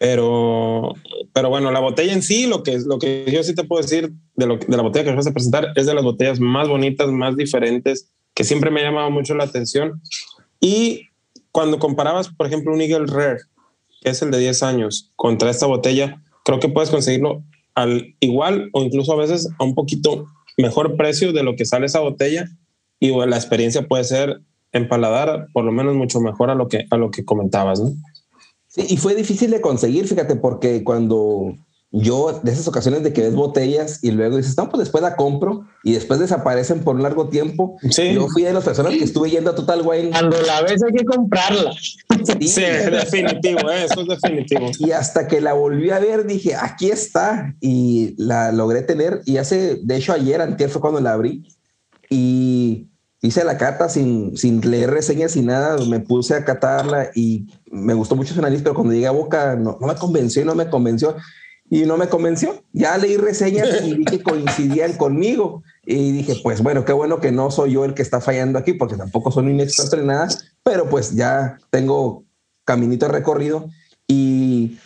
Pero, 0.00 0.94
pero 1.32 1.50
bueno, 1.50 1.70
la 1.70 1.78
botella 1.78 2.12
en 2.12 2.22
sí, 2.22 2.46
lo 2.46 2.62
que, 2.62 2.78
lo 2.84 2.98
que 2.98 3.26
yo 3.30 3.44
sí 3.44 3.54
te 3.54 3.64
puedo 3.64 3.82
decir 3.82 4.10
de, 4.34 4.46
lo, 4.46 4.56
de 4.56 4.76
la 4.76 4.82
botella 4.82 5.04
que 5.04 5.14
vas 5.14 5.26
a 5.26 5.32
presentar 5.32 5.68
es 5.76 5.86
de 5.86 5.94
las 5.94 6.02
botellas 6.02 6.40
más 6.40 6.68
bonitas, 6.68 7.08
más 7.10 7.36
diferentes, 7.36 8.10
que 8.34 8.42
siempre 8.42 8.70
me 8.70 8.80
ha 8.80 8.84
llamado 8.84 9.10
mucho 9.10 9.34
la 9.34 9.44
atención. 9.44 10.00
Y 10.58 11.08
cuando 11.52 11.78
comparabas, 11.78 12.28
por 12.28 12.46
ejemplo, 12.46 12.72
un 12.72 12.80
Eagle 12.80 13.06
Rare, 13.06 13.40
que 14.00 14.10
es 14.10 14.22
el 14.22 14.30
de 14.30 14.38
10 14.38 14.62
años, 14.64 15.10
contra 15.16 15.50
esta 15.50 15.66
botella, 15.66 16.20
creo 16.44 16.58
que 16.58 16.68
puedes 16.68 16.90
conseguirlo 16.90 17.44
al 17.74 18.16
igual 18.18 18.70
o 18.72 18.82
incluso 18.82 19.12
a 19.12 19.16
veces 19.16 19.48
a 19.58 19.64
un 19.64 19.74
poquito 19.74 20.26
mejor 20.56 20.96
precio 20.96 21.32
de 21.32 21.42
lo 21.42 21.54
que 21.54 21.66
sale 21.66 21.86
esa 21.86 22.00
botella 22.00 22.50
y 23.00 23.10
la 23.26 23.36
experiencia 23.36 23.88
puede 23.88 24.04
ser 24.04 24.42
empaladar 24.72 25.48
por 25.52 25.64
lo 25.64 25.72
menos 25.72 25.96
mucho 25.96 26.20
mejor 26.20 26.50
a 26.50 26.54
lo 26.54 26.68
que, 26.68 26.86
a 26.90 26.96
lo 26.96 27.10
que 27.10 27.24
comentabas, 27.24 27.80
¿no? 27.80 27.92
Sí, 28.68 28.86
y 28.88 28.96
fue 28.98 29.16
difícil 29.16 29.50
de 29.50 29.60
conseguir, 29.60 30.06
fíjate, 30.06 30.36
porque 30.36 30.84
cuando 30.84 31.56
yo, 31.92 32.40
de 32.44 32.52
esas 32.52 32.68
ocasiones 32.68 33.02
de 33.02 33.12
que 33.12 33.22
ves 33.22 33.34
botellas 33.34 33.98
y 34.04 34.12
luego 34.12 34.36
dices, 34.36 34.56
no, 34.56 34.68
pues 34.68 34.78
después 34.78 35.02
la 35.02 35.16
compro 35.16 35.66
y 35.82 35.94
después 35.94 36.20
desaparecen 36.20 36.84
por 36.84 36.94
un 36.94 37.02
largo 37.02 37.28
tiempo. 37.28 37.78
Sí. 37.90 38.14
Yo 38.14 38.28
fui 38.28 38.44
de 38.44 38.52
las 38.52 38.62
personas 38.62 38.92
que 38.92 39.02
estuve 39.02 39.28
yendo 39.28 39.50
a 39.50 39.54
Total 39.56 39.82
Wine. 39.84 40.10
Cuando 40.10 40.40
la 40.42 40.62
ves 40.62 40.80
hay 40.84 40.92
que 40.92 41.04
comprarla. 41.04 41.72
Sí, 41.72 42.48
sí 42.48 42.60
definitivo, 42.60 43.70
¿eh? 43.70 43.86
eso 43.86 44.02
es 44.02 44.06
definitivo. 44.06 44.70
Y 44.78 44.92
hasta 44.92 45.26
que 45.26 45.40
la 45.40 45.54
volví 45.54 45.90
a 45.90 45.98
ver 45.98 46.26
dije, 46.26 46.54
aquí 46.54 46.90
está 46.90 47.56
y 47.60 48.14
la 48.18 48.52
logré 48.52 48.82
tener. 48.82 49.22
Y 49.24 49.38
hace, 49.38 49.80
de 49.82 49.96
hecho 49.96 50.12
ayer, 50.12 50.40
antes 50.40 50.70
fue 50.70 50.80
cuando 50.80 51.00
la 51.00 51.14
abrí 51.14 51.42
y 52.10 52.90
hice 53.22 53.44
la 53.44 53.56
cata 53.56 53.88
sin, 53.88 54.36
sin 54.36 54.60
leer 54.68 54.90
reseñas 54.90 55.36
y 55.36 55.42
nada, 55.42 55.82
me 55.86 56.00
puse 56.00 56.34
a 56.34 56.44
catarla 56.44 57.10
y 57.14 57.46
me 57.70 57.94
gustó 57.94 58.16
mucho 58.16 58.34
su 58.34 58.42
nariz, 58.42 58.60
pero 58.62 58.74
cuando 58.74 58.92
llegué 58.92 59.06
a 59.06 59.12
boca 59.12 59.54
no, 59.56 59.78
no 59.80 59.86
me 59.86 59.94
convenció 59.94 60.42
y 60.42 60.44
no 60.44 60.54
me 60.54 60.68
convenció. 60.68 61.16
Y 61.72 61.82
no 61.82 61.96
me 61.96 62.08
convenció. 62.08 62.64
Ya 62.72 62.98
leí 62.98 63.16
reseñas 63.16 63.84
y 63.84 63.94
vi 63.94 64.04
que 64.04 64.20
coincidían 64.24 64.94
conmigo. 64.94 65.62
Y 65.86 66.10
dije, 66.10 66.40
pues 66.42 66.62
bueno, 66.62 66.84
qué 66.84 66.92
bueno 66.92 67.20
que 67.20 67.30
no 67.30 67.52
soy 67.52 67.72
yo 67.74 67.84
el 67.84 67.94
que 67.94 68.02
está 68.02 68.20
fallando 68.20 68.58
aquí 68.58 68.72
porque 68.72 68.96
tampoco 68.96 69.30
soy 69.30 69.46
un 69.46 69.60
experto 69.60 69.96
en 69.96 70.06
nada, 70.06 70.28
pero 70.64 70.90
pues 70.90 71.14
ya 71.14 71.58
tengo 71.70 72.24
caminito 72.64 73.06
recorrido. 73.06 73.70
Y 74.08 74.80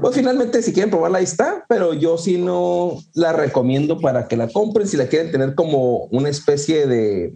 pues 0.00 0.14
finalmente 0.14 0.62
si 0.62 0.72
quieren 0.72 0.90
probarla 0.90 1.18
ahí 1.18 1.24
está, 1.24 1.64
pero 1.68 1.92
yo 1.92 2.16
sí 2.16 2.38
no 2.38 2.98
la 3.14 3.32
recomiendo 3.32 3.98
para 3.98 4.26
que 4.26 4.36
la 4.36 4.48
compren 4.48 4.88
si 4.88 4.96
la 4.96 5.08
quieren 5.08 5.30
tener 5.30 5.54
como 5.54 6.04
una 6.06 6.30
especie 6.30 6.86
de, 6.86 7.34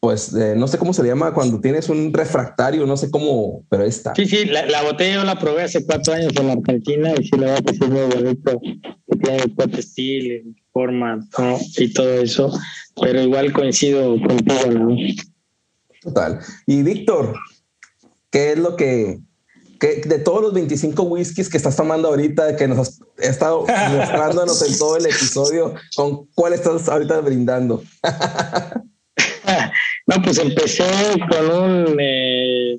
pues 0.00 0.32
no 0.32 0.68
sé 0.68 0.78
cómo 0.78 0.92
se 0.92 1.02
le 1.02 1.08
llama 1.08 1.32
cuando 1.32 1.60
tienes 1.60 1.88
un 1.88 2.12
refractario, 2.12 2.86
no 2.86 2.96
sé 2.96 3.10
cómo, 3.10 3.64
pero 3.70 3.84
está. 3.84 4.14
Sí, 4.14 4.26
sí, 4.26 4.44
la, 4.44 4.82
botella 4.82 5.16
yo 5.16 5.24
la 5.24 5.38
probé 5.38 5.62
hace 5.62 5.84
cuatro 5.84 6.12
años 6.12 6.32
en 6.38 6.46
la 6.46 6.52
Argentina 6.52 7.12
y 7.18 7.24
sí 7.24 7.36
la 7.36 7.46
verdad 7.46 7.64
que 7.64 7.74
sí 7.74 7.84
muy 7.84 8.14
bonito, 8.14 8.60
que 8.60 9.18
tiene 9.18 9.42
el 9.42 9.54
pot 9.54 9.74
steel, 9.80 10.56
forma 10.72 11.18
y 11.78 11.92
todo 11.92 12.20
eso, 12.20 12.52
pero 13.00 13.22
igual 13.22 13.52
coincido 13.52 14.20
contigo, 14.20 14.70
¿no? 14.72 14.96
Total. 16.02 16.38
Y 16.66 16.82
Víctor, 16.82 17.34
¿qué 18.30 18.52
es 18.52 18.58
lo 18.58 18.76
que 18.76 19.20
que 19.78 20.02
de 20.04 20.18
todos 20.18 20.42
los 20.42 20.54
25 20.54 21.02
whiskies 21.04 21.48
que 21.48 21.56
estás 21.56 21.76
tomando 21.76 22.08
ahorita, 22.08 22.56
que 22.56 22.66
nos 22.66 22.78
has 22.78 23.00
estado 23.18 23.64
mostrándonos 23.96 24.68
en 24.68 24.78
todo 24.78 24.96
el 24.96 25.06
episodio, 25.06 25.74
¿con 25.94 26.26
cuál 26.34 26.52
estás 26.52 26.88
ahorita 26.88 27.20
brindando? 27.20 27.82
no, 30.06 30.22
pues 30.22 30.38
empecé 30.38 30.84
con 31.28 31.50
un 31.50 31.96
eh, 32.00 32.78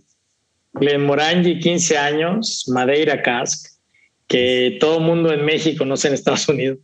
Glenmorangie 0.74 1.60
15 1.60 1.98
años, 1.98 2.66
Madeira 2.68 3.22
Cask, 3.22 3.68
que 4.28 4.78
todo 4.80 5.00
el 5.00 5.06
mundo 5.06 5.34
en 5.34 5.44
México, 5.44 5.86
no 5.86 5.98
sé 5.98 6.10
en 6.10 6.14
Estados 6.14 6.48
Unidos, 6.48 6.78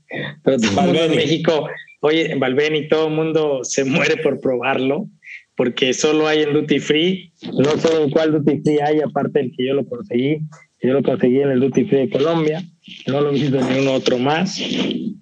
pero 0.43 0.57
todo 0.57 0.69
el 0.69 0.75
mundo 0.75 1.03
en 1.03 1.15
México, 1.15 1.67
oye, 2.01 2.31
en 2.31 2.39
Balbeni, 2.39 2.87
todo 2.87 3.07
el 3.07 3.13
mundo 3.13 3.59
se 3.63 3.83
muere 3.83 4.17
por 4.17 4.39
probarlo 4.39 5.07
porque 5.55 5.93
solo 5.93 6.27
hay 6.27 6.43
en 6.43 6.53
Duty 6.53 6.79
Free. 6.79 7.31
No 7.53 7.77
sé 7.77 8.01
en 8.01 8.09
cuál 8.09 8.31
Duty 8.31 8.61
Free 8.61 8.79
hay, 8.79 8.99
aparte 8.99 9.39
del 9.39 9.51
que 9.55 9.67
yo 9.67 9.73
lo 9.73 9.85
conseguí. 9.85 10.39
Yo 10.81 10.93
lo 10.93 11.03
conseguí 11.03 11.41
en 11.41 11.51
el 11.51 11.59
Duty 11.59 11.85
Free 11.85 11.99
de 11.99 12.09
Colombia. 12.09 12.63
No 13.07 13.21
lo 13.21 13.29
he 13.29 13.33
visto 13.33 13.57
en 13.57 13.69
ningún 13.69 13.87
otro 13.87 14.17
más. 14.19 14.59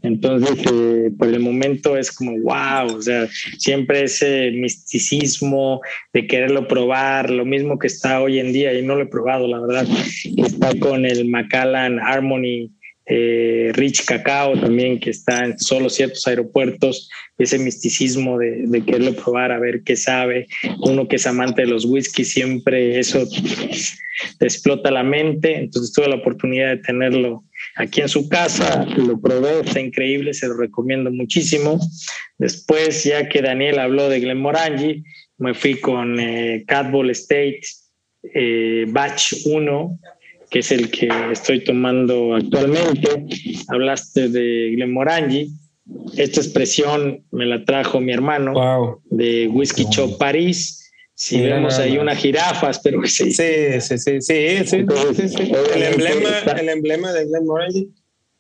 Entonces, 0.01 0.65
eh, 0.71 1.11
por 1.17 1.29
el 1.29 1.39
momento 1.39 1.95
es 1.95 2.11
como, 2.11 2.33
wow, 2.41 2.97
o 2.97 3.01
sea, 3.01 3.27
siempre 3.57 4.03
ese 4.03 4.51
misticismo 4.51 5.79
de 6.11 6.27
quererlo 6.27 6.67
probar, 6.67 7.29
lo 7.29 7.45
mismo 7.45 7.79
que 7.79 7.87
está 7.87 8.21
hoy 8.21 8.39
en 8.39 8.51
día, 8.51 8.77
y 8.77 8.85
no 8.85 8.95
lo 8.95 9.03
he 9.03 9.07
probado, 9.07 9.47
la 9.47 9.61
verdad. 9.61 9.87
Está 10.37 10.77
con 10.77 11.05
el 11.05 11.29
Macallan 11.29 11.99
Harmony 11.99 12.69
eh, 13.05 13.71
Rich 13.73 14.05
Cacao 14.05 14.59
también, 14.59 14.99
que 14.99 15.09
está 15.09 15.45
en 15.45 15.59
solo 15.59 15.89
ciertos 15.89 16.25
aeropuertos, 16.27 17.09
ese 17.37 17.59
misticismo 17.59 18.37
de, 18.37 18.63
de, 18.67 18.85
quererlo 18.85 19.13
probar, 19.13 19.51
a 19.51 19.59
ver 19.59 19.83
qué 19.83 19.95
sabe. 19.95 20.47
Uno 20.79 21.07
que 21.07 21.17
es 21.17 21.27
amante 21.27 21.63
de 21.63 21.67
los 21.67 21.85
whisky, 21.85 22.23
siempre 22.23 22.99
eso 22.99 23.27
te 24.39 24.45
explota 24.45 24.91
la 24.91 25.03
mente. 25.03 25.55
Entonces 25.57 25.91
tuve 25.91 26.07
la 26.07 26.15
oportunidad 26.15 26.69
de 26.69 26.77
tenerlo 26.77 27.43
aquí 27.75 28.01
en 28.01 28.09
su 28.09 28.29
casa, 28.29 28.85
lo 28.97 29.19
probé, 29.19 29.61
está 29.61 29.79
increíble, 29.79 30.33
se 30.33 30.47
lo 30.47 30.55
recomiendo 30.55 31.11
muchísimo. 31.11 31.79
Después, 32.37 33.03
ya 33.03 33.27
que 33.27 33.41
Daniel 33.41 33.79
habló 33.79 34.09
de 34.09 34.19
Glenmorangie, 34.19 35.03
me 35.37 35.53
fui 35.53 35.75
con 35.75 36.19
eh, 36.19 36.63
Catball 36.67 37.09
State 37.11 37.61
eh, 38.33 38.85
Batch 38.87 39.45
1, 39.45 39.99
que 40.53 40.59
es 40.59 40.71
el 40.71 40.91
que 40.91 41.09
estoy 41.31 41.63
tomando 41.63 42.35
actualmente. 42.35 43.09
Hablaste 43.69 44.29
de 44.29 44.69
Glenmorangie. 44.75 45.49
Esta 46.15 46.41
expresión 46.41 47.25
me 47.31 47.47
la 47.47 47.65
trajo 47.65 47.99
mi 47.99 48.13
hermano 48.13 49.01
de 49.05 49.47
Whisky 49.47 49.87
Shop 49.89 50.15
París. 50.19 50.91
Si 51.15 51.41
vemos 51.41 51.79
ahí 51.79 51.97
una 51.97 52.15
jirafa, 52.15 52.69
espero 52.69 53.01
que 53.01 53.07
sí. 53.07 53.31
Sí, 53.31 53.81
sí, 53.81 53.97
sí, 53.97 54.21
sí, 54.21 54.63
sí, 54.63 54.75
El, 54.75 55.83
emblema, 55.83 56.29
el 56.55 56.69
emblema 56.69 57.11
de 57.13 57.25
Glenmorangie. 57.25 57.87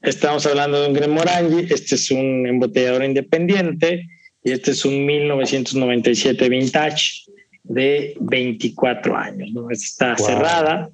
Estamos 0.03 0.45
hablando 0.45 0.83
de 0.83 0.89
un 0.89 0.93
Glenmorangie. 0.93 1.73
Este 1.73 1.95
es 1.95 2.11
un 2.11 2.45
embotellador 2.45 3.03
independiente 3.05 4.05
y 4.43 4.51
este 4.51 4.69
es 4.69 4.85
un 4.85 5.03
1997 5.03 6.47
vintage 6.47 7.23
de 7.63 8.15
24 8.19 9.17
años. 9.17 9.49
¿no? 9.51 9.71
Está 9.71 10.15
cerrada, 10.15 10.91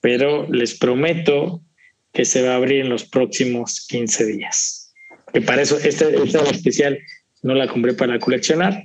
pero 0.00 0.50
les 0.50 0.78
prometo 0.78 1.62
que 2.12 2.24
se 2.24 2.42
va 2.42 2.52
a 2.52 2.56
abrir 2.56 2.80
en 2.80 2.88
los 2.88 3.04
próximos 3.04 3.86
15 3.88 4.26
días. 4.26 4.92
Que 5.32 5.40
para 5.40 5.62
eso, 5.62 5.78
esta, 5.78 6.08
esta 6.08 6.42
especial 6.50 6.98
no 7.42 7.54
la 7.54 7.68
compré 7.68 7.94
para 7.94 8.18
coleccionar. 8.18 8.82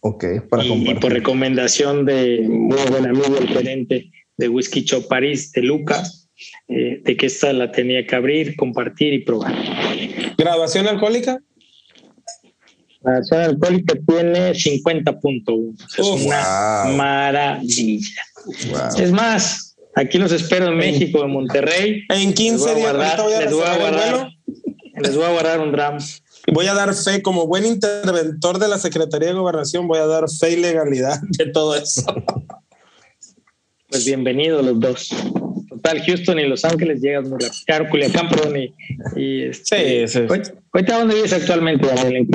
Ok, 0.00 0.24
para 0.48 0.64
y, 0.64 0.94
por 0.94 1.12
recomendación 1.12 2.04
de 2.04 2.40
muy 2.48 2.78
buen 2.90 3.06
amigo, 3.06 3.36
el 3.38 3.48
gerente 3.48 4.10
de 4.36 4.48
Whisky 4.48 4.82
Shop 4.82 5.06
París, 5.06 5.52
de 5.52 5.62
Lucas, 5.62 6.28
eh, 6.68 7.00
de 7.04 7.16
que 7.16 7.26
esta 7.26 7.52
la 7.52 7.70
tenía 7.70 8.04
que 8.06 8.16
abrir, 8.16 8.56
compartir 8.56 9.12
y 9.12 9.20
probar. 9.20 9.54
¿Graduación 10.36 10.88
alcohólica? 10.88 11.38
La 13.02 13.22
zona 13.22 13.46
alcohólica 13.46 13.94
tiene 14.06 14.52
50.1. 14.52 15.74
Es 15.98 16.06
una 16.06 16.96
maravilla. 16.96 18.22
Es 18.98 19.12
más, 19.12 19.71
aquí 19.94 20.18
los 20.18 20.32
espero 20.32 20.68
en 20.68 20.76
México, 20.76 21.24
en 21.24 21.30
Monterrey. 21.30 22.02
En 22.08 22.32
15 22.32 22.74
días 22.74 22.94
les, 22.94 23.52
voy 23.52 23.64
a 23.64 23.78
guardar, 23.78 24.28
les 25.02 25.16
voy 25.16 25.24
a 25.24 25.30
guardar 25.30 25.60
un 25.60 25.72
dram. 25.72 25.98
Voy 26.52 26.66
a 26.66 26.74
dar 26.74 26.92
fe, 26.94 27.22
como 27.22 27.46
buen 27.46 27.64
interventor 27.64 28.58
de 28.58 28.68
la 28.68 28.78
Secretaría 28.78 29.28
de 29.28 29.34
Gobernación, 29.34 29.86
voy 29.86 30.00
a 30.00 30.06
dar 30.06 30.28
fe 30.28 30.52
y 30.52 30.56
legalidad 30.56 31.20
de 31.38 31.46
todo 31.46 31.76
eso. 31.76 32.02
Pues 33.88 34.04
bienvenidos 34.06 34.64
los 34.64 34.80
dos. 34.80 35.10
Total, 35.68 36.02
Houston 36.02 36.38
y 36.38 36.48
Los 36.48 36.64
Ángeles 36.64 37.00
llegan 37.00 37.28
muy 37.28 37.38
rápido. 37.38 37.90
Culiacán, 37.90 38.28
perdón. 38.28 38.56
Y, 38.56 38.74
y 39.16 39.42
este, 39.42 40.08
sí, 40.08 40.20
sí. 40.20 40.26
¿dónde 40.86 41.14
vives 41.14 41.32
actualmente, 41.32 41.86
¿En 41.88 42.28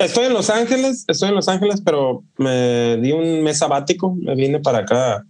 Estoy 0.00 0.26
en 0.26 0.32
Los 0.32 0.50
Ángeles, 0.50 1.04
estoy 1.08 1.30
en 1.30 1.34
Los 1.34 1.48
Ángeles, 1.48 1.82
pero 1.84 2.22
me 2.36 2.98
di 2.98 3.12
un 3.12 3.42
mes 3.42 3.58
sabático. 3.58 4.14
Me 4.14 4.34
vine 4.34 4.60
para 4.60 4.78
acá 4.78 5.24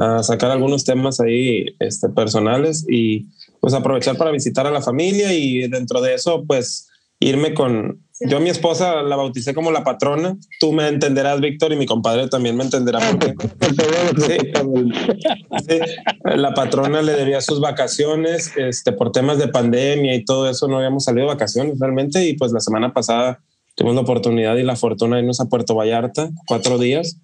a 0.00 0.22
sacar 0.22 0.50
algunos 0.50 0.84
temas 0.84 1.20
ahí 1.20 1.66
este, 1.78 2.08
personales 2.08 2.86
y 2.88 3.26
pues 3.60 3.74
aprovechar 3.74 4.16
para 4.16 4.30
visitar 4.30 4.66
a 4.66 4.70
la 4.70 4.80
familia 4.80 5.34
y 5.34 5.68
dentro 5.68 6.00
de 6.00 6.14
eso, 6.14 6.42
pues 6.46 6.88
irme 7.20 7.52
con, 7.52 8.02
yo 8.20 8.38
a 8.38 8.40
mi 8.40 8.48
esposa 8.48 9.02
la 9.02 9.16
bauticé 9.16 9.52
como 9.52 9.70
la 9.70 9.84
patrona. 9.84 10.38
Tú 10.58 10.72
me 10.72 10.88
entenderás, 10.88 11.42
Víctor, 11.42 11.74
y 11.74 11.76
mi 11.76 11.84
compadre 11.84 12.28
también 12.28 12.56
me 12.56 12.64
entenderá. 12.64 12.98
Porque, 13.10 13.34
La 16.24 16.54
patrona 16.54 17.02
le 17.02 17.12
debía 17.12 17.42
sus 17.42 17.60
vacaciones 17.60 18.52
este, 18.56 18.92
por 18.92 19.12
temas 19.12 19.36
de 19.36 19.48
pandemia 19.48 20.14
y 20.14 20.24
todo 20.24 20.48
eso. 20.48 20.66
No 20.66 20.78
habíamos 20.78 21.04
salido 21.04 21.26
de 21.26 21.34
vacaciones 21.34 21.78
realmente. 21.78 22.26
Y 22.26 22.38
pues 22.38 22.52
la 22.52 22.60
semana 22.60 22.94
pasada 22.94 23.40
tuvimos 23.80 23.94
la 23.94 24.02
oportunidad 24.02 24.56
y 24.56 24.62
la 24.62 24.76
fortuna 24.76 25.16
de 25.16 25.22
irnos 25.22 25.40
a 25.40 25.46
Puerto 25.46 25.74
Vallarta 25.74 26.28
cuatro 26.46 26.76
días. 26.76 27.16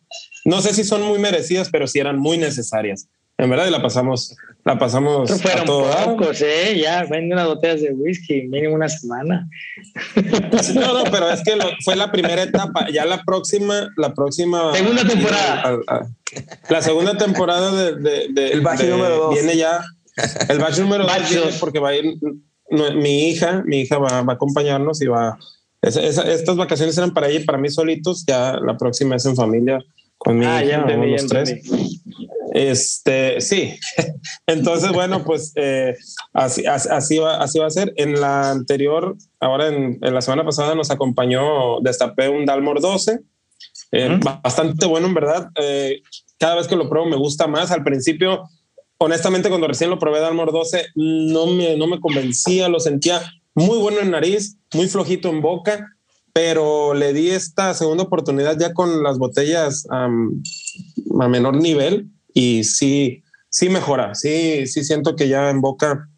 No 0.46 0.62
sé 0.62 0.72
si 0.72 0.84
son 0.84 1.02
muy 1.02 1.18
merecidas, 1.18 1.68
pero 1.70 1.86
sí 1.86 1.98
eran 1.98 2.18
muy 2.18 2.38
necesarias. 2.38 3.08
En 3.36 3.50
verdad, 3.50 3.66
y 3.66 3.70
la 3.70 3.82
pasamos, 3.82 4.34
la 4.64 4.78
pasamos 4.78 5.30
a 5.44 5.64
todo 5.66 5.90
pocos, 6.06 6.40
¿eh? 6.40 6.80
Ya, 6.82 7.04
vende 7.04 7.34
unas 7.34 7.48
botellas 7.48 7.82
de 7.82 7.92
whisky, 7.92 8.44
mínimo 8.44 8.74
una 8.74 8.88
semana. 8.88 9.46
No, 10.74 11.04
no, 11.04 11.10
pero 11.10 11.30
es 11.30 11.42
que 11.42 11.58
fue 11.84 11.94
la 11.94 12.10
primera 12.10 12.42
etapa. 12.42 12.86
Ya 12.90 13.04
la 13.04 13.22
próxima, 13.22 13.90
la 13.98 14.14
próxima. 14.14 14.74
Segunda 14.74 15.06
temporada. 15.06 15.78
la 16.70 16.80
segunda 16.80 17.18
temporada 17.18 17.92
de. 17.92 18.28
de, 18.30 18.52
el 18.52 18.62
batch 18.62 18.84
número 18.84 19.16
dos. 19.16 19.34
Viene 19.34 19.58
ya. 19.58 19.84
El 20.48 20.58
batch 20.58 20.78
número 20.78 21.04
dos 21.04 21.58
porque 21.60 21.80
va 21.80 21.90
a 21.90 21.96
ir 21.96 22.16
mi 22.70 23.28
hija, 23.28 23.62
mi 23.66 23.80
hija 23.80 23.98
va, 23.98 24.22
va 24.22 24.32
a 24.32 24.36
acompañarnos 24.36 25.02
y 25.02 25.06
va. 25.06 25.38
Estas 25.82 26.56
vacaciones 26.56 26.96
eran 26.98 27.12
para 27.12 27.28
ella 27.28 27.40
y 27.40 27.44
para 27.44 27.58
mí 27.58 27.68
solitos. 27.68 28.24
Ya 28.26 28.56
la 28.60 28.76
próxima 28.76 29.16
es 29.16 29.26
en 29.26 29.36
familia 29.36 29.84
con 30.18 30.38
mi 30.38 30.46
ah, 30.46 30.64
hija, 30.64 30.86
ya 30.88 30.96
los 30.96 31.26
tres. 31.26 31.60
Este, 32.52 33.40
sí. 33.40 33.74
Entonces, 34.46 34.92
bueno, 34.92 35.24
pues 35.24 35.52
eh, 35.56 35.94
así, 36.32 36.64
así, 36.66 37.18
va, 37.18 37.36
así 37.36 37.58
va 37.58 37.66
a 37.66 37.70
ser. 37.70 37.92
En 37.96 38.20
la 38.20 38.50
anterior, 38.50 39.16
ahora 39.40 39.68
en, 39.68 39.98
la 40.00 40.22
semana 40.22 40.44
pasada 40.44 40.74
nos 40.74 40.90
acompañó, 40.90 41.80
destapé 41.80 42.28
un 42.28 42.46
Dalmor 42.46 42.80
12, 42.80 43.20
eh, 43.92 44.20
bastante 44.42 44.86
bueno 44.86 45.06
en 45.06 45.14
verdad. 45.14 45.50
Eh, 45.60 46.02
cada 46.38 46.56
vez 46.56 46.66
que 46.66 46.76
lo 46.76 46.88
pruebo 46.88 47.06
me 47.06 47.16
gusta 47.16 47.46
más. 47.46 47.70
Al 47.70 47.84
principio, 47.84 48.48
honestamente, 48.98 49.48
cuando 49.48 49.68
recién 49.68 49.90
lo 49.90 49.98
probé 49.98 50.20
Dalmor 50.20 50.50
12, 50.50 50.86
no 50.94 51.46
me, 51.46 51.76
no 51.76 51.86
me 51.86 52.00
convencía, 52.00 52.68
lo 52.68 52.80
sentía 52.80 53.20
muy 53.56 53.78
bueno 53.78 54.00
en 54.00 54.10
nariz, 54.10 54.58
muy 54.74 54.86
flojito 54.86 55.30
en 55.30 55.40
boca, 55.40 55.88
pero 56.34 56.92
le 56.92 57.14
di 57.14 57.30
esta 57.30 57.72
segunda 57.72 58.04
oportunidad 58.04 58.58
ya 58.58 58.74
con 58.74 59.02
las 59.02 59.18
botellas 59.18 59.86
a 59.90 60.08
menor 61.28 61.56
nivel 61.56 62.10
y 62.34 62.64
sí, 62.64 63.22
sí 63.48 63.70
mejora, 63.70 64.14
sí, 64.14 64.66
sí 64.66 64.84
siento 64.84 65.16
que 65.16 65.28
ya 65.28 65.48
en 65.48 65.62
boca 65.62 66.10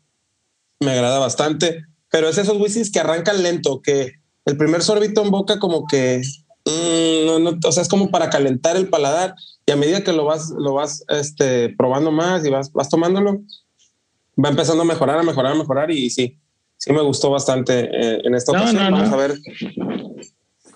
me 0.80 0.90
agrada 0.90 1.20
bastante, 1.20 1.84
pero 2.10 2.28
es 2.28 2.38
esos 2.38 2.60
whiskies 2.60 2.90
que 2.90 2.98
arrancan 2.98 3.40
lento, 3.40 3.80
que 3.82 4.14
el 4.44 4.56
primer 4.56 4.82
sorbito 4.82 5.22
en 5.22 5.30
boca 5.30 5.60
como 5.60 5.86
que, 5.86 6.20
mm, 6.64 7.26
no, 7.26 7.38
no, 7.38 7.58
o 7.64 7.72
sea, 7.72 7.84
es 7.84 7.88
como 7.88 8.10
para 8.10 8.30
calentar 8.30 8.76
el 8.76 8.88
paladar 8.88 9.36
y 9.64 9.70
a 9.70 9.76
medida 9.76 10.02
que 10.02 10.12
lo 10.12 10.24
vas, 10.24 10.50
lo 10.50 10.74
vas 10.74 11.04
este, 11.08 11.68
probando 11.76 12.10
más 12.10 12.44
y 12.44 12.50
vas, 12.50 12.72
vas 12.72 12.88
tomándolo, 12.88 13.42
va 14.44 14.48
empezando 14.48 14.82
a 14.82 14.86
mejorar, 14.86 15.20
a 15.20 15.22
mejorar, 15.22 15.52
a 15.52 15.58
mejorar 15.58 15.90
y 15.92 16.10
sí, 16.10 16.36
sí 16.78 16.92
me 16.92 17.02
gustó 17.02 17.30
bastante 17.30 17.90
eh, 17.92 18.20
en 18.24 18.34
esta 18.34 18.52
ocasión. 18.52 18.90
Vamos 18.90 19.12
a 19.12 19.16
ver 19.16 19.34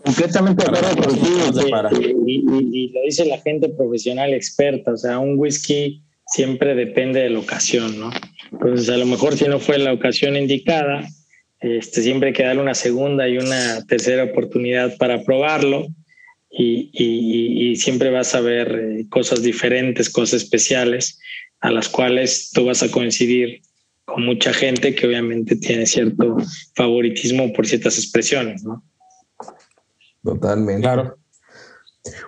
Completamente 0.05 0.65
de 0.65 0.79
acuerdo 0.79 1.09
contigo. 1.09 2.21
Y, 2.27 2.89
lo 2.93 3.03
dice 3.03 3.25
la 3.25 3.39
gente 3.39 3.69
profesional 3.69 4.35
experta, 4.35 4.93
o 4.93 4.97
sea, 4.97 5.19
un 5.19 5.39
whisky 5.39 6.03
siempre 6.27 6.75
depende 6.75 7.21
de 7.21 7.31
la 7.31 7.39
ocasión, 7.39 8.01
¿no? 8.01 8.11
Entonces, 8.51 8.89
a 8.89 8.97
lo 8.97 9.07
mejor 9.07 9.37
si 9.37 9.45
no 9.45 9.61
fue 9.61 9.79
la 9.79 9.93
ocasión 9.93 10.37
indicada, 10.37 11.09
este, 11.61 12.03
siempre 12.03 12.29
hay 12.29 12.35
que 12.35 12.43
darle 12.43 12.63
una 12.63 12.75
segunda 12.75 13.29
y 13.29 13.39
una 13.39 13.85
tercera 13.87 14.25
oportunidad 14.25 14.97
para 14.97 15.23
probarlo 15.23 15.87
y, 16.51 16.91
y 16.93 17.77
siempre 17.77 18.11
vas 18.11 18.35
a 18.35 18.41
ver 18.41 18.75
eh, 18.75 19.07
cosas 19.09 19.43
diferentes, 19.43 20.11
cosas 20.11 20.43
especiales 20.43 21.21
a 21.61 21.71
las 21.71 21.89
cuales 21.89 22.51
tú 22.53 22.67
vas 22.67 22.83
a 22.83 22.91
coincidir 22.91 23.63
con 24.13 24.25
mucha 24.25 24.53
gente 24.53 24.95
que 24.95 25.07
obviamente 25.07 25.57
tiene 25.57 25.87
cierto 25.87 26.37
favoritismo 26.75 27.53
por 27.53 27.67
ciertas 27.67 27.99
expresiones, 27.99 28.63
¿no? 28.65 28.83
Totalmente. 30.23 30.83
Claro. 30.83 31.17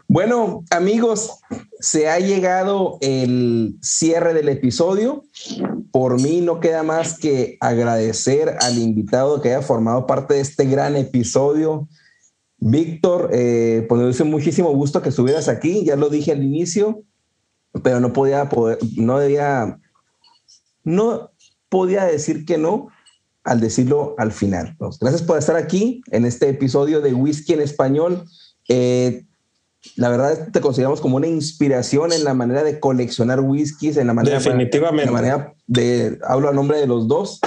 Bueno, 0.06 0.64
amigos, 0.70 1.40
se 1.80 2.08
ha 2.08 2.18
llegado 2.20 2.98
el 3.00 3.76
cierre 3.82 4.32
del 4.32 4.48
episodio. 4.48 5.24
Por 5.90 6.20
mí 6.20 6.40
no 6.40 6.60
queda 6.60 6.82
más 6.82 7.18
que 7.18 7.56
agradecer 7.60 8.56
al 8.60 8.78
invitado 8.78 9.40
que 9.40 9.48
haya 9.50 9.62
formado 9.62 10.06
parte 10.06 10.34
de 10.34 10.40
este 10.40 10.66
gran 10.66 10.96
episodio. 10.96 11.88
Víctor, 12.58 13.30
eh, 13.32 13.84
pues 13.88 14.00
me 14.00 14.10
dio 14.10 14.24
muchísimo 14.24 14.70
gusto 14.70 15.02
que 15.02 15.10
estuvieras 15.10 15.48
aquí, 15.48 15.84
ya 15.84 15.96
lo 15.96 16.08
dije 16.08 16.32
al 16.32 16.42
inicio, 16.42 17.02
pero 17.82 18.00
no 18.00 18.12
podía 18.12 18.48
poder, 18.48 18.78
no 18.96 19.18
debía, 19.18 19.78
no 20.82 21.33
podía 21.74 22.04
decir 22.04 22.44
que 22.44 22.56
no 22.56 22.86
al 23.42 23.58
decirlo 23.58 24.14
al 24.16 24.30
final. 24.30 24.76
gracias 25.00 25.22
por 25.22 25.36
estar 25.36 25.56
aquí 25.56 26.02
en 26.12 26.24
este 26.24 26.48
episodio 26.48 27.00
de 27.00 27.12
Whisky 27.12 27.54
en 27.54 27.62
Español. 27.62 28.24
Eh, 28.68 29.24
la 29.96 30.08
verdad 30.08 30.50
te 30.52 30.60
consideramos 30.60 31.00
como 31.00 31.16
una 31.16 31.26
inspiración 31.26 32.12
en 32.12 32.22
la 32.22 32.32
manera 32.32 32.62
de 32.62 32.78
coleccionar 32.78 33.40
whiskies, 33.40 33.96
en 33.96 34.06
la 34.06 34.14
manera, 34.14 34.38
Definitivamente. 34.38 35.06
la 35.06 35.10
manera 35.10 35.54
de, 35.66 36.16
hablo 36.22 36.48
a 36.48 36.52
nombre 36.52 36.78
de 36.78 36.86
los 36.86 37.08
dos. 37.08 37.40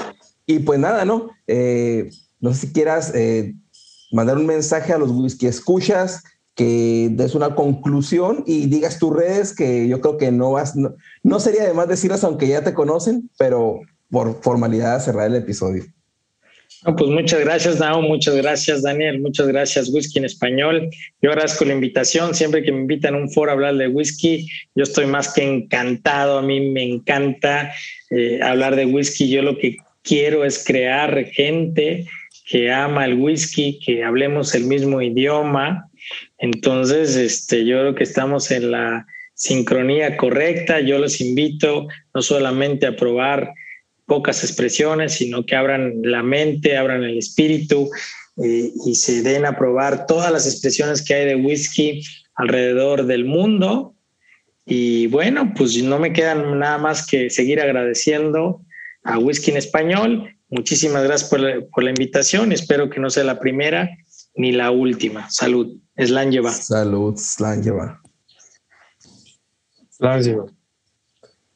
Y 0.46 0.60
pues 0.60 0.78
nada, 0.78 1.06
¿no? 1.06 1.30
Eh, 1.48 2.10
no 2.42 2.54
sé 2.54 2.68
si 2.68 2.74
quieras 2.74 3.14
eh, 3.16 3.56
mandar 4.12 4.38
un 4.38 4.46
mensaje 4.46 4.92
a 4.92 4.98
los 4.98 5.10
whisky 5.10 5.48
escuchas, 5.48 6.22
que 6.54 7.08
des 7.14 7.34
una 7.34 7.56
conclusión 7.56 8.44
y 8.46 8.66
digas 8.66 9.00
tus 9.00 9.16
redes, 9.16 9.56
que 9.56 9.88
yo 9.88 10.02
creo 10.02 10.18
que 10.18 10.34
no 10.34 10.52
vas, 10.52 10.76
no, 10.76 10.96
no 11.24 11.40
sería 11.40 11.64
de 11.64 11.74
más 11.74 11.88
decirlas 11.88 12.26
aunque 12.26 12.50
ya 12.50 12.66
te 12.66 12.74
conocen, 12.74 13.30
pero 13.38 13.80
por 14.10 14.41
formalidad 14.41 14.99
cerrar 14.99 15.28
el 15.28 15.36
episodio. 15.36 15.84
pues 16.84 17.10
muchas 17.10 17.39
gracias, 17.41 17.80
Nao, 17.80 18.01
muchas 18.01 18.36
gracias, 18.36 18.84
Daniel, 18.84 19.20
muchas 19.20 19.47
gracias, 19.47 19.89
Whisky 19.89 20.20
en 20.20 20.26
Español. 20.26 20.89
Yo 21.22 21.32
agradezco 21.32 21.66
la 21.66 21.74
invitación. 21.74 22.36
Siempre 22.36 22.64
que 22.64 22.72
me 22.72 22.82
invitan 22.82 23.16
a 23.16 23.18
un 23.18 23.30
foro 23.32 23.51
a 23.51 23.53
hablar 23.53 23.76
de 23.76 23.88
whisky, 23.88 24.47
yo 24.76 24.84
estoy 24.84 25.05
más 25.05 25.34
que 25.34 25.43
encantado. 25.43 26.38
A 26.38 26.41
mí 26.41 26.70
me 26.70 26.84
encanta 26.84 27.72
eh, 28.10 28.39
hablar 28.41 28.76
de 28.76 28.86
whisky. 28.86 29.30
Yo 29.30 29.41
lo 29.41 29.58
que 29.58 29.78
quiero 30.03 30.45
es 30.45 30.64
crear 30.64 31.26
gente 31.26 32.08
que 32.47 32.72
ama 32.72 33.05
el 33.05 33.16
whisky, 33.16 33.80
que 33.86 34.03
hablemos 34.03 34.55
el 34.55 34.66
mismo 34.66 35.01
idioma. 35.01 35.89
Entonces, 36.38 37.18
este, 37.18 37.66
yo 37.66 37.80
creo 37.80 37.95
que 37.95 38.03
estamos 38.03 38.51
en 38.51 38.72
la 38.72 39.05
sincronía 39.34 40.16
correcta. 40.16 40.80
Yo 40.80 40.97
los 40.97 41.20
invito 41.20 41.88
no 42.14 42.22
solamente 42.22 42.88
a 42.88 42.95
probar 42.95 43.53
pocas 44.08 44.43
expresiones, 44.43 45.14
sino 45.14 45.45
que 45.45 45.55
abran 45.55 46.01
la 46.01 46.24
mente, 46.24 46.78
abran 46.78 47.03
el 47.03 47.20
espíritu 47.20 47.89
eh, 48.43 48.72
y 48.86 48.95
se 48.95 49.22
den 49.22 49.45
a 49.45 49.58
probar 49.58 50.08
todas 50.08 50.32
las 50.32 50.47
expresiones 50.47 51.03
que 51.03 51.14
hay 51.14 51.26
de 51.26 51.36
whisky 51.36 52.01
alrededor 52.34 53.05
del 53.05 53.26
mundo. 53.26 53.93
Y 54.66 55.08
bueno, 55.08 55.53
pues 55.55 55.82
no 55.84 55.99
me 55.99 56.14
quedan 56.14 56.58
nada 56.58 56.78
más 56.78 57.05
que 57.05 57.30
seguir 57.30 57.62
agradeciendo 57.62 58.62
a 59.03 59.20
Whisky 59.20 59.51
en 59.51 59.58
Español. 59.58 60.36
Muchísimas 60.49 61.03
gracias 61.03 61.30
por 61.30 61.39
la, 61.39 61.62
por 61.74 61.84
la 61.84 61.91
invitación. 61.91 62.51
Espero 62.51 62.89
que 62.89 62.99
no 62.99 63.10
sea 63.10 63.24
la 63.24 63.39
primera 63.39 63.89
ni 64.36 64.51
la 64.51 64.72
última. 64.72 65.30
Salud. 65.30 65.78
Slangeva. 65.97 66.51
Salud, 66.51 67.18
Slangeva. 67.18 68.01
Slangeva. 69.89 70.45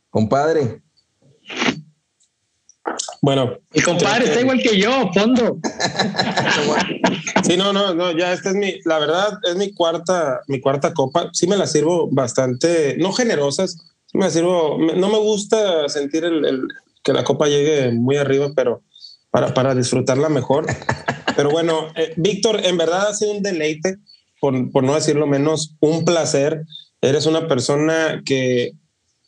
Compadre, 0.09 0.81
bueno. 3.21 3.59
Mi 3.73 3.81
compadre 3.81 4.25
está 4.25 4.41
igual 4.41 4.61
que 4.61 4.79
yo, 4.79 5.11
fondo. 5.13 5.59
sí, 7.43 7.55
no, 7.55 7.71
no, 7.71 7.93
no, 7.93 8.11
ya 8.17 8.33
esta 8.33 8.49
es 8.49 8.55
mi, 8.55 8.79
la 8.85 8.99
verdad, 8.99 9.39
es 9.47 9.55
mi 9.55 9.73
cuarta, 9.73 10.41
mi 10.47 10.59
cuarta 10.59 10.93
copa. 10.93 11.29
Sí 11.31 11.47
me 11.47 11.55
la 11.55 11.67
sirvo 11.67 12.09
bastante, 12.11 12.97
no 12.97 13.13
generosas, 13.13 13.77
sí 14.07 14.17
me 14.17 14.25
la 14.25 14.31
sirvo, 14.31 14.77
no 14.77 15.09
me 15.09 15.19
gusta 15.19 15.87
sentir 15.87 16.25
el, 16.25 16.67
que 17.03 17.13
la 17.13 17.23
copa 17.23 17.47
llegue 17.47 17.91
muy 17.91 18.17
arriba, 18.17 18.51
pero 18.55 18.81
para, 19.29 19.53
para 19.53 19.75
disfrutarla 19.75 20.29
mejor. 20.29 20.65
Pero 21.35 21.49
bueno, 21.49 21.87
eh, 21.95 22.13
Víctor, 22.17 22.59
en 22.65 22.77
verdad 22.77 23.07
ha 23.07 23.13
sido 23.13 23.31
un 23.31 23.41
deleite, 23.41 23.97
por, 24.39 24.71
por 24.71 24.83
no 24.83 24.95
decirlo 24.95 25.27
menos, 25.27 25.75
un 25.79 26.05
placer. 26.05 26.65
Eres 27.01 27.25
una 27.25 27.47
persona 27.47 28.21
que 28.25 28.73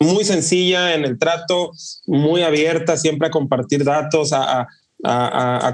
muy 0.04 0.24
sencilla 0.24 0.94
en 0.94 1.06
el 1.06 1.18
trato, 1.18 1.72
muy 2.06 2.44
abierta 2.44 2.98
siempre 2.98 3.28
a 3.28 3.32
compartir 3.32 3.84
datos, 3.84 4.32
a, 4.34 4.68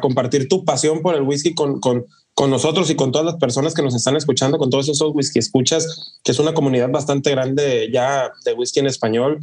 compartir 0.02 0.48
tu 0.48 0.66
pasión 0.66 1.02
por 1.02 1.16
el 1.16 1.22
whisky 1.22 1.54
con, 1.54 1.80
con, 1.80 2.06
nosotros 2.50 2.90
y 2.90 2.96
con 2.96 3.12
todas 3.12 3.26
las 3.26 3.36
personas 3.36 3.74
que 3.74 3.82
nos 3.82 3.94
están 3.94 4.16
escuchando, 4.16 4.58
con 4.58 4.70
todos 4.70 4.88
esos 4.88 5.14
whisky 5.14 5.40
escuchas, 5.40 6.20
que 6.24 6.32
es 6.32 6.40
una 6.40 6.54
comunidad 6.54 6.90
bastante 6.90 7.32
grande 7.32 7.90
ya 7.92 8.32
de 8.46 8.54
whisky 8.54 8.80
en 8.80 8.88
español. 8.88 9.40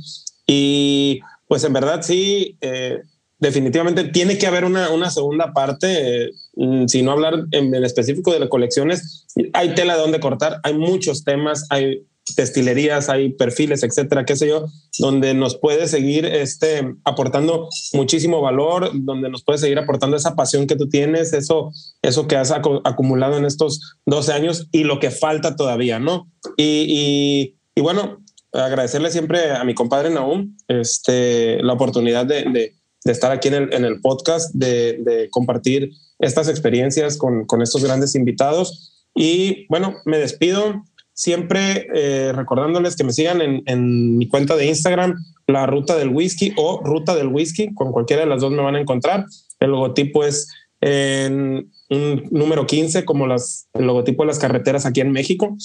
Y 0.46 1.20
pues 1.46 1.62
en 1.64 1.74
verdad 1.74 2.00
sí, 2.00 2.56
eh, 2.62 3.02
definitivamente 3.38 4.04
tiene 4.04 4.38
que 4.38 4.46
haber 4.46 4.64
una, 4.64 4.88
una 4.90 5.10
segunda 5.10 5.52
parte, 5.52 6.30
mm, 6.54 6.86
si 6.86 7.02
no 7.02 7.12
hablar 7.12 7.34
en, 7.50 7.74
en, 7.74 7.84
específico 7.84 8.32
de 8.32 8.40
las 8.40 8.48
colecciones, 8.48 9.26
hay 9.52 9.74
tela 9.74 9.94
de 9.94 10.00
donde 10.00 10.20
cortar, 10.20 10.58
hay 10.62 10.72
muchos 10.72 11.22
temas, 11.22 11.66
hay 11.68 12.06
destilerías, 12.34 13.08
hay 13.08 13.32
perfiles, 13.32 13.82
etcétera, 13.82 14.24
qué 14.24 14.34
sé 14.34 14.48
yo, 14.48 14.66
donde 14.98 15.34
nos 15.34 15.56
puede 15.56 15.86
seguir 15.86 16.24
este, 16.26 16.94
aportando 17.04 17.68
muchísimo 17.92 18.40
valor, 18.40 18.90
donde 18.94 19.30
nos 19.30 19.44
puede 19.44 19.58
seguir 19.58 19.78
aportando 19.78 20.16
esa 20.16 20.34
pasión 20.34 20.66
que 20.66 20.76
tú 20.76 20.88
tienes, 20.88 21.32
eso, 21.32 21.70
eso 22.02 22.26
que 22.26 22.36
has 22.36 22.50
acumulado 22.50 23.36
en 23.36 23.44
estos 23.44 23.96
12 24.06 24.32
años 24.32 24.68
y 24.72 24.84
lo 24.84 24.98
que 24.98 25.10
falta 25.10 25.54
todavía, 25.54 26.00
¿no? 26.00 26.28
Y, 26.56 27.54
y, 27.74 27.80
bueno, 27.80 28.22
agradecerle 28.52 29.10
siempre 29.10 29.52
a 29.52 29.62
mi 29.64 29.74
compadre 29.74 30.10
Naum 30.10 30.56
este, 30.66 31.62
la 31.62 31.74
oportunidad 31.74 32.26
de, 32.26 32.44
de, 32.44 32.74
estar 33.04 33.30
aquí 33.30 33.48
en 33.48 33.84
el, 33.84 34.00
podcast, 34.00 34.52
de, 34.52 34.98
de, 34.98 35.30
compartir 35.30 35.92
estas 36.18 36.48
experiencias 36.48 37.16
con, 37.16 37.44
con 37.46 37.62
estos 37.62 37.84
grandes 37.84 38.16
invitados. 38.16 39.06
Y 39.14 39.64
bueno, 39.68 39.98
me 40.04 40.18
despido 40.18 40.82
siempre 41.16 41.88
eh, 41.94 42.32
recordándoles 42.32 42.94
que 42.94 43.02
me 43.02 43.12
sigan 43.12 43.40
en, 43.40 44.18
mi 44.18 44.28
cuenta 44.28 44.54
de 44.54 44.66
Instagram, 44.66 45.16
la 45.46 45.66
ruta 45.66 45.96
del 45.96 46.10
whisky 46.10 46.52
o 46.56 46.82
ruta 46.84 47.16
del 47.16 47.28
whisky, 47.28 47.72
con 47.74 47.90
cualquiera 47.90 48.22
de 48.22 48.28
las 48.28 48.42
dos 48.42 48.52
me 48.52 48.62
van 48.62 48.76
a 48.76 48.80
encontrar. 48.80 49.24
El 49.58 49.70
logotipo 49.70 50.24
es 50.24 50.48
en 50.82 51.72
un 51.88 52.28
número 52.30 52.66
15, 52.66 53.06
como 53.06 53.26
las, 53.26 53.66
el 53.72 53.86
logotipo 53.86 54.24
de 54.24 54.26
las 54.28 54.38
carreteras 54.38 54.84
aquí 54.84 55.00
en 55.00 55.10
México. 55.10 55.56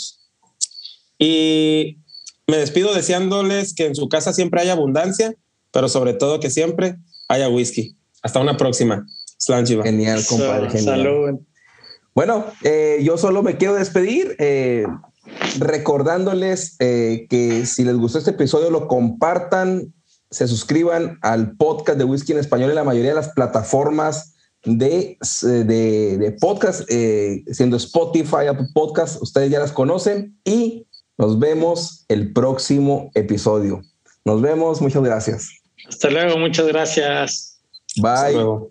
Y 1.20 1.98
me 2.48 2.56
despido 2.56 2.94
deseándoles 2.94 3.76
que 3.76 3.88
en 3.88 3.96
su 3.96 4.08
casa 4.08 4.32
siempre 4.32 4.62
haya 4.62 4.72
abundancia, 4.72 5.36
pero 5.72 5.90
sobre 5.90 6.14
todo 6.14 6.40
que 6.40 6.50
siempre 6.50 6.96
haya 7.28 7.50
whisky. 7.50 7.98
Hasta 8.24 8.40
una 8.40 8.56
próxima. 8.56 9.06
Genial, 9.84 10.24
compadre. 10.26 10.70
Genial. 10.70 11.40
Bueno, 12.16 12.46
eh, 12.64 13.00
yo 13.04 13.18
solo 13.18 13.44
me 13.44 13.58
quiero 13.58 13.74
despedir. 13.74 14.36
Eh, 14.40 14.86
recordándoles 15.60 16.76
eh, 16.80 17.28
que 17.30 17.66
si 17.66 17.84
les 17.84 17.96
gustó 17.96 18.18
este 18.18 18.32
episodio 18.32 18.70
lo 18.70 18.88
compartan, 18.88 19.94
se 20.30 20.48
suscriban 20.48 21.20
al 21.22 21.58
podcast 21.58 21.98
de 21.98 22.06
Whisky 22.06 22.32
en 22.32 22.40
Español 22.40 22.70
en 22.70 22.76
la 22.76 22.84
mayoría 22.84 23.10
de 23.12 23.16
las 23.16 23.30
plataformas 23.30 24.34
de, 24.64 25.18
de, 25.42 26.38
podcast, 26.40 26.84
eh, 26.90 27.44
siendo 27.52 27.78
Spotify, 27.78 28.48
Apple 28.50 28.68
Podcast, 28.74 29.22
ustedes 29.22 29.50
ya 29.50 29.60
las 29.60 29.72
conocen 29.72 30.38
y 30.44 30.88
nos 31.18 31.40
vemos 31.40 32.06
el 32.08 32.32
próximo 32.34 33.12
episodio. 33.14 33.82
Nos 34.24 34.42
vemos, 34.42 34.82
muchas 34.82 35.04
gracias. 35.04 35.50
Hasta 35.88 36.10
luego, 36.10 36.38
muchas 36.38 36.68
gracias. 36.68 37.60
Bye. 37.98 38.71